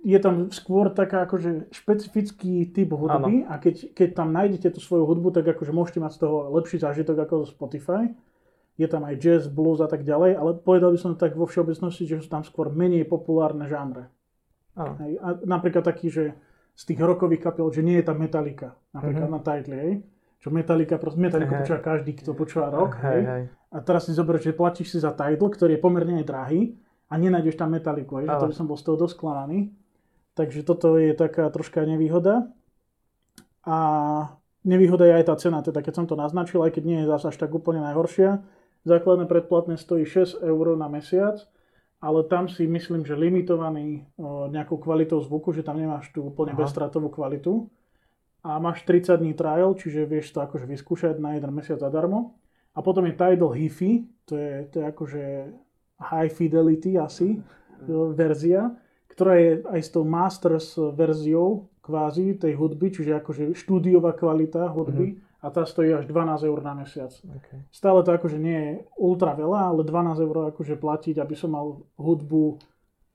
je 0.00 0.18
tam 0.24 0.48
skôr 0.48 0.88
taká 0.88 1.28
akože 1.28 1.68
špecifický 1.68 2.64
typ 2.72 2.96
hudby 2.96 3.44
ano. 3.44 3.52
a 3.52 3.60
keď, 3.60 3.92
keď 3.92 4.08
tam 4.16 4.32
nájdete 4.32 4.72
tú 4.72 4.80
svoju 4.80 5.04
hudbu, 5.04 5.36
tak 5.36 5.52
akože 5.52 5.68
môžete 5.68 6.00
mať 6.00 6.16
z 6.16 6.18
toho 6.24 6.48
lepší 6.56 6.80
zážitok 6.80 7.28
ako 7.28 7.44
zo 7.44 7.52
Spotify. 7.52 8.08
Je 8.80 8.88
tam 8.88 9.04
aj 9.04 9.20
jazz, 9.20 9.52
blues 9.52 9.84
a 9.84 9.88
tak 9.92 10.00
ďalej, 10.00 10.32
ale 10.32 10.56
povedal 10.56 10.96
by 10.96 10.98
som 10.98 11.12
tak 11.12 11.36
vo 11.36 11.44
všeobecnosti, 11.44 12.08
že 12.08 12.24
sú 12.24 12.32
tam 12.32 12.40
skôr 12.40 12.72
menej 12.72 13.04
populárne 13.04 13.68
žánre. 13.68 14.08
A 14.80 15.28
napríklad 15.44 15.84
taký, 15.84 16.08
že 16.08 16.32
z 16.72 16.82
tých 16.88 17.04
rokových 17.04 17.52
kapiel, 17.52 17.68
že 17.68 17.84
nie 17.84 18.00
je 18.00 18.08
tam 18.08 18.16
Metallica, 18.16 18.80
napríklad 18.96 19.28
mm-hmm. 19.28 19.44
na 19.44 19.44
title, 19.44 19.74
hej. 19.76 19.92
Čo 20.40 20.48
Metallica, 20.48 20.96
proste 20.96 21.20
Metallica 21.20 21.52
hey. 21.52 21.60
počúva 21.60 21.80
každý, 21.84 22.16
kto 22.16 22.32
počúva 22.32 22.72
rock, 22.72 22.96
hey, 23.04 23.12
hej. 23.12 23.22
Hey. 23.28 23.44
A 23.76 23.84
teraz 23.84 24.08
si 24.08 24.16
zober, 24.16 24.40
že 24.40 24.56
platíš 24.56 24.96
si 24.96 24.98
za 25.04 25.12
title, 25.12 25.52
ktorý 25.52 25.76
je 25.76 25.84
pomerne 25.84 26.24
drahý 26.24 26.80
a 27.10 27.14
nenájdeš 27.18 27.58
tam 27.58 27.74
Metallica, 27.74 28.22
hej, 28.22 28.30
že 28.30 28.36
to 28.38 28.50
by 28.50 28.54
som 28.54 28.66
bol 28.70 28.78
z 28.78 28.86
toho 28.86 28.96
dosť. 28.96 29.18
Takže 30.38 30.62
toto 30.62 30.94
je 30.94 31.10
taká 31.12 31.50
troška 31.50 31.82
nevýhoda. 31.82 32.48
A 33.66 33.78
nevýhoda 34.62 35.04
je 35.10 35.14
aj 35.18 35.24
tá 35.26 35.34
cena, 35.36 35.60
teda 35.60 35.82
keď 35.82 35.92
som 35.98 36.06
to 36.06 36.14
naznačil, 36.14 36.62
aj 36.62 36.78
keď 36.78 36.84
nie 36.86 36.98
je 37.02 37.10
zase 37.10 37.34
až 37.34 37.36
tak 37.36 37.50
úplne 37.50 37.82
najhoršia. 37.82 38.40
Základné 38.86 39.26
predplatné 39.26 39.76
stojí 39.76 40.06
6 40.06 40.40
eur 40.40 40.78
na 40.78 40.88
mesiac 40.88 41.44
ale 42.00 42.24
tam 42.24 42.48
si 42.48 42.64
myslím, 42.64 43.04
že 43.04 43.12
limitovaný 43.12 44.08
o, 44.16 44.48
nejakou 44.48 44.80
kvalitou 44.80 45.20
zvuku, 45.20 45.52
že 45.52 45.60
tam 45.60 45.76
nemáš 45.76 46.08
tú 46.16 46.32
úplne 46.32 46.56
Aha. 46.56 46.64
bezstratovú 46.64 47.12
kvalitu. 47.12 47.68
A 48.40 48.56
máš 48.56 48.88
30 48.88 49.20
dní 49.20 49.36
trial, 49.36 49.76
čiže 49.76 50.08
vieš 50.08 50.32
to 50.32 50.40
akože 50.40 50.64
vyskúšať 50.64 51.20
na 51.20 51.36
jeden 51.36 51.52
mesiac 51.52 51.76
zadarmo. 51.76 52.40
A 52.72 52.80
potom 52.80 53.04
je 53.04 53.12
Tidal 53.12 53.52
HiFi, 53.52 54.08
to 54.24 54.32
je, 54.32 54.52
to 54.72 54.80
je 54.80 54.84
akože 54.88 55.24
high 56.00 56.32
fidelity 56.32 56.96
asi 56.96 57.38
mhm. 57.38 58.16
verzia, 58.16 58.72
ktorá 59.12 59.36
je 59.36 59.50
aj 59.68 59.80
s 59.84 59.90
tou 59.92 60.04
masters 60.08 60.74
verziou 60.96 61.68
kvázi 61.80 62.36
tej 62.40 62.56
hudby, 62.56 62.92
čiže 62.92 63.20
akože 63.20 63.52
štúdiová 63.56 64.16
kvalita 64.16 64.68
hudby. 64.72 65.16
Mm-hmm 65.16 65.28
a 65.40 65.48
tá 65.48 65.64
stojí 65.64 65.88
až 65.96 66.04
12 66.04 66.44
eur 66.44 66.60
na 66.60 66.76
mesiac. 66.76 67.08
Okay. 67.08 67.64
Stále 67.72 68.04
to 68.04 68.12
akože 68.12 68.36
nie 68.36 68.60
je 68.60 68.72
ultra 69.00 69.32
veľa, 69.32 69.72
ale 69.72 69.88
12 69.88 70.20
eur 70.20 70.36
akože 70.52 70.76
platiť, 70.76 71.16
aby 71.16 71.32
som 71.32 71.56
mal 71.56 71.80
hudbu 71.96 72.60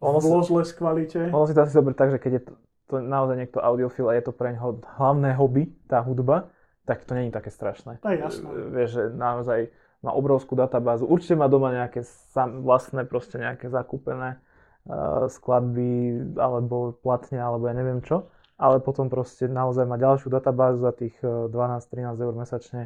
ono 0.01 0.19
v 0.19 0.27
lozles 0.27 0.73
kvalite. 0.73 1.29
Ono 1.29 1.45
si 1.45 1.53
to 1.53 1.61
asi 1.61 1.77
zober 1.77 1.93
tak, 1.93 2.09
že 2.13 2.19
keď 2.19 2.31
je 2.33 2.43
to, 2.49 2.53
to 2.89 2.95
naozaj 3.01 3.37
niekto 3.37 3.61
audiofil 3.61 4.09
a 4.09 4.17
je 4.17 4.25
to 4.25 4.33
pre 4.33 4.57
neho 4.57 4.81
hlavné 4.97 5.37
hobby, 5.37 5.69
tá 5.85 6.01
hudba, 6.01 6.49
tak 6.89 7.05
to 7.05 7.13
není 7.13 7.29
také 7.29 7.53
strašné. 7.53 8.01
To 8.01 8.09
je 8.09 8.17
jasné. 8.17 8.49
Vieš, 8.73 8.89
že 8.89 9.03
naozaj 9.13 9.69
má 10.05 10.13
obrovskú 10.13 10.53
databázu. 10.53 11.09
Určite 11.09 11.33
má 11.33 11.49
doma 11.49 11.73
nejaké 11.73 12.05
sam, 12.31 12.61
vlastné, 12.61 13.09
proste 13.09 13.41
nejaké 13.41 13.73
zakúpené 13.73 14.37
uh, 14.37 15.25
skladby, 15.25 16.21
alebo 16.37 16.93
platne, 17.01 17.41
alebo 17.41 17.65
ja 17.65 17.73
neviem 17.73 18.05
čo 18.05 18.29
ale 18.55 18.79
potom 18.79 19.11
proste 19.11 19.51
naozaj 19.51 19.83
má 19.83 19.99
ďalšiu 19.99 20.31
databázu 20.31 20.79
za 20.79 20.95
tých 20.95 21.15
12-13 21.19 21.91
e, 21.91 22.23
eur 22.23 22.33
mesačne 22.35 22.81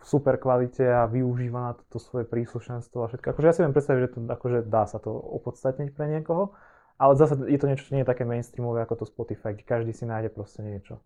v 0.00 0.04
super 0.04 0.36
kvalite 0.40 0.84
a 0.84 1.08
využíva 1.08 1.60
na 1.60 1.72
toto 1.76 2.00
svoje 2.00 2.24
príslušenstvo 2.28 3.04
a 3.04 3.08
všetko. 3.08 3.32
Akože 3.32 3.48
ja 3.48 3.54
si 3.56 3.60
viem 3.64 3.72
predstaviť, 3.76 4.00
že 4.00 4.12
to, 4.16 4.18
akože 4.28 4.58
dá 4.68 4.84
sa 4.88 5.00
to 5.00 5.12
opodstatniť 5.12 5.92
pre 5.92 6.08
niekoho, 6.08 6.56
ale 7.00 7.16
zase 7.16 7.36
je 7.48 7.58
to 7.60 7.68
niečo, 7.68 7.84
čo 7.88 7.96
nie 7.96 8.04
je 8.04 8.12
také 8.12 8.24
mainstreamové 8.28 8.84
ako 8.84 9.04
to 9.04 9.06
Spotify, 9.08 9.56
každý 9.56 9.92
si 9.92 10.04
nájde 10.04 10.32
proste 10.32 10.64
niečo. 10.64 11.00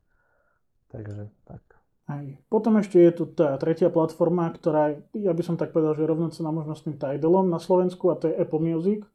Takže 0.91 1.31
tak. 1.47 1.63
Aj. 2.05 2.27
Potom 2.53 2.77
ešte 2.77 3.01
je 3.01 3.11
tu 3.17 3.25
tá 3.25 3.57
tretia 3.57 3.89
platforma, 3.89 4.53
ktorá, 4.53 5.01
ja 5.17 5.33
by 5.33 5.41
som 5.41 5.57
tak 5.57 5.73
povedal, 5.73 5.97
že 5.97 6.05
rovnocená 6.05 6.53
možno 6.53 6.77
s 6.77 6.85
tým 6.85 7.01
Tidalom 7.01 7.49
na 7.49 7.57
Slovensku 7.57 8.13
a 8.13 8.19
to 8.21 8.29
je 8.29 8.37
Apple 8.37 8.61
Music. 8.61 9.09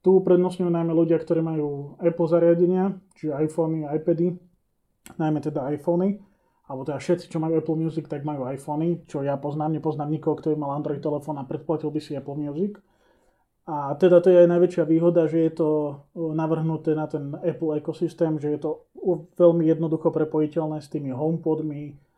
Tu 0.00 0.08
uprednostňujú 0.14 0.70
najmä 0.70 0.94
ľudia, 0.94 1.18
ktorí 1.18 1.42
majú 1.42 1.98
Apple 1.98 2.30
zariadenia, 2.30 2.94
čiže 3.18 3.34
iPhony, 3.34 3.84
iPady, 3.84 4.38
najmä 5.18 5.42
teda 5.42 5.74
iPhony, 5.74 6.22
alebo 6.70 6.86
teda 6.86 7.02
všetci, 7.02 7.34
čo 7.34 7.42
majú 7.42 7.58
Apple 7.58 7.74
Music, 7.74 8.06
tak 8.06 8.22
majú 8.22 8.46
iPhony, 8.46 9.02
čo 9.10 9.26
ja 9.26 9.34
poznám, 9.34 9.74
nepoznám 9.74 10.08
nikoho, 10.08 10.38
kto 10.38 10.54
mal 10.54 10.78
Android 10.78 11.02
telefón 11.02 11.34
a 11.36 11.44
predplatil 11.44 11.90
by 11.90 11.98
si 11.98 12.14
Apple 12.14 12.38
Music. 12.38 12.78
A 13.66 13.98
teda 13.98 14.22
to 14.22 14.30
je 14.30 14.46
aj 14.46 14.48
najväčšia 14.54 14.84
výhoda, 14.86 15.26
že 15.26 15.50
je 15.50 15.52
to 15.52 15.68
navrhnuté 16.14 16.94
na 16.94 17.10
ten 17.10 17.34
Apple 17.42 17.74
ekosystém, 17.74 18.38
že 18.38 18.54
je 18.54 18.60
to 18.62 18.70
veľmi 19.34 19.66
jednoducho 19.66 20.14
prepojiteľné 20.14 20.78
s 20.78 20.86
tými 20.88 21.10
HomePodmi, 21.10 22.09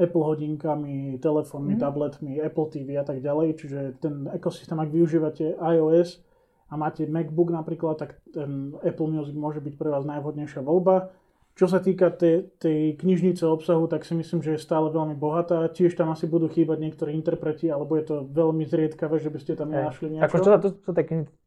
Apple 0.00 0.24
hodinkami, 0.24 1.20
telefónmi, 1.20 1.76
mm. 1.76 1.80
tabletmi, 1.80 2.40
Apple 2.40 2.68
TV 2.72 2.96
a 2.96 3.04
tak 3.04 3.20
ďalej. 3.20 3.60
Čiže 3.60 3.80
ten 4.00 4.24
ekosystém, 4.32 4.80
ak 4.80 4.88
využívate 4.88 5.60
iOS, 5.60 6.24
a 6.68 6.76
máte 6.76 7.08
MacBook 7.08 7.48
napríklad, 7.48 7.96
tak 7.96 8.20
ten 8.28 8.76
Apple 8.84 9.08
Music 9.08 9.32
môže 9.32 9.64
byť 9.64 9.74
pre 9.80 9.88
vás 9.88 10.04
najvhodnejšia 10.04 10.60
voľba. 10.60 11.08
Čo 11.56 11.66
sa 11.66 11.82
týka 11.82 12.12
tej, 12.14 12.54
tej 12.62 12.94
knižnice 13.02 13.42
obsahu, 13.42 13.90
tak 13.90 14.06
si 14.06 14.14
myslím, 14.14 14.46
že 14.46 14.54
je 14.54 14.62
stále 14.62 14.94
veľmi 14.94 15.18
bohatá. 15.18 15.66
Tiež 15.74 15.98
tam 15.98 16.12
asi 16.14 16.30
budú 16.30 16.46
chýbať 16.46 16.78
niektorí 16.78 17.10
interpreti, 17.16 17.66
alebo 17.66 17.98
je 17.98 18.04
to 18.06 18.16
veľmi 18.30 18.62
zriedkavé, 18.62 19.18
že 19.18 19.32
by 19.32 19.38
ste 19.42 19.58
tam 19.58 19.74
nenašli 19.74 20.06
niečo. 20.12 20.28
Ako 20.28 20.38
čo 20.38 20.50
sa 20.54 20.60
to, 20.62 20.70
to 20.70 20.92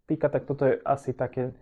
týka, 0.10 0.28
tak 0.28 0.44
toto 0.44 0.68
je 0.68 0.84
asi 0.84 1.16
také 1.16 1.56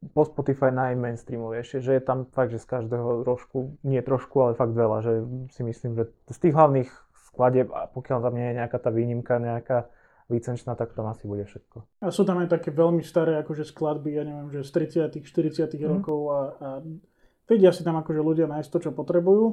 po 0.00 0.24
Spotify 0.24 0.72
najmainstreamovejšie, 0.72 1.84
že 1.84 1.92
je 2.00 2.02
tam 2.02 2.24
fakt, 2.32 2.56
že 2.56 2.60
z 2.60 2.66
každého 2.66 3.20
trošku, 3.24 3.76
nie 3.84 4.00
trošku, 4.00 4.36
ale 4.40 4.56
fakt 4.56 4.72
veľa, 4.72 4.98
že 5.04 5.12
si 5.52 5.60
myslím, 5.60 6.00
že 6.00 6.04
z 6.32 6.38
tých 6.48 6.56
hlavných 6.56 6.88
skladieb, 7.30 7.68
a 7.70 7.86
pokiaľ 7.92 8.18
tam 8.24 8.34
nie 8.34 8.48
je 8.48 8.58
nejaká 8.64 8.78
tá 8.80 8.88
výnimka, 8.88 9.36
nejaká 9.36 9.92
licenčná, 10.32 10.72
tak 10.78 10.94
tam 10.96 11.10
asi 11.10 11.28
bude 11.28 11.44
všetko. 11.44 12.06
A 12.06 12.08
sú 12.08 12.22
tam 12.24 12.40
aj 12.40 12.48
také 12.48 12.72
veľmi 12.72 13.02
staré 13.04 13.36
akože 13.44 13.68
skladby, 13.68 14.16
ja 14.16 14.24
neviem, 14.24 14.48
že 14.48 14.64
z 14.64 14.96
30 15.12 15.20
40 15.20 15.68
mm. 15.68 15.88
rokov 15.90 16.18
a, 16.30 16.40
a 16.40 16.68
vedia 17.50 17.74
si 17.74 17.82
tam 17.82 17.98
akože 17.98 18.20
ľudia 18.22 18.46
nájsť 18.46 18.70
to, 18.70 18.78
čo 18.88 18.90
potrebujú. 18.94 19.44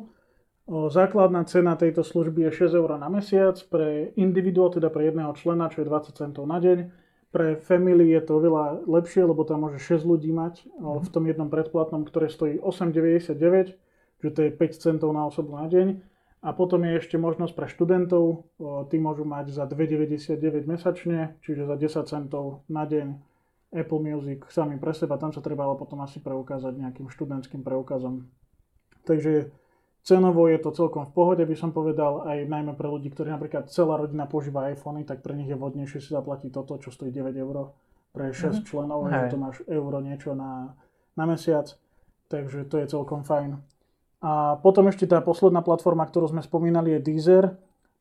O, 0.68 0.92
základná 0.92 1.44
cena 1.50 1.74
tejto 1.76 2.06
služby 2.06 2.48
je 2.48 2.70
6 2.70 2.78
eur 2.78 2.90
na 2.96 3.10
mesiac, 3.10 3.58
pre 3.68 4.14
individuál, 4.16 4.70
teda 4.70 4.94
pre 4.94 5.10
jedného 5.10 5.34
člena, 5.34 5.68
čo 5.74 5.82
je 5.82 5.90
20 5.90 6.14
centov 6.14 6.46
na 6.46 6.62
deň. 6.62 7.07
Pre 7.38 7.54
family 7.62 8.18
je 8.18 8.22
to 8.26 8.42
oveľa 8.42 8.82
lepšie, 8.90 9.22
lebo 9.22 9.46
tam 9.46 9.70
môže 9.70 9.78
6 9.78 10.10
ľudí 10.10 10.34
mať 10.34 10.66
o, 10.82 10.98
v 10.98 11.10
tom 11.14 11.30
jednom 11.30 11.54
predplatnom, 11.54 12.02
ktoré 12.02 12.34
stojí 12.34 12.58
8,99, 12.58 13.78
že 14.26 14.30
to 14.34 14.40
je 14.42 14.50
5 14.50 14.58
centov 14.82 15.14
na 15.14 15.30
osobu 15.30 15.54
na 15.54 15.70
deň. 15.70 16.02
A 16.42 16.50
potom 16.58 16.82
je 16.82 16.98
ešte 16.98 17.22
možnosť 17.22 17.54
pre 17.54 17.70
študentov, 17.70 18.50
tí 18.90 18.98
môžu 18.98 19.26
mať 19.26 19.54
za 19.54 19.70
2,99 19.70 20.66
mesačne, 20.66 21.38
čiže 21.46 21.70
za 21.70 21.78
10 21.78 22.10
centov 22.10 22.66
na 22.70 22.90
deň 22.90 23.22
Apple 23.74 24.02
Music 24.02 24.50
sami 24.50 24.82
pre 24.82 24.94
seba, 24.98 25.22
tam 25.22 25.30
sa 25.30 25.44
treba 25.44 25.68
ale 25.68 25.76
potom 25.78 26.00
asi 26.02 26.24
preukázať 26.24 26.74
nejakým 26.74 27.12
študentským 27.12 27.62
preukazom. 27.62 28.26
Takže 29.04 29.54
cenovo 30.08 30.48
je 30.48 30.56
to 30.64 30.72
celkom 30.72 31.04
v 31.04 31.12
pohode, 31.12 31.44
by 31.44 31.56
som 31.60 31.76
povedal, 31.76 32.24
aj 32.24 32.48
najmä 32.48 32.80
pre 32.80 32.88
ľudí, 32.88 33.12
ktorí 33.12 33.28
napríklad 33.28 33.68
celá 33.68 34.00
rodina 34.00 34.24
používa 34.24 34.72
iPhony, 34.72 35.04
tak 35.04 35.20
pre 35.20 35.36
nich 35.36 35.52
je 35.52 35.60
vhodnejšie 35.60 36.00
si 36.00 36.16
zaplatiť 36.16 36.56
toto, 36.56 36.80
čo 36.80 36.96
stojí 36.96 37.12
9 37.12 37.36
eur 37.36 37.76
pre 38.16 38.32
6 38.32 38.40
mm-hmm. 38.40 38.64
členov, 38.64 39.12
že 39.12 39.36
to 39.36 39.38
máš 39.38 39.58
euro 39.68 40.00
niečo 40.00 40.32
na, 40.32 40.72
na 41.20 41.24
mesiac, 41.28 41.76
takže 42.32 42.64
to 42.72 42.80
je 42.80 42.88
celkom 42.88 43.28
fajn. 43.28 43.60
A 44.24 44.56
potom 44.64 44.88
ešte 44.88 45.06
tá 45.06 45.20
posledná 45.20 45.60
platforma, 45.60 46.08
ktorú 46.08 46.32
sme 46.32 46.42
spomínali, 46.42 46.98
je 46.98 47.04
Deezer. 47.04 47.46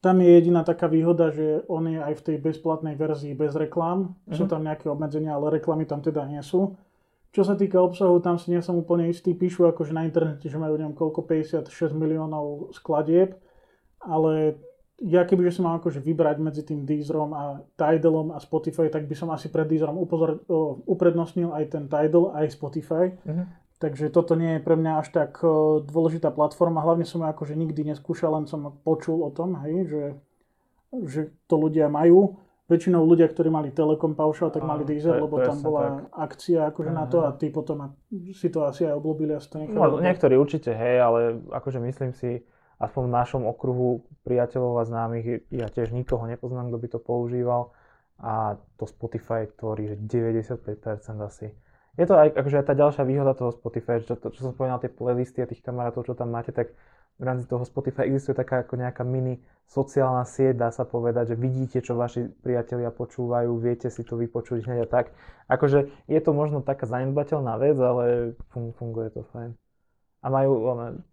Tam 0.00 0.22
je 0.22 0.30
jediná 0.30 0.62
taká 0.62 0.86
výhoda, 0.86 1.34
že 1.34 1.66
on 1.66 1.90
je 1.90 1.98
aj 1.98 2.14
v 2.22 2.24
tej 2.32 2.36
bezplatnej 2.38 2.94
verzii 2.94 3.34
bez 3.34 3.52
reklám. 3.58 4.14
Mm-hmm. 4.14 4.36
Sú 4.38 4.46
mhm. 4.46 4.50
tam 4.54 4.62
nejaké 4.62 4.86
obmedzenia, 4.86 5.34
ale 5.34 5.58
reklamy 5.58 5.84
tam 5.84 6.00
teda 6.00 6.22
nie 6.24 6.40
sú. 6.40 6.78
Čo 7.36 7.44
sa 7.44 7.52
týka 7.52 7.76
obsahu, 7.76 8.16
tam 8.24 8.40
si 8.40 8.48
nie 8.48 8.64
som 8.64 8.80
úplne 8.80 9.12
istý. 9.12 9.36
Píšu 9.36 9.68
akože 9.68 9.92
na 9.92 10.08
internete, 10.08 10.48
že 10.48 10.56
majú 10.56 10.80
neviem 10.80 10.96
koľko, 10.96 11.28
56 11.28 11.68
miliónov 11.92 12.72
skladieb, 12.72 13.36
ale 14.00 14.56
ja 15.04 15.20
keby 15.28 15.44
že 15.44 15.60
som 15.60 15.68
mal 15.68 15.76
akože 15.76 16.00
vybrať 16.00 16.36
medzi 16.40 16.64
tým 16.64 16.88
Deezerom 16.88 17.36
a 17.36 17.60
Tidalom 17.76 18.32
a 18.32 18.40
Spotify, 18.40 18.88
tak 18.88 19.04
by 19.04 19.12
som 19.12 19.28
asi 19.28 19.52
pred 19.52 19.68
Deezerom 19.68 20.00
upozor, 20.00 20.48
uprednostnil 20.88 21.52
aj 21.52 21.76
ten 21.76 21.84
Tidal, 21.92 22.32
aj 22.32 22.56
Spotify. 22.56 23.12
Mm-hmm. 23.12 23.46
Takže 23.84 24.08
toto 24.08 24.32
nie 24.32 24.56
je 24.56 24.64
pre 24.64 24.72
mňa 24.72 25.04
až 25.04 25.12
tak 25.12 25.36
dôležitá 25.84 26.32
platforma. 26.32 26.80
Hlavne 26.80 27.04
som 27.04 27.20
ju 27.20 27.28
akože 27.28 27.52
nikdy 27.52 27.92
neskúšal, 27.92 28.32
len 28.32 28.48
som 28.48 28.64
počul 28.80 29.20
o 29.20 29.28
tom, 29.28 29.60
hej, 29.60 29.84
že, 29.84 30.02
že 31.04 31.20
to 31.44 31.60
ľudia 31.60 31.92
majú. 31.92 32.40
Väčšinou 32.66 33.06
ľudia, 33.06 33.30
ktorí 33.30 33.46
mali 33.46 33.70
Telekom 33.70 34.18
paušal, 34.18 34.50
tak 34.50 34.66
mali 34.66 34.82
Deezer, 34.82 35.22
lebo 35.22 35.38
tam 35.38 35.62
bola 35.62 35.82
tak. 35.86 36.34
akcia 36.34 36.66
akože 36.74 36.90
na 36.90 37.06
to 37.06 37.22
a 37.22 37.30
tí 37.30 37.46
potom 37.54 37.94
si 38.34 38.50
to 38.50 38.66
asi 38.66 38.90
aj 38.90 38.98
obľúbili 38.98 39.32
a 39.34 39.38
si 39.38 39.46
to 39.46 39.62
nechali. 39.62 39.78
No, 39.78 40.02
niektorí 40.02 40.34
určite, 40.34 40.74
hej, 40.74 40.98
ale 40.98 41.38
akože 41.54 41.78
myslím 41.78 42.10
si, 42.10 42.42
aspoň 42.82 43.02
v 43.06 43.14
našom 43.14 43.42
okruhu 43.46 44.02
priateľov 44.26 44.82
a 44.82 44.84
známych, 44.84 45.46
ja 45.54 45.70
tiež 45.70 45.94
nikoho 45.94 46.26
nepoznám, 46.26 46.74
kto 46.74 46.78
by 46.82 46.88
to 46.90 46.98
používal 46.98 47.70
a 48.18 48.58
to 48.80 48.84
Spotify 48.90 49.46
tvorí, 49.46 49.86
že 49.86 49.96
95% 50.02 50.66
asi 51.22 51.54
je 51.96 52.04
to 52.04 52.12
aj 52.12 52.28
akože 52.36 52.56
aj 52.60 52.66
tá 52.68 52.74
ďalšia 52.76 53.04
výhoda 53.08 53.32
toho 53.32 53.56
Spotify, 53.56 54.04
čo, 54.04 54.20
to, 54.20 54.28
čo 54.28 54.44
som 54.44 54.52
spomínal, 54.52 54.76
tie 54.76 54.92
playlisty 54.92 55.40
a 55.40 55.48
tých 55.48 55.64
kamarátov, 55.64 56.04
čo 56.04 56.12
tam 56.12 56.28
máte, 56.28 56.52
tak 56.52 56.76
v 57.16 57.22
rámci 57.24 57.48
toho 57.48 57.64
Spotify 57.64 58.06
existuje 58.06 58.36
taká 58.36 58.62
ako 58.62 58.76
nejaká 58.76 59.02
mini 59.02 59.40
sociálna 59.66 60.22
sieť, 60.22 60.54
dá 60.56 60.70
sa 60.70 60.86
povedať, 60.86 61.34
že 61.34 61.36
vidíte, 61.36 61.78
čo 61.82 61.98
vaši 61.98 62.28
priatelia 62.28 62.92
počúvajú, 62.94 63.50
viete 63.58 63.90
si 63.90 64.06
to 64.06 64.14
vypočuť 64.14 64.62
hneď 64.68 64.86
a 64.86 64.88
tak. 64.88 65.16
Akože 65.50 65.90
je 66.06 66.20
to 66.22 66.30
možno 66.30 66.62
taká 66.62 66.86
zanedbateľná 66.86 67.58
vec, 67.58 67.76
ale 67.80 68.36
funguje 68.52 69.10
to 69.10 69.26
fajn 69.34 69.58
a 70.26 70.26
majú 70.26 70.52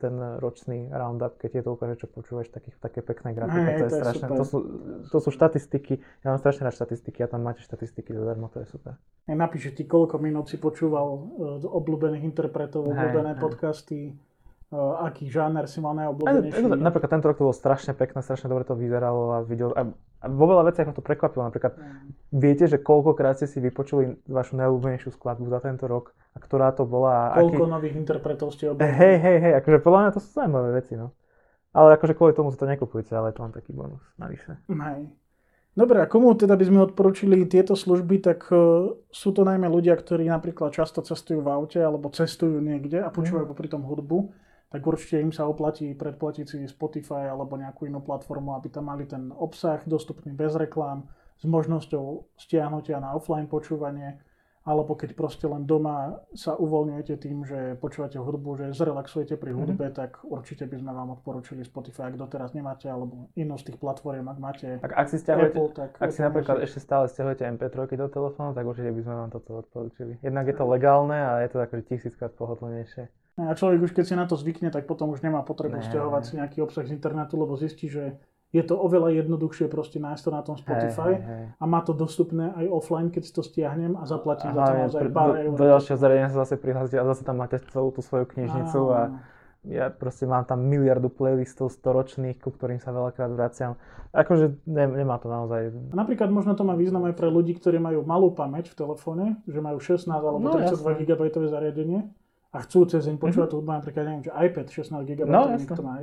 ten 0.02 0.16
ročný 0.42 0.90
roundup, 0.90 1.38
keď 1.38 1.62
je 1.62 1.64
to 1.64 1.70
ukáže, 1.78 1.96
čo 2.02 2.08
počúvaš, 2.10 2.50
takých, 2.50 2.82
také 2.82 3.06
pekné 3.06 3.38
grafika, 3.38 3.70
to 3.78 3.86
je 3.86 3.92
to 3.94 3.98
strašné. 4.02 4.26
To 4.26 4.46
sú, 4.48 4.58
to 5.06 5.18
sú 5.22 5.30
štatistiky, 5.30 6.02
ja 6.26 6.34
mám 6.34 6.42
strašne 6.42 6.66
rád 6.66 6.74
štatistiky 6.74 7.22
a 7.22 7.30
tam 7.30 7.46
máte 7.46 7.62
štatistiky 7.62 8.10
zadarmo, 8.10 8.50
to 8.50 8.66
je 8.66 8.74
super. 8.74 8.98
Ti, 9.30 9.84
koľko 9.86 10.18
minút 10.18 10.50
si 10.50 10.58
počúval 10.58 11.08
uh, 11.14 11.62
obľúbených 11.62 12.26
interpretov, 12.26 12.90
obľúbené 12.90 13.38
podcasty, 13.38 14.18
uh, 14.18 14.33
aký 14.74 15.30
žáner 15.30 15.70
si 15.70 15.78
mal 15.78 15.94
najobľúbenejší. 15.94 16.82
Napríklad 16.82 17.12
tento 17.12 17.28
rok 17.30 17.38
to 17.38 17.46
bolo 17.48 17.56
strašne 17.56 17.94
pekné, 17.94 18.26
strašne 18.26 18.50
dobre 18.50 18.66
to 18.66 18.74
vyzeralo 18.74 19.38
a 19.38 19.38
videl, 19.46 19.70
a, 19.78 19.90
a 19.94 20.26
vo 20.28 20.46
veľa 20.50 20.70
veciach 20.74 20.90
ma 20.90 20.94
to 20.98 21.06
prekvapilo. 21.06 21.46
Napríklad 21.46 21.78
mm. 21.78 22.34
viete, 22.34 22.66
že 22.66 22.82
koľkokrát 22.82 23.38
ste 23.38 23.48
si 23.48 23.62
vypočuli 23.62 24.18
vašu 24.26 24.58
najobľúbenejšiu 24.58 25.14
skladbu 25.14 25.48
za 25.54 25.62
tento 25.62 25.86
rok 25.86 26.12
a 26.34 26.42
ktorá 26.42 26.74
to 26.74 26.84
bola. 26.84 27.38
Koľko 27.38 27.66
aký... 27.66 27.74
nových 27.74 27.96
interpretov 27.96 28.52
ste 28.54 28.74
objavili? 28.74 28.98
Hej, 28.98 29.16
hej, 29.22 29.38
hej, 29.40 29.54
akože 29.62 29.78
podľa 29.80 30.00
mňa 30.02 30.12
to 30.18 30.20
sú 30.20 30.30
zaujímavé 30.34 30.70
veci, 30.82 30.94
no. 30.98 31.14
Ale 31.74 31.98
akože 31.98 32.14
kvôli 32.14 32.34
tomu 32.38 32.54
si 32.54 32.58
to 32.58 32.70
nekupujete, 32.70 33.14
ale 33.18 33.34
to 33.34 33.42
mám 33.42 33.54
taký 33.54 33.74
bonus 33.74 34.02
navyše. 34.18 34.62
Hej. 34.70 35.10
Dobre, 35.74 36.06
a 36.06 36.06
komu 36.06 36.38
teda 36.38 36.54
by 36.54 36.70
sme 36.70 36.86
odporučili 36.86 37.50
tieto 37.50 37.74
služby, 37.74 38.22
tak 38.22 38.46
uh, 38.54 38.94
sú 39.10 39.34
to 39.34 39.42
najmä 39.42 39.66
ľudia, 39.66 39.98
ktorí 39.98 40.30
napríklad 40.30 40.70
často 40.70 41.02
cestujú 41.02 41.42
v 41.42 41.50
aute 41.50 41.82
alebo 41.82 42.14
cestujú 42.14 42.62
niekde 42.62 43.02
a 43.02 43.10
počúvajú 43.10 43.50
mm. 43.50 43.52
popri 43.58 43.68
tom 43.74 43.82
hudbu, 43.82 44.30
tak 44.74 44.82
určite 44.82 45.22
im 45.22 45.30
sa 45.30 45.46
oplatí 45.46 45.94
predplatiť 45.94 46.46
si 46.50 46.60
Spotify 46.66 47.30
alebo 47.30 47.54
nejakú 47.62 47.86
inú 47.86 48.02
platformu, 48.02 48.58
aby 48.58 48.74
tam 48.74 48.90
mali 48.90 49.06
ten 49.06 49.30
obsah 49.30 49.86
dostupný 49.86 50.34
bez 50.34 50.58
reklám, 50.58 51.06
s 51.38 51.46
možnosťou 51.46 52.34
stiahnutia 52.34 52.98
na 52.98 53.14
offline 53.14 53.46
počúvanie 53.46 54.18
alebo 54.64 54.96
keď 54.96 55.12
proste 55.12 55.44
len 55.44 55.68
doma 55.68 56.24
sa 56.32 56.56
uvoľňujete 56.56 57.20
tým, 57.20 57.44
že 57.44 57.76
počúvate 57.84 58.16
hudbu, 58.16 58.64
že 58.64 58.66
zrelaxujete 58.72 59.36
pri 59.36 59.52
hudbe, 59.52 59.92
mm-hmm. 59.92 60.00
tak 60.00 60.24
určite 60.24 60.64
by 60.72 60.80
sme 60.80 60.92
vám 60.96 61.20
odporúčili 61.20 61.68
Spotify, 61.68 62.08
ak 62.08 62.16
doteraz 62.16 62.56
nemáte, 62.56 62.88
alebo 62.88 63.28
inú 63.36 63.60
z 63.60 63.70
tých 63.72 63.78
platform, 63.78 64.32
ak 64.32 64.40
máte 64.40 64.68
tak 64.80 64.96
ak 64.96 65.08
si 65.12 65.20
Apple, 65.20 65.68
tak 65.76 66.00
ak 66.00 66.10
si 66.16 66.24
napríklad 66.24 66.64
ešte 66.64 66.80
stále 66.80 67.12
stiahujete 67.12 67.44
MP3 67.60 68.00
do 68.00 68.08
telefónu, 68.08 68.56
tak 68.56 68.64
určite 68.64 68.96
by 68.96 69.02
sme 69.04 69.14
vám 69.20 69.30
toto 69.36 69.52
odporúčili. 69.60 70.16
Jednak 70.24 70.48
je 70.48 70.56
to 70.56 70.64
legálne 70.64 71.20
a 71.20 71.44
je 71.44 71.52
to 71.52 71.60
akože 71.60 71.84
tisíckrát 71.84 72.32
pohodlnejšie. 72.32 73.12
A 73.34 73.58
človek 73.58 73.90
už 73.90 73.92
keď 73.98 74.06
si 74.06 74.14
na 74.14 74.30
to 74.30 74.38
zvykne, 74.38 74.70
tak 74.70 74.86
potom 74.86 75.10
už 75.10 75.26
nemá 75.26 75.42
potrebu 75.42 75.82
stiahovať 75.82 76.22
si 76.22 76.34
nejaký 76.38 76.62
obsah 76.62 76.86
z 76.86 76.94
internetu, 76.94 77.34
lebo 77.34 77.58
zistí, 77.58 77.90
že 77.90 78.22
je 78.54 78.62
to 78.62 78.78
oveľa 78.78 79.26
jednoduchšie 79.26 79.66
proste 79.66 79.98
nájsť 79.98 80.22
to 80.22 80.30
na 80.30 80.42
tom 80.46 80.56
Spotify 80.62 81.18
hey, 81.18 81.26
hey, 81.26 81.38
hey. 81.42 81.46
a 81.58 81.64
má 81.66 81.82
to 81.82 81.98
dostupné 81.98 82.54
aj 82.54 82.70
offline, 82.70 83.10
keď 83.10 83.26
si 83.26 83.34
to 83.34 83.42
stiahnem 83.42 83.98
a 83.98 84.06
zaplatím 84.06 84.54
Aha, 84.54 84.58
za 84.62 84.64
to 84.64 84.74
naozaj 84.78 85.02
pár 85.10 85.30
do, 85.34 85.38
eur. 85.42 85.54
Do 85.58 85.66
ďalšieho 85.74 85.98
zariadenia 85.98 86.30
sa 86.30 86.46
zase 86.46 86.62
prihlásite 86.62 87.02
a 87.02 87.06
zase 87.10 87.26
tam 87.26 87.42
máte 87.42 87.58
celú 87.74 87.90
tú 87.90 88.06
svoju 88.06 88.30
knižnicu 88.30 88.80
a 88.94 89.02
ja 89.64 89.90
proste 89.90 90.30
mám 90.30 90.46
tam 90.46 90.62
miliardu 90.70 91.10
playlistov 91.10 91.74
storočných, 91.74 92.38
ku 92.38 92.54
ktorým 92.54 92.78
sa 92.78 92.94
veľakrát 92.94 93.32
vraciam. 93.34 93.80
Akože 94.14 94.62
ne, 94.70 94.86
nemá 95.02 95.18
to 95.18 95.32
naozaj... 95.32 95.74
Napríklad 95.96 96.30
možno 96.30 96.54
to 96.54 96.68
má 96.68 96.78
význam 96.78 97.10
aj 97.10 97.16
pre 97.18 97.32
ľudí, 97.32 97.58
ktorí 97.58 97.82
majú 97.82 98.06
malú 98.06 98.36
pamäť 98.36 98.70
v 98.70 98.86
telefóne, 98.86 99.26
že 99.50 99.64
majú 99.64 99.80
16 99.82 100.12
alebo 100.14 100.38
no, 100.38 100.54
32 100.54 101.08
GB 101.08 101.22
zariadenie 101.48 102.12
a 102.54 102.58
chcú 102.62 102.86
cez 102.86 103.10
deň 103.10 103.18
počúvať 103.18 103.50
mm-hmm. 103.50 103.66
hudbu, 103.66 103.72
napríklad 103.82 104.04
neviem, 104.06 104.24
že 104.30 104.32
iPad 104.32 104.66
16 104.70 105.10
GB 105.10 105.20
no, 105.26 105.50
niekto 105.58 105.82
má 105.82 105.98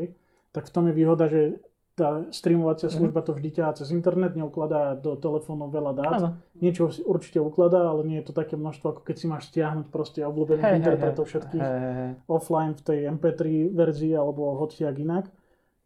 tak 0.51 0.67
v 0.67 0.73
tom 0.75 0.85
je 0.91 0.95
výhoda, 0.99 1.31
že 1.31 1.63
tá 1.95 2.25
streamovacia 2.33 2.89
mhm. 2.89 2.97
služba 2.97 3.21
to 3.21 3.37
vždy 3.37 3.51
ťa 3.61 3.77
cez 3.77 3.93
internet, 3.93 4.33
neukladá 4.33 4.97
do 4.97 5.21
telefónu 5.21 5.69
veľa 5.69 5.93
dát. 5.93 6.13
Ano. 6.17 6.29
Niečo 6.57 6.89
si 6.89 7.05
určite 7.05 7.45
ukladá, 7.45 7.93
ale 7.93 8.09
nie 8.09 8.19
je 8.25 8.31
to 8.31 8.35
také 8.35 8.57
množstvo, 8.57 8.97
ako 8.97 9.01
keď 9.05 9.17
si 9.21 9.27
máš 9.29 9.53
stiahnuť 9.53 9.87
proste 9.93 10.25
obľúbených 10.25 10.65
hey, 10.65 10.79
interpretov 10.81 11.29
hey, 11.29 11.31
všetkých 11.35 11.61
hey, 11.61 11.93
hey. 11.93 12.11
offline 12.25 12.73
v 12.73 12.83
tej 12.83 12.99
MP3 13.21 13.41
verzii 13.75 14.15
alebo 14.17 14.57
hociak 14.57 14.97
inak. 14.97 15.29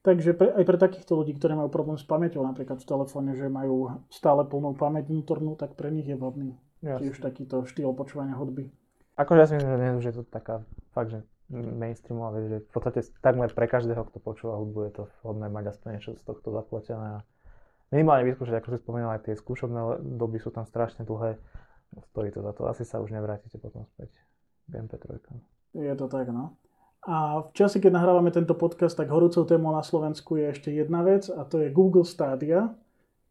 Takže 0.05 0.37
pre, 0.37 0.53
aj 0.53 0.65
pre 0.69 0.77
takýchto 0.77 1.17
ľudí, 1.17 1.33
ktorí 1.35 1.57
majú 1.57 1.73
problém 1.73 1.97
s 1.97 2.05
pamäťou 2.05 2.45
napríklad 2.45 2.77
v 2.77 2.87
telefóne, 2.87 3.33
že 3.33 3.49
majú 3.49 4.05
stále 4.13 4.45
plnú 4.45 4.77
pamäť 4.77 5.09
vnútornú, 5.09 5.57
tak 5.57 5.81
pre 5.81 5.89
nich 5.89 6.05
je 6.05 6.15
vhodný 6.15 6.61
tiež 6.85 7.17
takýto 7.25 7.65
štýl 7.65 7.97
počúvania 7.97 8.37
hudby. 8.37 8.69
Akože 9.15 9.39
ja 9.41 9.47
si 9.47 9.55
myslím, 9.55 9.71
že 9.71 9.81
dnes 9.81 9.95
už 9.99 10.07
je 10.11 10.15
to 10.19 10.23
taká 10.27 10.67
fakt, 10.91 11.15
že 11.15 11.23
mainstreamová 11.55 12.35
vec, 12.35 12.45
že 12.51 12.59
v 12.67 12.71
podstate 12.73 13.01
takmer 13.23 13.53
pre 13.53 13.71
každého, 13.71 14.03
kto 14.11 14.19
počúva 14.19 14.59
hudbu, 14.59 14.79
je 14.91 14.93
to 14.97 15.03
vhodné 15.23 15.47
mať 15.53 15.77
aspoň 15.77 15.89
niečo 15.95 16.11
z 16.19 16.25
tohto 16.25 16.51
zaplatené 16.51 17.21
a 17.21 17.27
minimálne 17.95 18.27
vyskúšať, 18.27 18.59
ako 18.59 18.75
si 18.75 18.83
spomínal, 18.83 19.15
aj 19.15 19.31
tie 19.31 19.39
skúšobné 19.39 20.03
doby 20.19 20.43
sú 20.43 20.51
tam 20.51 20.67
strašne 20.67 21.07
dlhé, 21.07 21.39
stojí 22.11 22.35
to 22.35 22.43
za 22.43 22.53
to, 22.57 22.67
asi 22.67 22.83
sa 22.83 22.99
už 22.99 23.15
nevrátite 23.15 23.55
potom 23.61 23.87
späť 23.95 24.11
k 24.67 24.73
MP3. 24.83 25.07
Je 25.79 25.95
to 25.95 26.07
tak, 26.11 26.33
no. 26.35 26.59
A 27.05 27.45
v 27.45 27.53
čase, 27.53 27.85
keď 27.85 28.01
nahrávame 28.01 28.33
tento 28.33 28.57
podcast, 28.57 28.97
tak 28.97 29.13
horúcou 29.13 29.45
témou 29.45 29.77
na 29.77 29.85
Slovensku 29.85 30.41
je 30.41 30.57
ešte 30.57 30.73
jedna 30.73 31.05
vec 31.05 31.29
a 31.29 31.45
to 31.45 31.61
je 31.61 31.69
Google 31.69 32.09
Stadia. 32.09 32.73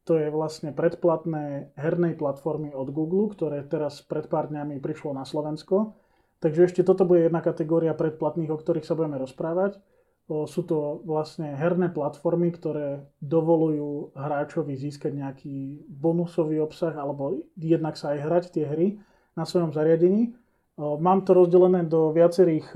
To 0.03 0.19
je 0.19 0.27
vlastne 0.27 0.75
predplatné 0.75 1.71
hernej 1.79 2.19
platformy 2.19 2.75
od 2.75 2.91
Google, 2.91 3.31
ktoré 3.31 3.63
teraz 3.63 4.03
pred 4.03 4.27
pár 4.27 4.51
dňami 4.51 4.83
prišlo 4.83 5.15
na 5.15 5.23
Slovensko. 5.23 5.95
Takže 6.43 6.67
ešte 6.67 6.83
toto 6.83 7.07
bude 7.07 7.23
jedna 7.23 7.39
kategória 7.39 7.95
predplatných, 7.95 8.51
o 8.51 8.59
ktorých 8.59 8.83
sa 8.83 8.99
budeme 8.99 9.15
rozprávať. 9.15 9.79
Sú 10.27 10.63
to 10.63 11.03
vlastne 11.03 11.55
herné 11.55 11.87
platformy, 11.91 12.51
ktoré 12.51 13.07
dovolujú 13.23 14.15
hráčovi 14.15 14.75
získať 14.75 15.15
nejaký 15.15 15.87
bonusový 15.87 16.59
obsah 16.59 16.95
alebo 16.95 17.43
jednak 17.55 17.95
sa 17.95 18.15
aj 18.15 18.19
hrať 18.23 18.43
tie 18.55 18.65
hry 18.67 18.87
na 19.35 19.47
svojom 19.47 19.71
zariadení. 19.71 20.35
Mám 20.79 21.23
to 21.23 21.31
rozdelené 21.31 21.87
do 21.87 22.11
viacerých 22.11 22.75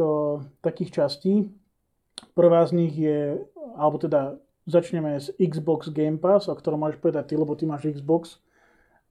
takých 0.63 1.03
častí. 1.03 1.51
Prvá 2.35 2.63
z 2.67 2.71
nich 2.71 2.95
je, 2.95 3.39
alebo 3.75 3.99
teda 3.99 4.39
začneme 4.67 5.15
s 5.17 5.31
Xbox 5.39 5.89
Game 5.95 6.19
Pass, 6.19 6.51
o 6.51 6.53
ktorom 6.53 6.83
môžeš 6.83 6.99
povedať 6.99 7.31
ty, 7.31 7.35
lebo 7.39 7.55
ty 7.55 7.63
máš 7.63 7.87
Xbox. 7.87 8.43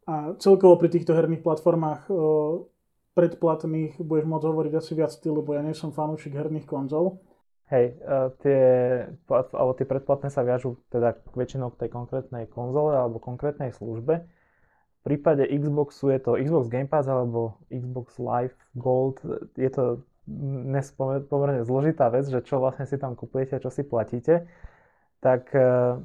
A 0.07 0.39
celkovo 0.39 0.79
pri 0.79 0.93
týchto 0.93 1.17
herných 1.17 1.43
platformách 1.43 2.07
predplatných 3.17 3.99
budeš 3.99 4.27
môcť 4.29 4.47
hovoriť 4.47 4.73
asi 4.77 4.93
viac 4.93 5.11
ty, 5.17 5.33
lebo 5.33 5.57
ja 5.57 5.65
nie 5.65 5.73
som 5.73 5.91
fanúšik 5.91 6.37
herných 6.37 6.69
konzol. 6.69 7.19
Hej, 7.67 7.99
uh, 8.07 8.31
tie, 8.39 8.63
alebo 9.27 9.75
tie 9.75 9.89
predplatné 9.89 10.31
sa 10.31 10.47
viažú 10.47 10.79
teda 10.87 11.19
väčšinou 11.35 11.75
k 11.75 11.83
tej 11.83 11.91
konkrétnej 11.91 12.47
konzole 12.47 12.95
alebo 12.95 13.19
konkrétnej 13.19 13.75
službe. 13.75 14.23
V 14.23 15.01
prípade 15.03 15.43
Xboxu 15.51 16.15
je 16.15 16.23
to 16.23 16.39
Xbox 16.39 16.71
Game 16.71 16.87
Pass 16.87 17.11
alebo 17.11 17.59
Xbox 17.67 18.23
Live 18.23 18.55
Gold. 18.79 19.19
Je 19.59 19.71
to 19.75 20.07
pomerne 21.27 21.67
zložitá 21.67 22.07
vec, 22.11 22.31
že 22.31 22.39
čo 22.47 22.63
vlastne 22.63 22.87
si 22.87 22.99
tam 22.99 23.19
kupujete 23.19 23.59
a 23.59 23.63
čo 23.63 23.71
si 23.75 23.83
platíte. 23.83 24.47
Tak 25.21 25.51
uh, 25.57 25.97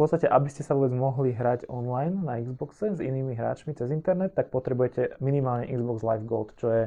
podstate, 0.00 0.24
aby 0.24 0.48
ste 0.48 0.64
sa 0.64 0.72
vôbec 0.72 0.96
mohli 0.96 1.36
hrať 1.36 1.68
online 1.68 2.24
na 2.24 2.40
Xboxe 2.40 2.96
s 2.96 3.04
inými 3.04 3.36
hráčmi 3.36 3.76
cez 3.76 3.92
internet, 3.92 4.32
tak 4.32 4.48
potrebujete 4.48 5.20
minimálne 5.20 5.68
Xbox 5.68 6.00
Live 6.00 6.24
Gold, 6.24 6.56
čo 6.56 6.72
je 6.72 6.84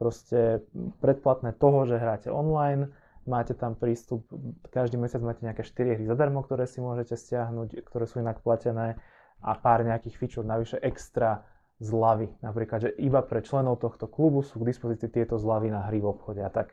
proste 0.00 0.64
predplatné 1.04 1.52
toho, 1.60 1.84
že 1.84 2.00
hráte 2.00 2.32
online, 2.32 2.88
máte 3.28 3.52
tam 3.52 3.76
prístup, 3.76 4.24
každý 4.72 4.96
mesiac 4.96 5.20
máte 5.20 5.44
nejaké 5.44 5.68
4 5.68 6.00
hry 6.00 6.04
zadarmo, 6.08 6.40
ktoré 6.40 6.64
si 6.64 6.80
môžete 6.80 7.20
stiahnuť, 7.20 7.84
ktoré 7.84 8.08
sú 8.08 8.24
inak 8.24 8.40
platené 8.40 8.96
a 9.44 9.52
pár 9.52 9.84
nejakých 9.84 10.16
feature 10.16 10.48
navyše 10.48 10.80
extra 10.80 11.44
zľavy. 11.76 12.32
Napríklad, 12.40 12.88
že 12.88 12.90
iba 12.96 13.20
pre 13.20 13.44
členov 13.44 13.84
tohto 13.84 14.08
klubu 14.08 14.40
sú 14.40 14.64
k 14.64 14.72
dispozícii 14.72 15.12
tieto 15.12 15.36
zľavy 15.36 15.68
na 15.68 15.84
hry 15.92 16.00
v 16.00 16.08
obchode 16.08 16.40
a 16.40 16.48
tak. 16.48 16.72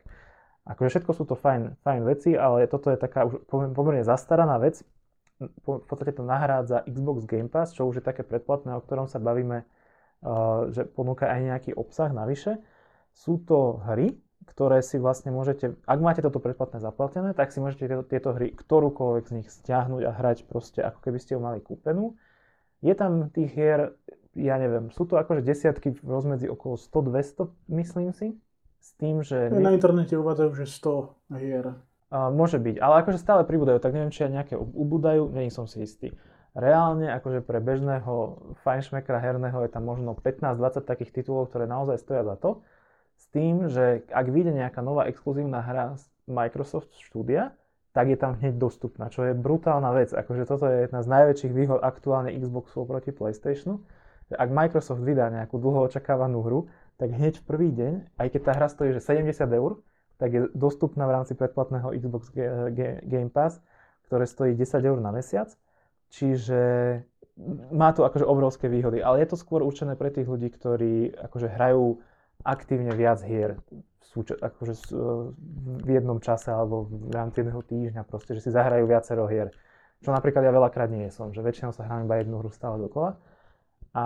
Akože 0.64 0.96
všetko 0.96 1.12
sú 1.12 1.24
to 1.28 1.36
fajn, 1.36 1.76
fajn 1.84 2.00
veci, 2.08 2.32
ale 2.32 2.64
toto 2.64 2.88
je 2.88 2.96
taká 2.96 3.28
už 3.28 3.44
pomerne 3.48 4.00
zastaraná 4.00 4.56
vec, 4.56 4.80
v 5.42 5.86
podstate 5.86 6.14
to 6.14 6.22
nahrádza 6.22 6.86
Xbox 6.86 7.26
Game 7.26 7.50
Pass, 7.50 7.74
čo 7.74 7.84
už 7.84 8.00
je 8.00 8.04
také 8.04 8.22
predplatné, 8.22 8.72
o 8.78 8.80
ktorom 8.80 9.10
sa 9.10 9.18
bavíme, 9.18 9.66
uh, 9.66 10.70
že 10.70 10.86
ponúka 10.86 11.26
aj 11.26 11.40
nejaký 11.42 11.70
obsah 11.74 12.08
navyše. 12.14 12.62
Sú 13.12 13.42
to 13.42 13.82
hry, 13.82 14.14
ktoré 14.46 14.80
si 14.84 15.00
vlastne 15.00 15.34
môžete, 15.34 15.74
ak 15.84 15.98
máte 15.98 16.22
toto 16.22 16.38
predplatné 16.38 16.78
zaplatené, 16.78 17.34
tak 17.34 17.50
si 17.50 17.58
môžete 17.58 17.88
tieto, 17.88 18.04
tieto 18.06 18.30
hry 18.36 18.52
ktorúkoľvek 18.54 19.24
z 19.26 19.34
nich 19.40 19.48
stiahnuť 19.50 20.02
a 20.06 20.10
hrať 20.12 20.38
proste 20.46 20.80
ako 20.84 20.98
keby 21.02 21.18
ste 21.18 21.34
ju 21.34 21.40
mali 21.42 21.58
kúpenú. 21.64 22.14
Je 22.84 22.92
tam 22.92 23.32
tých 23.32 23.50
hier, 23.56 23.96
ja 24.36 24.60
neviem, 24.60 24.92
sú 24.92 25.08
to 25.08 25.16
akože 25.16 25.40
desiatky 25.40 25.96
v 25.96 26.04
rozmedzi 26.04 26.46
okolo 26.52 26.76
100-200, 26.76 27.48
myslím 27.72 28.12
si, 28.12 28.36
s 28.84 28.92
tým, 29.00 29.24
že... 29.24 29.48
Na 29.48 29.72
internete 29.72 30.12
uvádzajú, 30.20 30.50
že 30.60 30.66
100 30.68 31.40
hier. 31.40 31.80
Uh, 32.12 32.28
môže 32.28 32.60
byť, 32.60 32.76
ale 32.84 33.00
akože 33.00 33.16
stále 33.16 33.42
pribúdajú, 33.48 33.80
tak 33.80 33.96
neviem, 33.96 34.12
či 34.12 34.28
aj 34.28 34.32
nejaké 34.36 34.54
ubúdajú, 34.60 35.32
není 35.32 35.48
som 35.48 35.64
si 35.64 35.80
istý. 35.80 36.12
Reálne, 36.54 37.10
akože 37.10 37.42
pre 37.42 37.58
bežného 37.58 38.38
fajnšmekra 38.62 39.18
herného 39.18 39.58
je 39.66 39.70
tam 39.72 39.88
možno 39.88 40.14
15-20 40.14 40.86
takých 40.86 41.10
titulov, 41.10 41.50
ktoré 41.50 41.66
naozaj 41.66 41.98
stoja 41.98 42.22
za 42.22 42.36
to. 42.38 42.62
s 43.18 43.26
tým, 43.34 43.66
že 43.72 44.06
ak 44.10 44.26
vyjde 44.30 44.52
nejaká 44.54 44.78
nová 44.84 45.10
exkluzívna 45.10 45.64
hra 45.64 45.98
z 45.98 46.06
Microsoft 46.30 46.94
Studia, 46.94 47.56
tak 47.94 48.10
je 48.10 48.18
tam 48.18 48.38
hneď 48.38 48.58
dostupná, 48.58 49.06
čo 49.06 49.22
je 49.22 49.38
brutálna 49.38 49.90
vec. 49.94 50.10
Akože 50.10 50.46
toto 50.46 50.66
je 50.66 50.86
jedna 50.86 51.02
z 51.02 51.08
najväčších 51.08 51.52
výhod 51.54 51.80
aktuálne 51.82 52.34
Xboxu 52.34 52.82
proti 52.86 53.14
PlayStationu. 53.14 53.82
Ak 54.34 54.50
Microsoft 54.50 55.02
vydá 55.02 55.30
nejakú 55.30 55.62
dlho 55.62 55.86
očakávanú 55.86 56.42
hru, 56.42 56.60
tak 57.04 57.12
hneď 57.12 57.36
v 57.36 57.44
prvý 57.44 57.68
deň, 57.76 58.16
aj 58.16 58.28
keď 58.32 58.40
tá 58.40 58.52
hra 58.56 58.72
stojí 58.72 58.96
že 58.96 59.04
70 59.04 59.36
eur, 59.52 59.84
tak 60.16 60.32
je 60.32 60.48
dostupná 60.56 61.04
v 61.04 61.20
rámci 61.20 61.36
predplatného 61.36 61.92
Xbox 62.00 62.32
Game 63.04 63.28
Pass, 63.28 63.60
ktoré 64.08 64.24
stojí 64.24 64.56
10 64.56 64.80
eur 64.80 65.04
na 65.04 65.12
mesiac. 65.12 65.52
Čiže 66.08 66.60
má 67.68 67.92
to 67.92 68.08
akože 68.08 68.24
obrovské 68.24 68.72
výhody, 68.72 69.04
ale 69.04 69.20
je 69.20 69.28
to 69.28 69.36
skôr 69.36 69.60
určené 69.60 70.00
pre 70.00 70.08
tých 70.08 70.24
ľudí, 70.24 70.48
ktorí 70.48 71.12
akože 71.28 71.52
hrajú 71.52 72.00
aktívne 72.40 72.96
viac 72.96 73.20
hier 73.20 73.60
akože 74.22 74.94
v 75.82 75.88
jednom 75.90 76.22
čase 76.22 76.54
alebo 76.54 76.86
v 76.86 77.10
rámci 77.10 77.42
jedného 77.42 77.62
týždňa 77.66 78.06
proste, 78.06 78.38
že 78.38 78.46
si 78.46 78.50
zahrajú 78.54 78.86
viacero 78.86 79.26
hier. 79.26 79.50
Čo 80.06 80.14
napríklad 80.14 80.46
ja 80.46 80.54
veľakrát 80.54 80.86
nie 80.86 81.10
som, 81.10 81.34
že 81.34 81.42
väčšinou 81.42 81.74
sa 81.74 81.82
hrám 81.82 82.06
iba 82.06 82.22
jednu 82.22 82.38
hru 82.38 82.54
stále 82.54 82.78
dokola. 82.78 83.18
A 83.94 84.04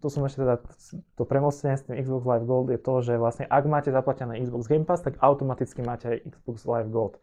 tu 0.00 0.08
som 0.08 0.24
ešte 0.24 0.40
teda, 0.40 0.56
to 1.20 1.28
premostenie 1.28 1.76
s 1.76 1.84
tým 1.84 2.00
Xbox 2.00 2.24
Live 2.24 2.48
Gold 2.48 2.72
je 2.72 2.80
to, 2.80 3.04
že 3.04 3.20
vlastne 3.20 3.44
ak 3.44 3.64
máte 3.68 3.92
zaplatené 3.92 4.40
Xbox 4.40 4.72
Game 4.72 4.88
Pass, 4.88 5.04
tak 5.04 5.20
automaticky 5.20 5.84
máte 5.84 6.16
aj 6.16 6.18
Xbox 6.24 6.64
Live 6.64 6.88
Gold, 6.88 7.20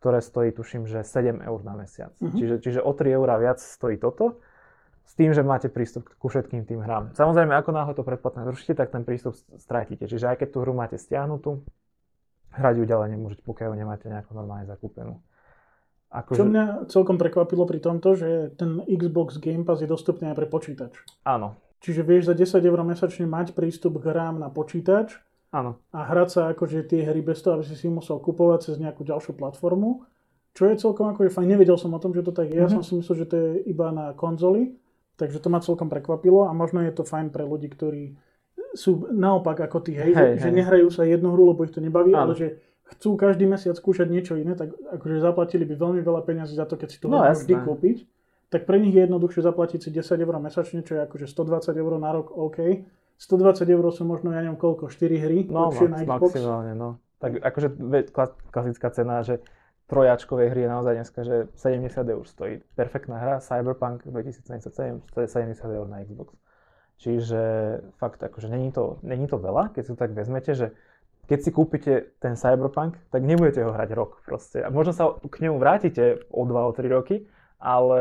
ktoré 0.00 0.24
stojí 0.24 0.48
tuším, 0.56 0.88
že 0.88 1.04
7 1.04 1.44
eur 1.44 1.60
na 1.60 1.76
mesiac. 1.76 2.16
Mm-hmm. 2.24 2.38
Čiže, 2.40 2.54
čiže 2.64 2.80
o 2.80 2.96
3 2.96 3.20
eurá 3.20 3.36
viac 3.36 3.60
stojí 3.60 4.00
toto 4.00 4.40
s 5.04 5.12
tým, 5.12 5.36
že 5.36 5.44
máte 5.44 5.68
prístup 5.68 6.08
ku 6.16 6.32
všetkým 6.32 6.64
tým 6.64 6.80
hrám. 6.80 7.12
Samozrejme, 7.12 7.52
ako 7.52 7.70
náhle 7.76 7.92
to 7.92 8.00
predplatné 8.00 8.48
zrušíte, 8.48 8.80
tak 8.80 8.88
ten 8.88 9.04
prístup 9.04 9.36
stratíte. 9.60 10.08
Čiže 10.08 10.24
aj 10.24 10.36
keď 10.40 10.48
tú 10.56 10.64
hru 10.64 10.72
máte 10.72 10.96
stiahnutú, 10.96 11.60
hrať 12.54 12.74
ju 12.80 12.84
ďalej 12.88 13.08
nemôžete, 13.18 13.42
pokiaľ 13.44 13.76
nemáte 13.76 14.08
nejako 14.08 14.40
normálne 14.40 14.64
zakúpenú. 14.64 15.20
Ako 16.10 16.34
Čo 16.34 16.42
mňa 16.42 16.90
celkom 16.90 17.22
prekvapilo 17.22 17.62
pri 17.70 17.78
tomto, 17.78 18.18
že 18.18 18.50
ten 18.58 18.82
Xbox 18.90 19.38
Game 19.38 19.62
Pass 19.62 19.78
je 19.78 19.86
dostupný 19.86 20.34
aj 20.34 20.36
pre 20.42 20.46
počítač. 20.50 20.98
Áno. 21.22 21.54
Čiže 21.80 22.02
vieš 22.02 22.28
za 22.28 22.34
10 22.34 22.66
eur 22.66 22.80
mesačne 22.82 23.30
mať 23.30 23.54
prístup 23.54 24.02
k 24.02 24.10
hrám 24.10 24.42
na 24.42 24.50
počítač 24.50 25.16
Áno. 25.54 25.78
a 25.94 25.98
hrať 26.04 26.28
sa 26.28 26.42
akože 26.50 26.84
tie 26.90 27.06
hry 27.06 27.22
bez 27.22 27.40
toho, 27.40 27.56
aby 27.56 27.64
si 27.64 27.78
si 27.78 27.86
musel 27.86 28.18
kupovať 28.18 28.68
cez 28.68 28.74
nejakú 28.82 29.06
ďalšiu 29.06 29.38
platformu. 29.38 30.02
Čo 30.50 30.66
je 30.66 30.82
celkom 30.82 31.14
akože 31.14 31.30
fajn. 31.30 31.46
Nevedel 31.46 31.78
som 31.78 31.94
o 31.94 32.02
tom, 32.02 32.10
že 32.10 32.26
to 32.26 32.34
tak 32.34 32.50
je. 32.50 32.58
Mm-hmm. 32.58 32.66
Ja 32.66 32.68
mhm. 32.68 32.74
som 32.74 32.82
si 32.82 32.92
myslel, 32.98 33.16
že 33.22 33.26
to 33.30 33.36
je 33.38 33.50
iba 33.70 33.94
na 33.94 34.10
konzoli. 34.12 34.74
Takže 35.14 35.38
to 35.38 35.48
ma 35.52 35.62
celkom 35.62 35.86
prekvapilo 35.86 36.48
a 36.48 36.52
možno 36.56 36.82
je 36.82 36.90
to 36.90 37.04
fajn 37.04 37.28
pre 37.30 37.44
ľudí, 37.44 37.68
ktorí 37.70 38.16
sú 38.72 39.10
naopak 39.10 39.68
ako 39.68 39.78
tí, 39.82 39.92
hej, 39.98 40.14
hej, 40.14 40.16
že, 40.16 40.26
hej. 40.26 40.42
že 40.46 40.50
nehrajú 40.54 40.88
sa 40.88 41.02
jednu 41.02 41.34
hru, 41.34 41.54
lebo 41.54 41.66
ich 41.66 41.74
to 41.74 41.82
nebaví, 41.82 42.14
Áno. 42.14 42.30
ale 42.30 42.32
že 42.38 42.46
chcú 42.96 43.14
každý 43.14 43.46
mesiac 43.46 43.78
skúšať 43.78 44.10
niečo 44.10 44.34
iné, 44.34 44.58
tak 44.58 44.74
akože 44.74 45.22
zaplatili 45.22 45.62
by 45.66 45.74
veľmi 45.78 46.00
veľa 46.02 46.22
peniazí 46.26 46.58
za 46.58 46.66
to, 46.66 46.74
keď 46.74 46.88
si 46.90 46.98
to 46.98 47.06
no, 47.06 47.22
vždy 47.22 47.54
kúpiť. 47.54 47.96
Tak 48.50 48.66
pre 48.66 48.82
nich 48.82 48.90
je 48.90 49.06
jednoduchšie 49.06 49.46
zaplatiť 49.46 49.78
si 49.78 49.88
10 49.94 50.26
eur 50.26 50.34
mesačne, 50.42 50.82
čo 50.82 50.98
je 50.98 51.06
akože 51.06 51.30
120 51.30 51.70
eur 51.70 51.92
na 52.02 52.10
rok, 52.10 52.34
OK. 52.34 52.82
120 53.20 53.62
eur 53.68 53.84
sú 53.94 54.02
možno, 54.02 54.34
ja 54.34 54.42
neviem 54.42 54.58
koľko, 54.58 54.90
4 54.90 55.06
hry 55.22 55.38
no, 55.46 55.70
max, 55.70 55.78
na 55.86 56.02
Xbox. 56.02 56.34
maximálne, 56.34 56.72
no. 56.74 56.98
Tak 57.22 57.38
akože 57.38 57.68
klasická 58.50 58.88
cena, 58.90 59.22
že 59.22 59.38
trojačkovej 59.86 60.50
hry 60.50 60.66
je 60.66 60.70
naozaj 60.70 60.94
dneska, 60.98 61.20
že 61.22 61.36
70 61.54 62.14
eur 62.16 62.24
stojí. 62.26 62.54
Perfektná 62.74 63.20
hra, 63.20 63.34
Cyberpunk 63.38 64.08
2077, 64.08 65.02
to 65.14 65.18
je 65.20 65.28
70 65.28 65.54
eur 65.66 65.86
na 65.86 66.02
Xbox. 66.02 66.34
Čiže 67.00 67.40
fakt, 67.96 68.22
akože 68.22 68.48
není 68.48 68.72
to, 68.72 68.98
není 69.04 69.24
to 69.30 69.36
veľa, 69.36 69.72
keď 69.72 69.82
si 69.84 69.90
to 69.94 69.98
tak 70.00 70.12
vezmete, 70.12 70.52
že 70.52 70.76
keď 71.30 71.38
si 71.46 71.50
kúpite 71.54 72.18
ten 72.18 72.34
Cyberpunk, 72.34 72.98
tak 73.14 73.22
nebudete 73.22 73.62
ho 73.62 73.70
hrať 73.70 73.94
rok 73.94 74.18
proste. 74.26 74.66
A 74.66 74.68
možno 74.74 74.90
sa 74.90 75.14
k 75.14 75.46
nemu 75.46 75.62
vrátite 75.62 76.26
o 76.34 76.42
2, 76.42 76.50
o 76.50 76.72
3 76.74 76.90
roky, 76.90 77.30
ale 77.62 78.00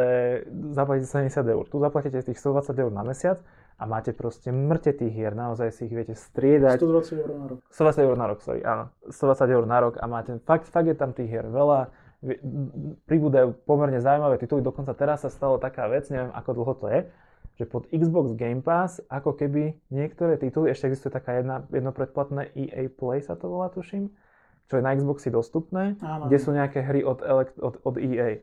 zaplatíte 0.74 1.06
70 1.30 1.46
eur. 1.46 1.64
Tu 1.70 1.78
zaplatíte 1.78 2.26
tých 2.26 2.42
120 2.42 2.74
eur 2.74 2.90
na 2.90 3.06
mesiac 3.06 3.38
a 3.78 3.86
máte 3.86 4.18
proste 4.18 4.50
mŕte 4.50 4.98
tých 4.98 5.14
hier, 5.14 5.38
naozaj 5.38 5.70
si 5.78 5.86
ich 5.86 5.94
viete 5.94 6.18
striedať. 6.18 6.82
120 6.82 7.22
eur 7.22 7.32
na 7.38 7.46
rok. 7.54 7.60
120 7.70 8.02
eur 8.02 8.16
na 8.18 8.26
rok, 8.26 8.40
sorry, 8.42 8.62
áno. 8.66 8.90
120 9.14 9.56
eur 9.56 9.66
na 9.70 9.78
rok 9.78 9.94
a 10.02 10.06
máte, 10.10 10.32
fakt, 10.50 10.66
fakt 10.66 10.90
je 10.90 10.98
tam 10.98 11.14
tých 11.14 11.30
hier 11.30 11.46
veľa, 11.46 11.94
pribúdajú 13.06 13.62
pomerne 13.64 14.02
zaujímavé 14.02 14.42
tituly, 14.42 14.66
dokonca 14.66 14.92
teraz 14.98 15.22
sa 15.22 15.30
stalo 15.30 15.62
taká 15.62 15.86
vec, 15.86 16.10
neviem 16.10 16.34
ako 16.34 16.50
dlho 16.58 16.74
to 16.82 16.86
je, 16.90 17.00
že 17.60 17.68
pod 17.68 17.92
Xbox 17.92 18.40
Game 18.40 18.64
Pass, 18.64 19.04
ako 19.12 19.36
keby 19.36 19.76
niektoré 19.92 20.40
tituly, 20.40 20.72
ešte 20.72 20.88
existuje 20.88 21.12
taká 21.12 21.44
jedna, 21.44 21.68
jedno 21.68 21.92
predplatné 21.92 22.56
EA 22.56 22.88
Play 22.88 23.20
sa 23.20 23.36
to 23.36 23.52
volá, 23.52 23.68
tuším, 23.68 24.08
čo 24.72 24.80
je 24.80 24.84
na 24.86 24.96
Xboxy 24.96 25.28
dostupné, 25.28 26.00
Áno. 26.00 26.32
kde 26.32 26.38
sú 26.40 26.56
nejaké 26.56 26.80
hry 26.80 27.04
od, 27.04 27.20
od, 27.20 27.76
od 27.84 27.96
EA. 28.00 28.40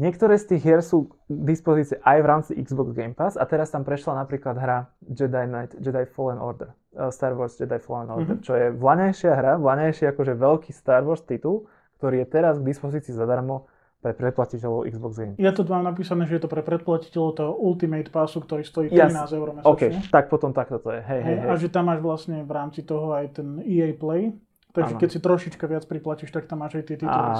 Niektoré 0.00 0.40
z 0.40 0.56
tých 0.56 0.62
hier 0.64 0.80
sú 0.82 1.12
k 1.28 1.42
dispozícii 1.54 2.00
aj 2.02 2.18
v 2.18 2.26
rámci 2.26 2.50
Xbox 2.56 2.96
Game 2.96 3.12
Pass 3.12 3.36
a 3.36 3.44
teraz 3.44 3.70
tam 3.70 3.84
prešla 3.84 4.24
napríklad 4.24 4.56
hra 4.56 4.90
Jedi 5.04 5.44
Knight, 5.44 5.76
Jedi 5.78 6.08
Fallen 6.08 6.40
Order, 6.40 6.72
uh, 6.96 7.12
Star 7.12 7.36
Wars 7.36 7.60
Jedi 7.60 7.78
Fallen 7.78 8.10
Order, 8.10 8.40
mm-hmm. 8.40 8.46
čo 8.48 8.56
je 8.56 8.72
vlaňajšia 8.74 9.32
hra, 9.36 9.52
vlaňajší 9.60 10.10
akože 10.10 10.32
veľký 10.34 10.72
Star 10.74 11.04
Wars 11.04 11.22
titul, 11.22 11.70
ktorý 12.00 12.24
je 12.24 12.26
teraz 12.26 12.58
k 12.58 12.66
dispozícii 12.72 13.14
zadarmo 13.14 13.70
pre 14.04 14.12
predplatiteľov 14.12 14.84
Xbox 14.84 15.12
Game. 15.16 15.34
Ja 15.40 15.56
to 15.56 15.64
mám 15.64 15.88
napísané, 15.88 16.28
že 16.28 16.36
je 16.36 16.44
to 16.44 16.50
pre 16.52 16.60
predplatiteľov 16.60 17.30
toho 17.40 17.52
Ultimate 17.56 18.12
Passu, 18.12 18.44
ktorý 18.44 18.60
stojí 18.60 18.92
13 18.92 19.00
yes. 19.00 19.32
eur 19.32 19.48
mesačne. 19.56 19.72
OK, 19.72 19.82
tak 20.12 20.28
potom 20.28 20.52
takto 20.52 20.76
to 20.76 20.92
je. 20.92 21.00
Hej, 21.00 21.20
hej, 21.24 21.36
hej. 21.40 21.48
A 21.48 21.56
že 21.56 21.72
tam 21.72 21.88
máš 21.88 22.04
vlastne 22.04 22.44
v 22.44 22.52
rámci 22.52 22.84
toho 22.84 23.16
aj 23.16 23.40
ten 23.40 23.64
EA 23.64 23.96
Play, 23.96 24.36
Takže 24.74 24.98
keď 24.98 25.08
si 25.08 25.18
trošička 25.22 25.70
viac 25.70 25.86
priplatíš, 25.86 26.34
tak 26.34 26.50
tam 26.50 26.66
máš 26.66 26.82
aj 26.82 26.84
tie 26.90 26.96
tituly 26.98 27.30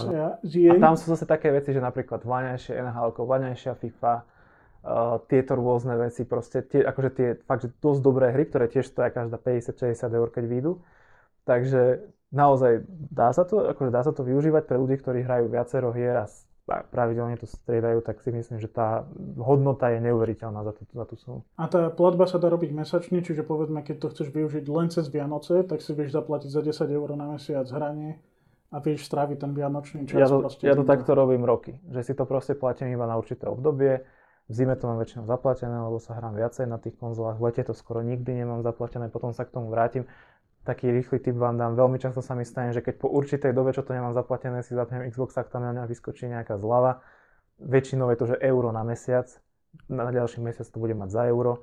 z 0.47 0.53
EA. 0.55 0.79
A 0.79 0.79
tam 0.79 0.95
sú 0.95 1.11
zase 1.11 1.27
také 1.27 1.51
veci, 1.51 1.75
že 1.75 1.83
napríklad 1.83 2.23
vlaňajšie 2.23 2.79
NHL, 2.79 3.11
vlaňajšia 3.11 3.75
FIFA, 3.75 4.15
uh, 4.23 5.19
tieto 5.27 5.59
rôzne 5.59 5.99
veci, 5.99 6.23
proste 6.23 6.63
tie, 6.63 6.87
akože 6.87 7.11
tie 7.11 7.29
fakt, 7.43 7.67
že 7.67 7.75
dosť 7.83 8.01
dobré 8.07 8.31
hry, 8.31 8.47
ktoré 8.47 8.71
tiež 8.71 8.87
stoja 8.87 9.11
každá 9.11 9.43
50-60 9.43 10.15
eur, 10.15 10.29
keď 10.31 10.45
vyjdú. 10.47 10.73
Takže 11.43 12.07
naozaj 12.31 12.87
dá 13.11 13.35
sa 13.35 13.43
to, 13.43 13.67
akože 13.67 13.91
dá 13.91 14.07
sa 14.07 14.15
to 14.15 14.23
využívať 14.23 14.71
pre 14.71 14.79
ľudí, 14.79 15.03
ktorí 15.03 15.27
hrajú 15.27 15.51
viacero 15.51 15.91
hier 15.91 16.15
a 16.15 16.31
pravidelne 16.65 17.37
to 17.37 17.45
striedajú, 17.45 18.01
tak 18.01 18.25
si 18.25 18.33
myslím, 18.33 18.57
že 18.57 18.73
tá 18.73 19.05
hodnota 19.37 19.93
je 19.93 20.01
neuveriteľná 20.01 20.65
za, 20.65 20.73
tú, 20.73 20.83
za 20.89 21.05
tú 21.05 21.15
sumu. 21.21 21.41
A 21.61 21.69
tá 21.69 21.93
platba 21.93 22.25
sa 22.25 22.41
dá 22.41 22.49
robiť 22.49 22.73
mesačne, 22.73 23.21
čiže 23.21 23.45
povedzme, 23.45 23.85
keď 23.85 23.97
to 24.01 24.07
chceš 24.17 24.29
využiť 24.33 24.65
len 24.73 24.89
cez 24.89 25.13
Vianoce, 25.13 25.61
tak 25.69 25.85
si 25.85 25.93
vieš 25.93 26.17
zaplatiť 26.17 26.49
za 26.49 26.65
10 26.65 26.89
eur 26.89 27.09
na 27.21 27.37
mesiac 27.37 27.69
hranie 27.69 28.17
a 28.73 28.81
vieš 28.81 29.07
stráviť 29.07 29.39
ten 29.39 29.53
vianočný 29.55 30.03
čas. 30.09 30.19
Ja 30.19 30.27
to, 30.27 30.51
ja 30.65 30.75
to 30.75 30.83
takto 30.83 31.15
robím 31.15 31.47
roky, 31.47 31.79
že 31.95 32.11
si 32.11 32.13
to 32.17 32.27
proste 32.27 32.59
platím 32.59 32.91
iba 32.91 33.07
na 33.07 33.15
určité 33.15 33.47
obdobie, 33.47 34.03
v 34.45 34.53
zime 34.53 34.77
to 34.77 34.85
mám 34.85 35.01
väčšinou 35.01 35.25
zaplatené, 35.25 35.73
lebo 35.73 35.97
sa 35.97 36.19
hrám 36.21 36.37
viacej 36.37 36.69
na 36.69 36.77
tých 36.77 36.99
konzolách, 37.01 37.41
v 37.41 37.49
lete 37.49 37.63
to 37.65 37.73
skoro 37.73 38.05
nikdy 38.05 38.45
nemám 38.45 38.61
zaplatené, 38.61 39.09
potom 39.09 39.33
sa 39.33 39.49
k 39.49 39.55
tomu 39.57 39.73
vrátim 39.73 40.05
taký 40.65 40.91
rýchly 40.91 41.21
tip 41.21 41.37
vám 41.37 41.61
dám. 41.61 41.77
Veľmi 41.77 42.01
často 42.01 42.25
sa 42.25 42.33
mi 42.33 42.49
stane, 42.49 42.73
že 42.73 42.81
keď 42.81 42.99
po 42.99 43.13
určitej 43.13 43.53
dobe, 43.53 43.77
čo 43.77 43.85
to 43.85 43.93
nemám 43.93 44.17
zaplatené, 44.17 44.65
si 44.65 44.73
zapnem 44.73 45.05
Xbox, 45.13 45.37
tak 45.37 45.53
tam 45.53 45.63
na 45.63 45.77
mňa 45.77 45.85
vyskočí 45.85 46.27
nejaká 46.27 46.57
zlava. 46.57 47.05
Väčšinou 47.61 48.09
je 48.11 48.19
to, 48.19 48.27
že 48.35 48.37
euro 48.41 48.73
na 48.73 48.83
mesiac. 48.83 49.29
Na 49.87 50.09
ďalší 50.09 50.41
mesiac 50.41 50.67
to 50.67 50.81
bude 50.81 50.97
mať 50.97 51.13
za 51.13 51.23
euro. 51.29 51.63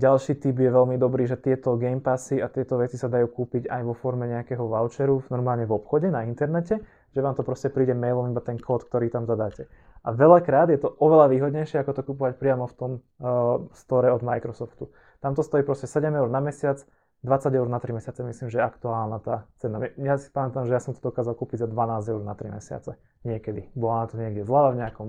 Ďalší 0.00 0.38
tip 0.38 0.56
je 0.56 0.70
veľmi 0.70 0.96
dobrý, 0.96 1.26
že 1.26 1.36
tieto 1.36 1.74
Game 1.74 2.00
Passy 2.00 2.38
a 2.38 2.46
tieto 2.46 2.78
veci 2.78 2.94
sa 2.94 3.10
dajú 3.10 3.26
kúpiť 3.26 3.66
aj 3.66 3.82
vo 3.82 3.92
forme 3.92 4.30
nejakého 4.30 4.62
voucheru, 4.62 5.20
normálne 5.28 5.66
v 5.66 5.76
obchode, 5.76 6.08
na 6.08 6.22
internete, 6.22 6.78
že 7.10 7.20
vám 7.20 7.34
to 7.34 7.42
proste 7.42 7.74
príde 7.74 7.92
mailom 7.92 8.30
iba 8.30 8.38
ten 8.38 8.54
kód, 8.54 8.86
ktorý 8.86 9.10
tam 9.10 9.26
zadáte. 9.26 9.66
A 10.06 10.14
veľakrát 10.14 10.70
je 10.70 10.80
to 10.80 10.94
oveľa 10.96 11.28
výhodnejšie, 11.34 11.82
ako 11.82 11.92
to 11.92 12.02
kúpovať 12.06 12.38
priamo 12.38 12.70
v 12.70 12.74
tom 12.78 12.90
uh, 12.96 13.66
store 13.74 14.08
od 14.14 14.22
Microsoftu. 14.22 14.88
Tam 15.20 15.36
to 15.36 15.42
stojí 15.44 15.66
proste 15.66 15.84
7 15.84 16.08
eur 16.08 16.30
na 16.30 16.40
mesiac, 16.40 16.80
20 17.20 17.52
eur 17.52 17.68
na 17.68 17.76
3 17.76 17.92
mesiace 17.92 18.20
myslím, 18.24 18.48
že 18.48 18.58
je 18.58 18.64
aktuálna 18.64 19.20
tá 19.20 19.44
cena. 19.60 19.76
Ja 20.00 20.16
si 20.16 20.32
pamätám, 20.32 20.64
že 20.64 20.72
ja 20.72 20.80
som 20.80 20.96
to 20.96 21.04
dokázal 21.04 21.36
kúpiť 21.36 21.64
za 21.64 21.68
12 21.68 22.12
eur 22.16 22.22
na 22.24 22.32
3 22.32 22.56
mesiace. 22.56 22.96
Niekedy. 23.28 23.76
Bola 23.76 24.04
na 24.04 24.06
to 24.08 24.16
niekde 24.16 24.48
zľava 24.48 24.72
v 24.72 24.80
nejakom 24.80 25.08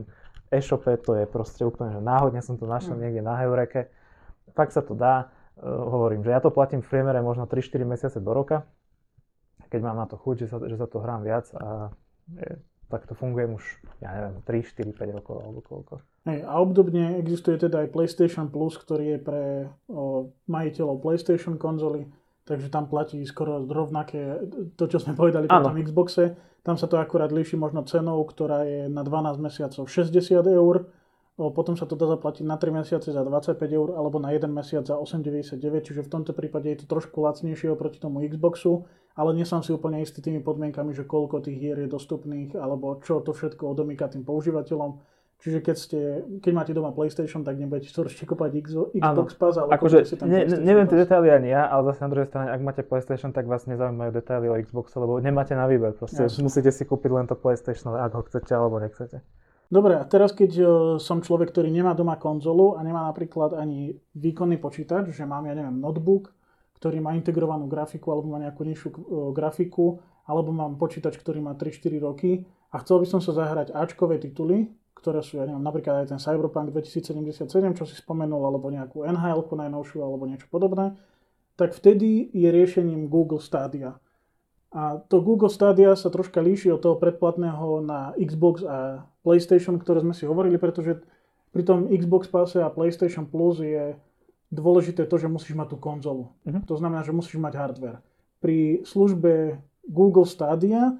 e-shope, 0.51 0.91
to 0.99 1.15
je 1.15 1.23
proste 1.23 1.63
úplne, 1.63 1.95
že 1.95 2.03
náhodne 2.03 2.43
som 2.43 2.59
to 2.59 2.67
našiel 2.67 2.99
mm. 2.99 3.01
niekde 3.07 3.21
na 3.23 3.39
Heureke. 3.39 3.87
Fakt 4.51 4.75
sa 4.75 4.83
to 4.83 4.91
dá. 4.91 5.31
Uh, 5.55 5.87
hovorím, 5.87 6.27
že 6.27 6.35
ja 6.35 6.43
to 6.43 6.51
platím 6.51 6.83
v 6.83 6.91
priemere 6.91 7.23
možno 7.23 7.47
3-4 7.47 7.87
mesiace 7.87 8.19
do 8.19 8.31
roka, 8.35 8.67
keď 9.71 9.79
mám 9.79 9.95
na 9.95 10.07
to 10.07 10.19
chuť, 10.19 10.35
že 10.43 10.47
sa, 10.51 10.57
že 10.59 10.75
sa 10.75 10.87
to 10.91 10.99
hrám 10.99 11.23
viac 11.23 11.47
a 11.55 11.95
je, 12.27 12.59
tak 12.91 13.07
to 13.07 13.15
funguje 13.15 13.47
už, 13.47 13.63
ja 14.03 14.11
neviem, 14.11 14.35
3, 14.43 14.91
4, 14.91 14.91
5 14.91 15.17
rokov 15.23 15.35
alebo 15.39 15.59
koľko. 15.63 15.93
Hej, 16.27 16.43
a 16.43 16.53
obdobne 16.59 17.17
existuje 17.17 17.55
teda 17.57 17.87
aj 17.87 17.95
PlayStation 17.95 18.51
Plus, 18.51 18.75
ktorý 18.75 19.15
je 19.15 19.19
pre 19.23 19.43
o, 19.87 20.29
majiteľov 20.51 20.99
PlayStation 20.99 21.55
konzoly, 21.55 22.05
takže 22.43 22.67
tam 22.67 22.91
platí 22.91 23.23
skoro 23.23 23.63
rovnaké 23.63 24.43
to, 24.75 24.85
čo 24.91 24.99
sme 24.99 25.15
povedali 25.15 25.47
pri 25.47 25.63
tom 25.63 25.79
Xboxe. 25.79 26.35
Tam 26.61 26.77
sa 26.77 26.85
to 26.85 27.01
akurát 27.01 27.33
líši 27.33 27.57
možno 27.57 27.81
cenou, 27.87 28.21
ktorá 28.21 28.67
je 28.67 28.85
na 28.85 29.01
12 29.01 29.41
mesiacov 29.41 29.89
60 29.89 30.45
eur 30.45 30.85
potom 31.37 31.79
sa 31.79 31.87
to 31.87 31.95
dá 31.95 32.05
zaplatiť 32.11 32.43
na 32.43 32.59
3 32.59 32.83
mesiace 32.83 33.09
za 33.09 33.23
25 33.23 33.55
eur 33.71 33.95
alebo 33.95 34.19
na 34.19 34.35
1 34.35 34.51
mesiac 34.51 34.83
za 34.83 34.99
8,99, 34.99 35.87
čiže 35.87 36.01
v 36.03 36.09
tomto 36.11 36.35
prípade 36.35 36.67
je 36.67 36.83
to 36.83 36.85
trošku 36.91 37.23
lacnejšie 37.23 37.71
oproti 37.71 38.03
tomu 38.03 38.21
Xboxu, 38.27 38.85
ale 39.15 39.31
nie 39.33 39.47
som 39.47 39.63
si 39.63 39.71
úplne 39.71 40.03
istý 40.03 40.19
tými 40.19 40.43
podmienkami, 40.43 40.91
že 40.91 41.07
koľko 41.07 41.41
tých 41.41 41.57
hier 41.57 41.77
je 41.79 41.87
dostupných 41.87 42.53
alebo 42.59 42.99
čo 42.99 43.23
to 43.23 43.31
všetko 43.31 43.63
odomýka 43.63 44.11
tým 44.11 44.27
používateľom. 44.27 45.01
Čiže 45.41 45.59
keď, 45.65 45.75
ste, 45.75 45.99
keď 46.37 46.51
máte 46.53 46.69
doma 46.69 46.93
PlayStation, 46.93 47.41
tak 47.41 47.57
nebudete 47.57 47.89
to 47.89 48.05
určite 48.05 48.29
kúpať 48.29 48.61
Xbox 48.61 49.33
Pass, 49.33 49.57
ale 49.57 49.73
akože, 49.73 50.05
si 50.05 50.13
tam 50.13 50.29
ne, 50.29 50.45
neviem 50.45 50.85
tie 50.85 51.01
detaily 51.01 51.33
ani 51.33 51.49
ja, 51.49 51.65
ale 51.65 51.89
zase 51.89 52.05
na 52.05 52.13
druhej 52.13 52.29
strane, 52.29 52.53
ak 52.53 52.61
máte 52.61 52.85
PlayStation, 52.85 53.33
tak 53.33 53.49
vás 53.49 53.65
nezaujímajú 53.65 54.13
detaily 54.13 54.53
o 54.53 54.55
Xboxe, 54.61 55.01
lebo 55.01 55.17
nemáte 55.17 55.57
na 55.57 55.65
výber. 55.65 55.97
Proste 55.97 56.29
Jasne. 56.29 56.45
musíte 56.45 56.69
si 56.69 56.85
kúpiť 56.85 57.09
len 57.09 57.25
to 57.25 57.33
PlayStation, 57.33 57.89
ak 57.89 58.13
ho 58.13 58.21
chcete 58.21 58.53
alebo 58.53 58.77
nechcete. 58.77 59.25
Dobre, 59.71 59.95
a 59.95 60.03
teraz 60.03 60.35
keď 60.35 60.51
uh, 60.59 60.67
som 60.99 61.23
človek, 61.23 61.55
ktorý 61.55 61.71
nemá 61.71 61.95
doma 61.95 62.19
konzolu 62.19 62.75
a 62.75 62.83
nemá 62.83 63.07
napríklad 63.07 63.55
ani 63.55 63.95
výkonný 64.19 64.59
počítač, 64.59 65.15
že 65.15 65.23
mám, 65.23 65.47
ja 65.47 65.55
neviem, 65.55 65.79
notebook, 65.79 66.35
ktorý 66.75 66.99
má 66.99 67.15
integrovanú 67.15 67.71
grafiku 67.71 68.11
alebo 68.11 68.35
má 68.35 68.43
nejakú 68.43 68.67
nižšiu 68.67 68.89
uh, 68.91 68.99
grafiku, 69.31 70.03
alebo 70.27 70.51
mám 70.51 70.75
počítač, 70.75 71.15
ktorý 71.15 71.39
má 71.39 71.55
3-4 71.55 72.03
roky 72.03 72.43
a 72.75 72.83
chcel 72.83 72.99
by 72.99 73.07
som 73.07 73.23
sa 73.23 73.31
zahrať 73.31 73.71
Ačkové 73.71 74.19
tituly, 74.19 74.67
ktoré 74.91 75.23
sú, 75.23 75.39
ja 75.39 75.47
neviem, 75.47 75.63
napríklad 75.63 76.05
aj 76.05 76.07
ten 76.13 76.19
Cyberpunk 76.19 76.75
2077, 76.75 77.47
čo 77.73 77.83
si 77.87 77.95
spomenul, 77.95 78.43
alebo 78.43 78.67
nejakú 78.69 79.07
nhl 79.07 79.39
najnovšiu, 79.47 79.97
alebo 80.03 80.29
niečo 80.29 80.51
podobné, 80.51 80.93
tak 81.55 81.73
vtedy 81.73 82.29
je 82.35 82.47
riešením 82.51 83.09
Google 83.09 83.41
Stadia. 83.41 83.97
A 84.71 85.03
to 85.03 85.19
Google 85.19 85.51
Stadia 85.51 85.91
sa 85.99 86.07
troška 86.07 86.39
líši 86.39 86.71
od 86.71 86.79
toho 86.79 86.95
predplatného 86.95 87.83
na 87.83 88.15
Xbox 88.15 88.63
a 88.63 89.03
PlayStation, 89.27 89.75
ktoré 89.75 89.99
sme 89.99 90.15
si 90.15 90.23
hovorili, 90.23 90.55
pretože 90.55 91.03
pri 91.51 91.67
tom 91.67 91.91
Xbox 91.91 92.31
Passe 92.31 92.63
a 92.63 92.71
PlayStation 92.71 93.27
Plus 93.27 93.59
je 93.59 93.99
dôležité 94.47 95.03
to, 95.03 95.19
že 95.19 95.27
musíš 95.27 95.59
mať 95.59 95.75
tú 95.75 95.77
konzolu. 95.79 96.31
Uh-huh. 96.47 96.63
To 96.71 96.75
znamená, 96.79 97.03
že 97.03 97.11
musíš 97.11 97.35
mať 97.39 97.53
hardware. 97.59 97.99
Pri 98.39 98.87
službe 98.87 99.59
Google 99.87 100.23
Stadia 100.23 100.95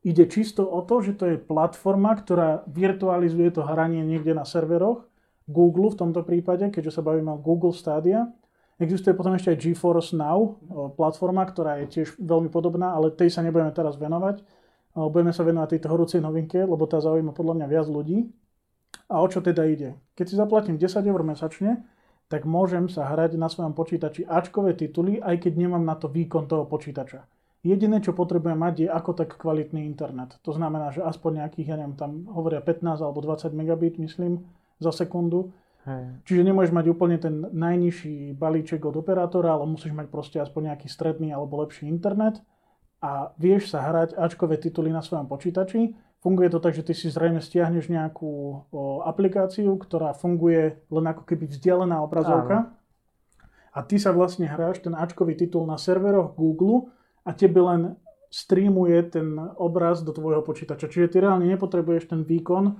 ide 0.00 0.24
čisto 0.24 0.64
o 0.64 0.80
to, 0.80 1.04
že 1.04 1.12
to 1.20 1.24
je 1.28 1.36
platforma, 1.36 2.16
ktorá 2.16 2.64
virtualizuje 2.64 3.52
to 3.52 3.68
hranie 3.68 4.00
niekde 4.00 4.32
na 4.32 4.48
serveroch, 4.48 5.04
Google 5.50 5.90
v 5.92 5.98
tomto 5.98 6.22
prípade, 6.22 6.70
keďže 6.70 7.00
sa 7.00 7.02
bavíme 7.02 7.34
o 7.34 7.42
Google 7.42 7.74
Stadia, 7.74 8.30
Existuje 8.80 9.12
potom 9.12 9.36
ešte 9.36 9.52
aj 9.52 9.60
GeForce 9.60 10.16
Now, 10.16 10.56
platforma, 10.96 11.44
ktorá 11.44 11.84
je 11.84 12.00
tiež 12.00 12.16
veľmi 12.16 12.48
podobná, 12.48 12.96
ale 12.96 13.12
tej 13.12 13.28
sa 13.28 13.44
nebudeme 13.44 13.68
teraz 13.76 14.00
venovať. 14.00 14.40
Budeme 14.96 15.36
sa 15.36 15.44
venovať 15.44 15.76
tejto 15.76 15.92
horúcej 15.92 16.24
novinke, 16.24 16.64
lebo 16.64 16.88
tá 16.88 16.96
zaujíma 16.96 17.36
podľa 17.36 17.60
mňa 17.60 17.66
viac 17.68 17.86
ľudí. 17.92 18.32
A 19.12 19.20
o 19.20 19.26
čo 19.28 19.44
teda 19.44 19.68
ide? 19.68 20.00
Keď 20.16 20.26
si 20.26 20.34
zaplatím 20.34 20.80
10 20.80 20.96
eur 21.04 21.20
mesačne, 21.20 21.84
tak 22.32 22.48
môžem 22.48 22.88
sa 22.88 23.04
hrať 23.10 23.36
na 23.36 23.52
svojom 23.52 23.76
počítači 23.76 24.24
Ačkové 24.24 24.72
tituly, 24.72 25.20
aj 25.20 25.44
keď 25.44 25.60
nemám 25.60 25.84
na 25.84 25.98
to 25.98 26.08
výkon 26.08 26.48
toho 26.48 26.64
počítača. 26.64 27.28
Jediné, 27.60 28.00
čo 28.00 28.16
potrebujem 28.16 28.56
mať, 28.56 28.74
je 28.86 28.88
ako 28.88 29.12
tak 29.12 29.36
kvalitný 29.36 29.84
internet. 29.84 30.40
To 30.46 30.56
znamená, 30.56 30.88
že 30.94 31.04
aspoň 31.04 31.44
nejakých, 31.44 31.68
ja 31.68 31.76
neviem, 31.76 31.98
tam 31.98 32.24
hovoria 32.32 32.64
15 32.64 33.04
alebo 33.04 33.20
20 33.20 33.52
megabit, 33.52 34.00
myslím, 34.00 34.46
za 34.80 34.88
sekundu 34.94 35.52
Hej. 35.88 36.04
Čiže 36.28 36.42
nemôžeš 36.44 36.72
mať 36.76 36.86
úplne 36.92 37.16
ten 37.16 37.40
najnižší 37.40 38.36
balíček 38.36 38.84
od 38.84 39.00
operátora, 39.00 39.56
ale 39.56 39.64
musíš 39.64 39.96
mať 39.96 40.12
proste 40.12 40.36
aspoň 40.36 40.72
nejaký 40.72 40.92
stredný 40.92 41.32
alebo 41.32 41.64
lepší 41.64 41.88
internet 41.88 42.44
a 43.00 43.32
vieš 43.40 43.72
sa 43.72 43.80
hrať 43.80 44.12
Ačkové 44.12 44.60
tituly 44.60 44.92
na 44.92 45.00
svojom 45.00 45.24
počítači. 45.24 45.96
Funguje 46.20 46.52
to 46.52 46.60
tak, 46.60 46.76
že 46.76 46.84
ty 46.84 46.92
si 46.92 47.08
zrejme 47.08 47.40
stiahneš 47.40 47.88
nejakú 47.88 48.28
o, 48.28 49.00
aplikáciu, 49.08 49.72
ktorá 49.80 50.12
funguje 50.12 50.84
len 50.92 51.06
ako 51.08 51.24
keby 51.24 51.48
vzdialená 51.48 51.96
obrazovka. 52.04 52.68
Áno. 52.68 52.76
A 53.72 53.80
ty 53.80 53.96
sa 53.96 54.12
vlastne 54.12 54.44
hráš 54.44 54.84
ten 54.84 54.92
Ačkový 54.92 55.32
titul 55.32 55.64
na 55.64 55.80
serveroch 55.80 56.36
Google 56.36 56.92
a 57.24 57.32
tebe 57.32 57.64
len 57.64 57.96
streamuje 58.28 59.00
ten 59.08 59.32
obraz 59.56 60.04
do 60.04 60.12
tvojho 60.12 60.44
počítača. 60.44 60.92
Čiže 60.92 61.08
ty 61.08 61.16
reálne 61.24 61.48
nepotrebuješ 61.48 62.12
ten 62.12 62.20
výkon, 62.20 62.76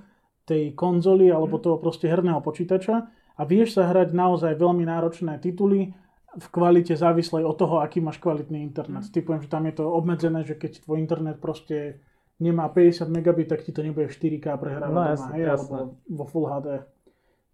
tej 0.51 0.75
konzoly 0.75 1.31
alebo 1.31 1.55
mhm. 1.55 1.63
toho 1.63 1.77
proste 1.79 2.11
herného 2.11 2.43
počítača 2.43 3.07
a 3.39 3.41
vieš 3.47 3.79
sa 3.79 3.87
hrať 3.87 4.11
naozaj 4.11 4.59
veľmi 4.59 4.83
náročné 4.83 5.39
tituly 5.39 5.95
v 6.31 6.47
kvalite 6.47 6.95
závislej 6.95 7.43
od 7.43 7.55
toho, 7.59 7.83
aký 7.83 7.99
máš 7.99 8.15
kvalitný 8.23 8.63
internet. 8.63 9.03
Mm. 9.03 9.11
Typujem, 9.11 9.41
že 9.43 9.51
tam 9.51 9.67
je 9.67 9.75
to 9.75 9.83
obmedzené, 9.83 10.47
že 10.47 10.55
keď 10.55 10.79
tvoj 10.87 11.03
internet 11.03 11.43
proste 11.43 11.99
nemá 12.39 12.71
50 12.71 13.11
megabit, 13.11 13.51
tak 13.51 13.67
ti 13.67 13.75
to 13.75 13.83
nebude 13.83 14.07
4K 14.07 14.47
prehrávať 14.55 14.95
no, 14.95 15.11
doma, 15.11 15.27
hej, 15.35 15.43
alebo 15.51 15.99
vo 16.07 16.25
Full 16.31 16.47
HD. 16.47 16.87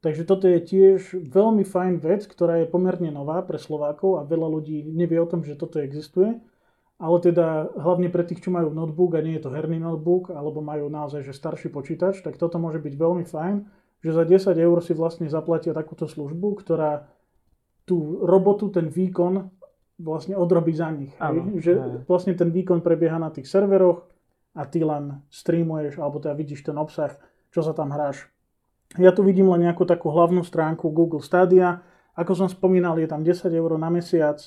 Takže 0.06 0.24
toto 0.30 0.46
je 0.46 0.62
tiež 0.62 1.26
veľmi 1.26 1.66
fajn 1.66 2.06
vec, 2.06 2.30
ktorá 2.30 2.62
je 2.62 2.70
pomerne 2.70 3.10
nová 3.10 3.42
pre 3.42 3.58
Slovákov 3.58 4.22
a 4.22 4.30
veľa 4.30 4.46
ľudí 4.46 4.86
nevie 4.94 5.18
o 5.18 5.26
tom, 5.26 5.42
že 5.42 5.58
toto 5.58 5.82
existuje 5.82 6.38
ale 6.98 7.18
teda 7.22 7.70
hlavne 7.78 8.10
pre 8.10 8.26
tých, 8.26 8.42
čo 8.42 8.50
majú 8.50 8.74
notebook 8.74 9.14
a 9.14 9.22
nie 9.22 9.38
je 9.38 9.46
to 9.46 9.54
herný 9.54 9.78
notebook, 9.78 10.34
alebo 10.34 10.66
majú 10.66 10.90
naozaj 10.90 11.22
že 11.22 11.34
starší 11.34 11.70
počítač, 11.70 12.26
tak 12.26 12.42
toto 12.42 12.58
môže 12.58 12.82
byť 12.82 12.94
veľmi 12.98 13.26
fajn, 13.30 13.56
že 14.02 14.12
za 14.14 14.26
10 14.26 14.58
eur 14.58 14.78
si 14.82 14.98
vlastne 14.98 15.30
zaplatia 15.30 15.78
takúto 15.78 16.10
službu, 16.10 16.58
ktorá 16.58 17.06
tú 17.86 18.26
robotu, 18.26 18.74
ten 18.74 18.90
výkon 18.90 19.54
vlastne 20.02 20.38
odrobí 20.38 20.74
za 20.74 20.90
nich. 20.90 21.14
Ano, 21.18 21.58
že 21.58 21.78
ne. 21.78 22.02
vlastne 22.06 22.34
ten 22.34 22.50
výkon 22.50 22.82
prebieha 22.82 23.18
na 23.18 23.34
tých 23.34 23.50
serveroch 23.50 24.06
a 24.58 24.66
ty 24.66 24.82
len 24.82 25.22
streamuješ, 25.30 26.02
alebo 26.02 26.18
teda 26.18 26.34
vidíš 26.34 26.66
ten 26.66 26.78
obsah, 26.78 27.14
čo 27.54 27.62
sa 27.62 27.78
tam 27.78 27.94
hráš. 27.94 28.26
Ja 28.98 29.14
tu 29.14 29.22
vidím 29.22 29.54
len 29.54 29.70
nejakú 29.70 29.86
takú 29.86 30.10
hlavnú 30.10 30.42
stránku 30.42 30.90
Google 30.90 31.22
Stadia. 31.22 31.86
Ako 32.18 32.34
som 32.34 32.48
spomínal, 32.50 32.98
je 32.98 33.10
tam 33.10 33.22
10 33.22 33.54
eur 33.54 33.72
na 33.78 33.90
mesiac 33.94 34.42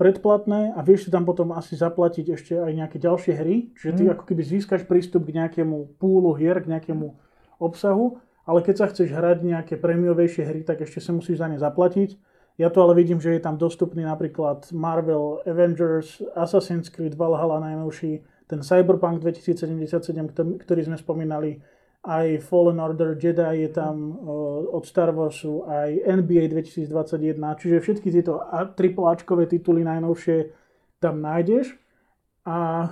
predplatné 0.00 0.72
a 0.72 0.80
vieš 0.80 1.06
si 1.06 1.10
tam 1.12 1.28
potom 1.28 1.52
asi 1.52 1.76
zaplatiť 1.76 2.32
ešte 2.32 2.56
aj 2.56 2.72
nejaké 2.72 2.96
ďalšie 2.96 3.36
hry, 3.36 3.76
čiže 3.76 3.92
ty 3.92 4.02
mm. 4.08 4.12
ako 4.16 4.24
keby 4.24 4.42
získaš 4.42 4.88
prístup 4.88 5.28
k 5.28 5.36
nejakému 5.36 6.00
púlu 6.00 6.32
hier, 6.32 6.56
k 6.64 6.72
nejakému 6.72 7.12
obsahu, 7.60 8.16
ale 8.48 8.64
keď 8.64 8.74
sa 8.80 8.86
chceš 8.88 9.12
hrať 9.12 9.44
nejaké 9.44 9.76
prémiovejšie 9.76 10.48
hry, 10.48 10.60
tak 10.64 10.80
ešte 10.80 11.04
sa 11.04 11.12
musíš 11.12 11.44
za 11.44 11.52
ne 11.52 11.60
zaplatiť. 11.60 12.16
Ja 12.56 12.72
to 12.72 12.80
ale 12.80 12.96
vidím, 12.96 13.20
že 13.20 13.36
je 13.36 13.44
tam 13.44 13.60
dostupný 13.60 14.04
napríklad 14.08 14.72
Marvel 14.72 15.44
Avengers, 15.44 16.24
Assassin's 16.32 16.88
Creed 16.88 17.14
Valhalla 17.16 17.60
najnovší, 17.60 18.24
ten 18.48 18.64
Cyberpunk 18.64 19.20
2077, 19.22 20.58
ktorý 20.64 20.80
sme 20.82 20.96
spomínali, 20.98 21.60
aj 22.00 22.40
Fallen 22.48 22.80
Order 22.80 23.12
Jedi 23.12 23.68
je 23.68 23.70
tam 23.76 24.16
od 24.72 24.84
Star 24.88 25.12
Warsu, 25.12 25.68
aj 25.68 26.00
NBA 26.08 26.48
2021, 26.48 27.36
čiže 27.60 27.76
všetky 27.84 28.08
tieto 28.08 28.40
AAAčkové 28.40 29.44
tituly 29.44 29.84
najnovšie 29.84 30.48
tam 30.96 31.20
nájdeš. 31.20 31.76
A 32.48 32.88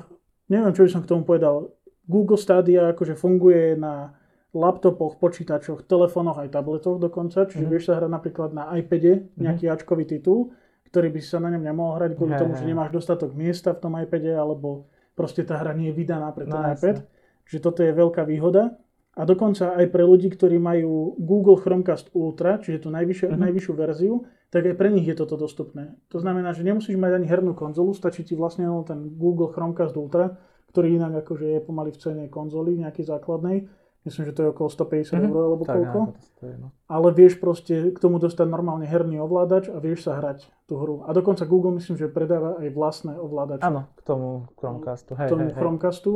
neviem, 0.53 0.77
čo 0.77 0.85
by 0.85 0.91
som 0.93 1.03
k 1.05 1.11
tomu 1.11 1.25
povedal. 1.25 1.73
Google 2.05 2.41
Stadia 2.41 2.93
akože 2.93 3.17
funguje 3.17 3.77
na 3.77 4.13
laptopoch, 4.53 5.21
počítačoch, 5.21 5.85
telefónoch 5.85 6.41
aj 6.41 6.53
tabletoch 6.53 6.97
dokonca, 6.97 7.45
čiže 7.49 7.65
mm. 7.69 7.71
vieš 7.73 7.85
sa 7.89 8.01
hrať 8.01 8.11
napríklad 8.13 8.51
na 8.57 8.73
iPade 8.81 9.29
mhm. 9.37 9.45
nejaký 9.45 9.65
mm. 9.69 9.73
Ačkový 9.77 10.05
titul, 10.09 10.53
ktorý 10.89 11.13
by 11.13 11.21
sa 11.21 11.37
na 11.41 11.53
ňom 11.53 11.65
nemohol 11.65 12.01
hrať 12.01 12.17
kvôli 12.17 12.33
tomu, 12.41 12.57
že 12.57 12.65
nemáš 12.65 12.93
dostatok 12.93 13.37
miesta 13.37 13.77
v 13.77 13.81
tom 13.85 13.93
iPade, 13.97 14.33
alebo 14.33 14.89
proste 15.13 15.45
tá 15.45 15.61
hra 15.61 15.77
nie 15.77 15.93
je 15.93 15.97
vydaná 16.01 16.33
pre 16.33 16.49
ten 16.49 16.57
no, 16.57 16.65
iPad. 16.65 17.05
Čiže 17.45 17.61
toto 17.61 17.81
je 17.85 17.93
veľká 17.93 18.25
výhoda. 18.25 18.77
A 19.19 19.27
dokonca 19.27 19.75
aj 19.75 19.91
pre 19.91 20.07
ľudí, 20.07 20.31
ktorí 20.31 20.63
majú 20.63 21.19
Google 21.19 21.59
Chromecast 21.59 22.15
Ultra, 22.15 22.63
čiže 22.63 22.87
tú 22.87 22.95
najvyššiu, 22.95 23.27
uh-huh. 23.27 23.43
najvyššiu 23.51 23.73
verziu, 23.75 24.15
tak 24.55 24.71
aj 24.71 24.79
pre 24.79 24.95
nich 24.95 25.11
je 25.11 25.19
toto 25.19 25.35
dostupné. 25.35 25.99
To 26.15 26.23
znamená, 26.23 26.55
že 26.55 26.63
nemusíš 26.63 26.95
mať 26.95 27.19
ani 27.19 27.27
hernú 27.27 27.59
konzolu, 27.59 27.91
stačí 27.99 28.23
ti 28.23 28.39
vlastne 28.39 28.71
len 28.71 28.87
ten 28.87 29.11
Google 29.19 29.51
Chromecast 29.51 29.99
Ultra, 29.99 30.39
ktorý 30.71 31.03
inak 31.03 31.27
akože 31.27 31.51
je 31.51 31.61
pomaly 31.67 31.91
v 31.91 31.99
cene 31.99 32.25
konzoly 32.31 32.79
nejakej 32.79 33.11
základnej. 33.11 33.67
Myslím, 34.07 34.31
že 34.31 34.33
to 34.39 34.41
je 34.47 34.49
okolo 34.55 34.71
150 34.71 34.87
uh-huh. 34.87 35.27
eur 35.27 35.43
alebo 35.51 35.65
tak, 35.67 35.75
koľko. 35.75 36.01
Stojí, 36.39 36.55
no. 36.55 36.71
Ale 36.87 37.09
vieš 37.11 37.43
proste 37.43 37.91
k 37.91 37.99
tomu 37.99 38.23
dostať 38.23 38.47
normálne 38.47 38.87
herný 38.87 39.19
ovládač 39.19 39.67
a 39.67 39.83
vieš 39.83 40.07
sa 40.07 40.15
hrať 40.23 40.47
tú 40.71 40.79
hru. 40.79 41.03
A 41.03 41.11
dokonca 41.11 41.43
Google 41.43 41.75
myslím, 41.83 41.99
že 41.99 42.07
predáva 42.07 42.63
aj 42.63 42.71
vlastné 42.71 43.19
ovládače. 43.19 43.67
Áno, 43.67 43.91
k 43.99 44.01
tomu 44.07 44.47
Chromecastu. 44.55 45.19
Hej, 45.19 45.27
k 45.27 45.33
tomu 45.35 45.51
hej, 45.51 45.59
Chromecastu. 45.59 46.13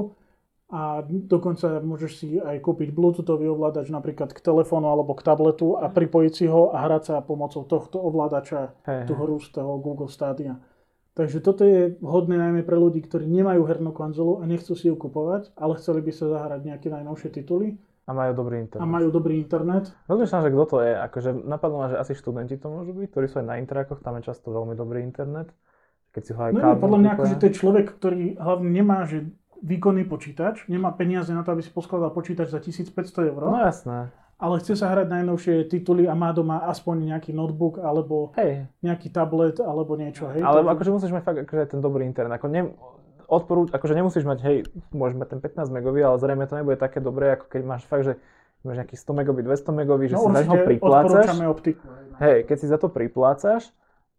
A 0.72 1.04
dokonca 1.04 1.84
môžeš 1.84 2.12
si 2.16 2.28
aj 2.40 2.64
kúpiť 2.64 2.96
bluetoothový 2.96 3.44
ovládač 3.52 3.92
napríklad 3.92 4.32
k 4.32 4.40
telefónu 4.40 4.88
alebo 4.88 5.12
k 5.12 5.20
tabletu 5.20 5.76
a 5.76 5.92
pripojiť 5.92 6.32
si 6.32 6.48
ho 6.48 6.72
a 6.72 6.88
hrať 6.88 7.02
sa 7.12 7.16
pomocou 7.20 7.68
tohto 7.68 8.00
ovládača 8.00 8.72
hey, 8.88 9.04
tú 9.04 9.12
hru 9.12 9.36
z 9.36 9.52
toho 9.52 9.76
Google 9.76 10.08
Stadia. 10.08 10.56
Takže 11.12 11.44
toto 11.44 11.68
je 11.68 11.92
vhodné 12.00 12.40
najmä 12.40 12.64
pre 12.64 12.80
ľudí, 12.80 13.04
ktorí 13.04 13.28
nemajú 13.28 13.68
hernú 13.68 13.92
konzolu 13.92 14.40
a 14.40 14.48
nechcú 14.48 14.72
si 14.72 14.88
ju 14.88 14.96
kupovať, 14.96 15.52
ale 15.60 15.76
chceli 15.76 16.00
by 16.00 16.12
sa 16.16 16.32
zahrať 16.32 16.60
nejaké 16.64 16.88
najnovšie 16.88 17.28
tituly. 17.36 17.76
A 18.08 18.16
majú 18.16 18.32
dobrý 18.32 18.64
internet. 18.64 18.80
A 18.80 18.88
majú 18.88 19.08
dobrý 19.12 19.44
internet. 19.44 19.92
Rozmýšľam, 20.08 20.40
že 20.40 20.50
kto 20.56 20.64
to 20.72 20.76
je. 20.80 20.92
Akože 20.96 21.30
napadlo 21.36 21.84
ma, 21.84 21.92
že 21.92 22.00
asi 22.00 22.16
študenti 22.16 22.56
to 22.56 22.72
môžu 22.72 22.96
byť, 22.96 23.12
ktorí 23.12 23.26
sú 23.28 23.44
aj 23.44 23.46
na 23.46 23.60
interakoch, 23.60 24.00
tam 24.00 24.16
je 24.18 24.24
často 24.24 24.48
veľmi 24.48 24.72
dobrý 24.72 25.04
internet. 25.04 25.52
Keď 26.16 26.22
si 26.24 26.32
ho 26.32 26.40
aj 26.40 26.52
no, 26.56 26.80
podľa 26.80 26.98
mňa 27.04 27.10
akože 27.12 27.34
to 27.36 27.44
je 27.44 27.54
človek, 27.60 27.86
ktorý 27.92 28.40
hlavne 28.40 28.68
nemá, 28.72 29.04
že 29.04 29.28
výkonný 29.62 30.04
počítač, 30.04 30.66
nemá 30.66 30.90
peniaze 30.90 31.30
na 31.30 31.46
to, 31.46 31.54
aby 31.54 31.62
si 31.62 31.70
poskladal 31.70 32.10
počítač 32.10 32.50
za 32.50 32.58
1500 32.58 33.30
eur. 33.30 33.40
No 33.46 33.62
jasné. 33.62 34.10
ale 34.42 34.58
chce 34.58 34.74
sa 34.74 34.90
hrať 34.90 35.06
najnovšie 35.06 35.54
tituly 35.70 36.10
a 36.10 36.18
má 36.18 36.34
doma 36.34 36.66
aspoň 36.66 37.14
nejaký 37.14 37.30
notebook 37.30 37.78
alebo 37.78 38.34
Hej, 38.34 38.66
nejaký 38.82 39.14
tablet 39.14 39.62
alebo 39.62 39.94
niečo. 39.94 40.26
Hej, 40.34 40.42
ale 40.42 40.66
Takže- 40.66 40.72
akože 40.74 40.90
musíš 40.90 41.12
mať 41.14 41.22
fakt 41.22 41.38
akože 41.46 41.64
ten 41.70 41.80
dobrý 41.80 42.02
internet. 42.10 42.42
Ako 42.42 42.50
ne, 42.50 42.74
odporúč, 43.30 43.70
akože 43.70 43.94
nemusíš 43.94 44.26
mať, 44.26 44.38
hej, 44.42 44.56
môžeš 44.90 45.16
mať 45.16 45.28
ten 45.38 45.40
15 45.40 45.70
megový, 45.70 46.02
ale 46.02 46.18
zrejme 46.18 46.44
to 46.50 46.58
nebude 46.58 46.76
také 46.76 46.98
dobré, 46.98 47.38
ako 47.38 47.46
keď 47.46 47.62
máš 47.62 47.86
fakt, 47.86 48.02
že 48.02 48.18
máš 48.66 48.82
nejaký 48.82 48.98
100 48.98 49.14
megový, 49.14 49.40
200 49.46 49.72
megový, 49.72 50.04
že 50.10 50.16
no, 50.18 50.26
si 50.26 50.30
za 50.30 50.42
určite 50.42 50.66
priplácaš. 50.66 51.26
optiku. 51.46 51.86
no. 51.86 52.18
Hej, 52.18 52.36
keď 52.50 52.56
si 52.58 52.66
za 52.66 52.78
to 52.82 52.90
priplácaš, 52.90 53.70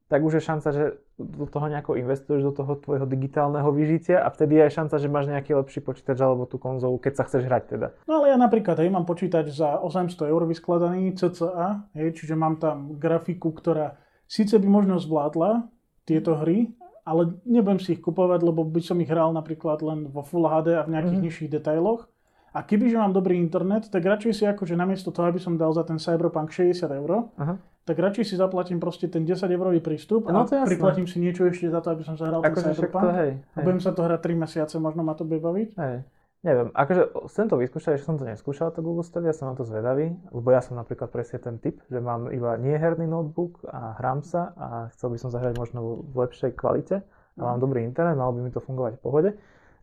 tak 0.07 0.19
už 0.23 0.39
je 0.39 0.43
šanca, 0.43 0.67
že 0.71 0.83
do 1.19 1.45
toho 1.45 1.69
nejako 1.69 1.93
investuješ 1.93 2.41
do 2.41 2.51
toho 2.51 2.73
tvojho 2.75 3.05
digitálneho 3.05 3.69
vyžitia 3.69 4.19
a 4.19 4.33
vtedy 4.33 4.57
je 4.57 4.65
aj 4.65 4.73
šanca, 4.73 4.95
že 4.97 5.07
máš 5.07 5.29
nejaký 5.29 5.53
lepší 5.53 5.79
počítač 5.79 6.17
alebo 6.17 6.49
tú 6.49 6.57
konzolu, 6.57 6.97
keď 6.97 7.13
sa 7.13 7.23
chceš 7.29 7.45
hrať 7.45 7.63
teda. 7.69 7.87
No 8.09 8.21
ale 8.21 8.33
ja 8.33 8.37
napríklad, 8.37 8.81
hej, 8.81 8.89
mám 8.89 9.05
počítač 9.05 9.53
za 9.53 9.77
800 9.77 10.25
eur 10.25 10.41
vyskladaný 10.43 11.13
CCA, 11.13 11.85
hej, 11.93 12.17
čiže 12.17 12.33
mám 12.33 12.57
tam 12.57 12.97
grafiku, 12.97 13.53
ktorá 13.53 14.01
síce 14.25 14.57
by 14.57 14.65
možno 14.65 14.97
zvládla 14.97 15.69
tieto 16.03 16.33
hry, 16.33 16.73
ale 17.03 17.35
nebudem 17.43 17.77
si 17.77 17.93
ich 17.93 18.01
kupovať, 18.01 18.41
lebo 18.41 18.63
by 18.63 18.81
som 18.81 18.97
ich 18.97 19.11
hral 19.11 19.35
napríklad 19.35 19.83
len 19.83 20.07
vo 20.07 20.23
Full 20.23 20.47
HD 20.47 20.79
a 20.79 20.87
v 20.87 20.93
nejakých 20.95 21.19
Mhm. 21.19 21.25
nižších 21.27 21.51
detailoch. 21.51 22.07
A 22.53 22.61
kebyže 22.61 23.01
mám 23.01 23.09
dobrý 23.17 23.41
internet, 23.41 23.89
tak 23.89 24.05
radšej 24.05 24.33
si 24.37 24.43
akože 24.45 24.77
namiesto 24.77 25.09
toho, 25.09 25.25
aby 25.25 25.41
som 25.41 25.57
dal 25.57 25.73
za 25.73 25.81
ten 25.81 25.97
Cyberpunk 25.97 26.53
60 26.53 26.85
eur, 26.85 27.33
Aha. 27.41 27.57
tak 27.81 27.97
radšej 27.97 28.29
si 28.29 28.35
zaplatím 28.37 28.77
proste 28.77 29.09
ten 29.09 29.25
10 29.25 29.49
eurový 29.49 29.81
prístup 29.81 30.29
No 30.29 30.45
a 30.45 30.47
to 30.47 30.61
priplatím 30.61 31.09
si 31.09 31.17
niečo 31.17 31.49
ešte 31.49 31.73
za 31.73 31.81
to, 31.81 31.97
aby 31.97 32.05
som 32.05 32.13
zahral 32.13 32.45
ten 32.45 32.53
Akože 32.53 32.77
Cyberpunk. 32.77 33.03
to 33.03 33.09
hej. 33.17 33.31
A 33.41 33.57
hej. 33.57 33.63
budem 33.65 33.81
sa 33.81 33.91
to 33.97 34.05
hrať 34.05 34.19
3 34.29 34.43
mesiace, 34.45 34.75
možno 34.77 35.01
ma 35.01 35.17
to 35.17 35.25
bude 35.25 35.41
baviť. 35.41 35.69
Hej. 35.81 35.97
Neviem, 36.43 36.75
akože 36.75 37.31
chcem 37.31 37.47
to 37.47 37.55
vyskúšať, 37.55 37.95
ešte 37.95 38.07
som 38.11 38.19
to 38.19 38.27
neskúšal, 38.27 38.75
to 38.75 38.83
Google 38.83 39.07
Stadia, 39.07 39.31
som 39.31 39.47
na 39.47 39.55
to 39.55 39.63
zvedavý, 39.63 40.11
lebo 40.27 40.51
ja 40.51 40.59
som 40.59 40.75
napríklad 40.75 41.07
presne 41.07 41.39
ten 41.39 41.55
typ, 41.55 41.79
že 41.87 42.03
mám 42.03 42.27
iba 42.35 42.59
nieherný 42.59 43.07
notebook 43.07 43.63
a 43.71 43.95
hrám 43.95 44.27
sa 44.27 44.51
a 44.59 44.67
chcel 44.91 45.15
by 45.15 45.17
som 45.23 45.31
zahrať 45.31 45.55
možno 45.55 46.03
v 46.03 46.27
lepšej 46.27 46.59
kvalite 46.59 46.99
a 47.39 47.41
mám 47.41 47.63
dobrý 47.63 47.87
internet, 47.87 48.19
malo 48.19 48.35
by 48.35 48.43
mi 48.43 48.51
to 48.51 48.59
fungovať 48.59 48.99
v 48.99 49.01
pohode. 49.01 49.29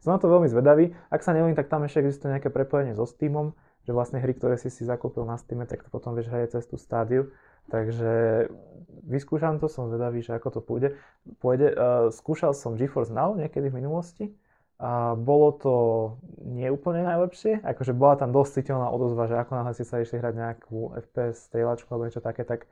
Som 0.01 0.17
na 0.17 0.19
to 0.21 0.33
veľmi 0.33 0.49
zvedavý, 0.49 0.97
ak 1.13 1.21
sa 1.21 1.37
neviem, 1.37 1.53
tak 1.53 1.69
tam 1.69 1.85
ešte 1.85 2.01
existuje 2.01 2.33
nejaké 2.33 2.49
prepojenie 2.49 2.97
so 2.97 3.05
Steamom, 3.05 3.53
že 3.85 3.93
vlastne 3.93 4.21
hry, 4.21 4.33
ktoré 4.33 4.57
si 4.57 4.73
si 4.73 4.85
zakúpil 4.85 5.25
na 5.25 5.37
Steame, 5.37 5.69
tak 5.69 5.85
to 5.85 5.93
potom 5.93 6.17
vieš 6.17 6.33
hrať 6.33 6.57
cez 6.57 6.65
tú 6.69 6.81
stádiu. 6.81 7.33
Takže 7.69 8.49
vyskúšam 9.07 9.61
to, 9.61 9.69
som 9.69 9.93
zvedavý, 9.93 10.25
že 10.25 10.35
ako 10.35 10.49
to 10.59 10.61
pôjde. 10.65 10.89
pôjde. 11.39 11.69
Uh, 11.71 12.09
skúšal 12.11 12.57
som 12.57 12.75
GeForce 12.75 13.13
Now 13.13 13.37
niekedy 13.37 13.69
v 13.69 13.79
minulosti 13.79 14.25
a 14.81 15.13
bolo 15.13 15.49
to 15.61 15.75
nie 16.41 16.73
úplne 16.73 17.05
najlepšie, 17.05 17.61
akože 17.61 17.93
bola 17.93 18.17
tam 18.17 18.33
dosť 18.33 18.65
citeľná 18.65 18.89
odozva, 18.89 19.29
že 19.29 19.37
ako 19.37 19.53
náhle 19.53 19.77
si 19.77 19.85
sa 19.85 20.01
išli 20.01 20.17
hrať 20.17 20.35
nejakú 20.41 20.97
FPS 20.97 21.53
strieľačku 21.53 21.93
alebo 21.93 22.09
niečo 22.09 22.25
také, 22.25 22.49
tak 22.49 22.65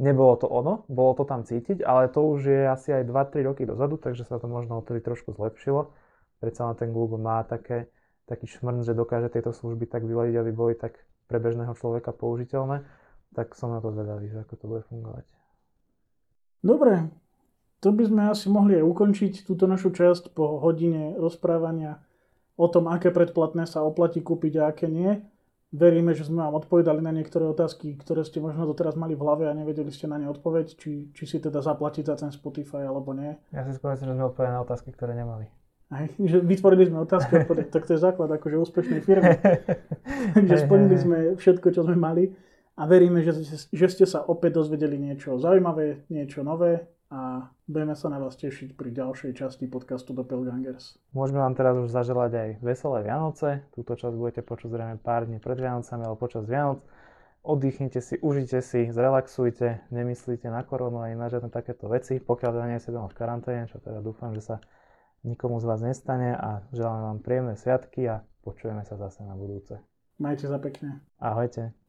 nebolo 0.00 0.40
to 0.40 0.48
ono, 0.48 0.88
bolo 0.88 1.12
to 1.12 1.28
tam 1.28 1.44
cítiť, 1.44 1.84
ale 1.84 2.08
to 2.08 2.24
už 2.24 2.40
je 2.48 2.62
asi 2.64 2.96
aj 2.96 3.04
2-3 3.12 3.44
roky 3.44 3.68
dozadu, 3.68 4.00
takže 4.00 4.24
sa 4.24 4.40
to 4.40 4.48
možno 4.48 4.80
odtedy 4.80 5.04
trošku 5.04 5.36
zlepšilo. 5.36 5.92
Predsa 6.38 6.68
len 6.68 6.76
ten 6.76 6.90
Google 6.90 7.20
má 7.20 7.42
také, 7.44 7.88
taký 8.24 8.46
šmrn, 8.48 8.84
že 8.84 8.96
dokáže 8.96 9.32
tieto 9.32 9.52
služby 9.52 9.86
tak 9.86 10.04
vyladiť, 10.04 10.34
aby 10.40 10.50
boli 10.52 10.74
tak 10.74 10.98
pre 11.28 11.40
bežného 11.40 11.72
človeka 11.74 12.12
použiteľné, 12.12 12.84
tak 13.32 13.56
som 13.56 13.72
na 13.72 13.80
to 13.80 13.90
zvedavý, 13.90 14.28
že 14.28 14.44
ako 14.44 14.54
to 14.54 14.64
bude 14.68 14.82
fungovať. 14.88 15.24
Dobre, 16.64 17.12
to 17.84 17.92
by 17.92 18.04
sme 18.08 18.22
asi 18.32 18.48
mohli 18.48 18.80
aj 18.80 18.84
ukončiť 18.88 19.44
túto 19.44 19.68
našu 19.68 19.92
časť 19.92 20.32
po 20.32 20.56
hodine 20.64 21.12
rozprávania 21.20 22.00
o 22.56 22.66
tom, 22.70 22.88
aké 22.88 23.12
predplatné 23.12 23.68
sa 23.68 23.84
oplatí 23.84 24.24
kúpiť 24.24 24.52
a 24.62 24.72
aké 24.72 24.88
nie. 24.88 25.20
Veríme, 25.74 26.14
že 26.14 26.22
sme 26.22 26.46
vám 26.46 26.62
odpovedali 26.62 27.02
na 27.02 27.10
niektoré 27.10 27.50
otázky, 27.50 27.98
ktoré 27.98 28.22
ste 28.22 28.38
možno 28.38 28.62
doteraz 28.62 28.94
mali 28.94 29.18
v 29.18 29.26
hlave 29.26 29.50
a 29.50 29.58
nevedeli 29.58 29.90
ste 29.90 30.06
na 30.06 30.22
ne 30.22 30.30
odpoveď, 30.30 30.78
či, 30.78 31.10
či 31.10 31.24
si 31.26 31.42
teda 31.42 31.58
zaplatiť 31.60 32.06
za 32.06 32.14
ten 32.14 32.30
Spotify 32.30 32.86
alebo 32.86 33.10
nie. 33.10 33.34
Ja 33.50 33.66
si 33.66 33.74
skôr 33.74 33.98
že 33.98 34.06
sme 34.06 34.22
odpovedali 34.22 34.54
na 34.54 34.62
otázky, 34.62 34.94
ktoré 34.94 35.18
nemali. 35.18 35.50
Aj, 35.92 36.08
že 36.16 36.40
vytvorili 36.40 36.88
sme 36.88 37.04
otázky 37.04 37.44
odpoveď, 37.44 37.66
tak 37.68 37.84
to 37.84 37.94
je 37.94 38.00
základ 38.00 38.30
akože 38.32 38.56
úspešnej 38.56 39.00
firmy. 39.04 39.36
že 40.48 40.54
splnili 40.64 40.96
sme 40.96 41.16
všetko, 41.36 41.66
čo 41.70 41.84
sme 41.84 41.96
mali 41.96 42.32
a 42.74 42.82
veríme, 42.90 43.22
že, 43.22 43.36
že 43.70 43.86
ste 43.86 44.04
sa 44.08 44.24
opäť 44.26 44.58
dozvedeli 44.58 44.98
niečo 44.98 45.38
zaujímavé, 45.38 46.08
niečo 46.10 46.42
nové 46.42 46.90
a 47.14 47.46
budeme 47.70 47.94
sa 47.94 48.10
na 48.10 48.18
vás 48.18 48.34
tešiť 48.34 48.74
pri 48.74 48.90
ďalšej 48.90 49.38
časti 49.38 49.70
podcastu 49.70 50.10
Doppelgangers. 50.10 50.98
Môžeme 51.14 51.38
vám 51.38 51.54
teraz 51.54 51.78
už 51.78 51.94
zaželať 51.94 52.32
aj 52.34 52.48
veselé 52.58 53.06
Vianoce. 53.06 53.62
Túto 53.70 53.94
časť 53.94 54.14
budete 54.18 54.42
počuť 54.42 54.74
zrejme 54.74 54.96
pár 54.98 55.30
dní 55.30 55.38
pred 55.38 55.54
Vianocami, 55.54 56.02
ale 56.02 56.18
počas 56.18 56.50
Vianoc. 56.50 56.82
Oddychnite 57.44 58.00
si, 58.00 58.18
užite 58.24 58.64
si, 58.64 58.88
zrelaxujte, 58.88 59.86
nemyslíte 59.92 60.48
na 60.48 60.64
koronu 60.64 61.04
ani 61.04 61.14
na 61.14 61.28
žiadne 61.28 61.52
takéto 61.52 61.92
veci, 61.92 62.16
pokiaľ 62.16 62.50
teda 62.50 62.66
nie 62.72 62.80
ste 62.80 62.90
doma 62.90 63.06
v 63.06 63.18
karanténe, 63.20 63.68
čo 63.68 63.78
teda 63.84 64.00
dúfam, 64.00 64.32
že 64.32 64.42
sa 64.42 64.56
nikomu 65.24 65.60
z 65.60 65.64
vás 65.64 65.80
nestane 65.80 66.36
a 66.36 66.62
želám 66.72 67.02
vám 67.02 67.18
príjemné 67.18 67.56
sviatky 67.56 68.08
a 68.08 68.22
počujeme 68.44 68.84
sa 68.84 68.96
zase 69.00 69.24
na 69.24 69.34
budúce. 69.34 69.80
Majte 70.20 70.46
sa 70.46 70.62
pekne. 70.62 71.02
Ahojte. 71.18 71.83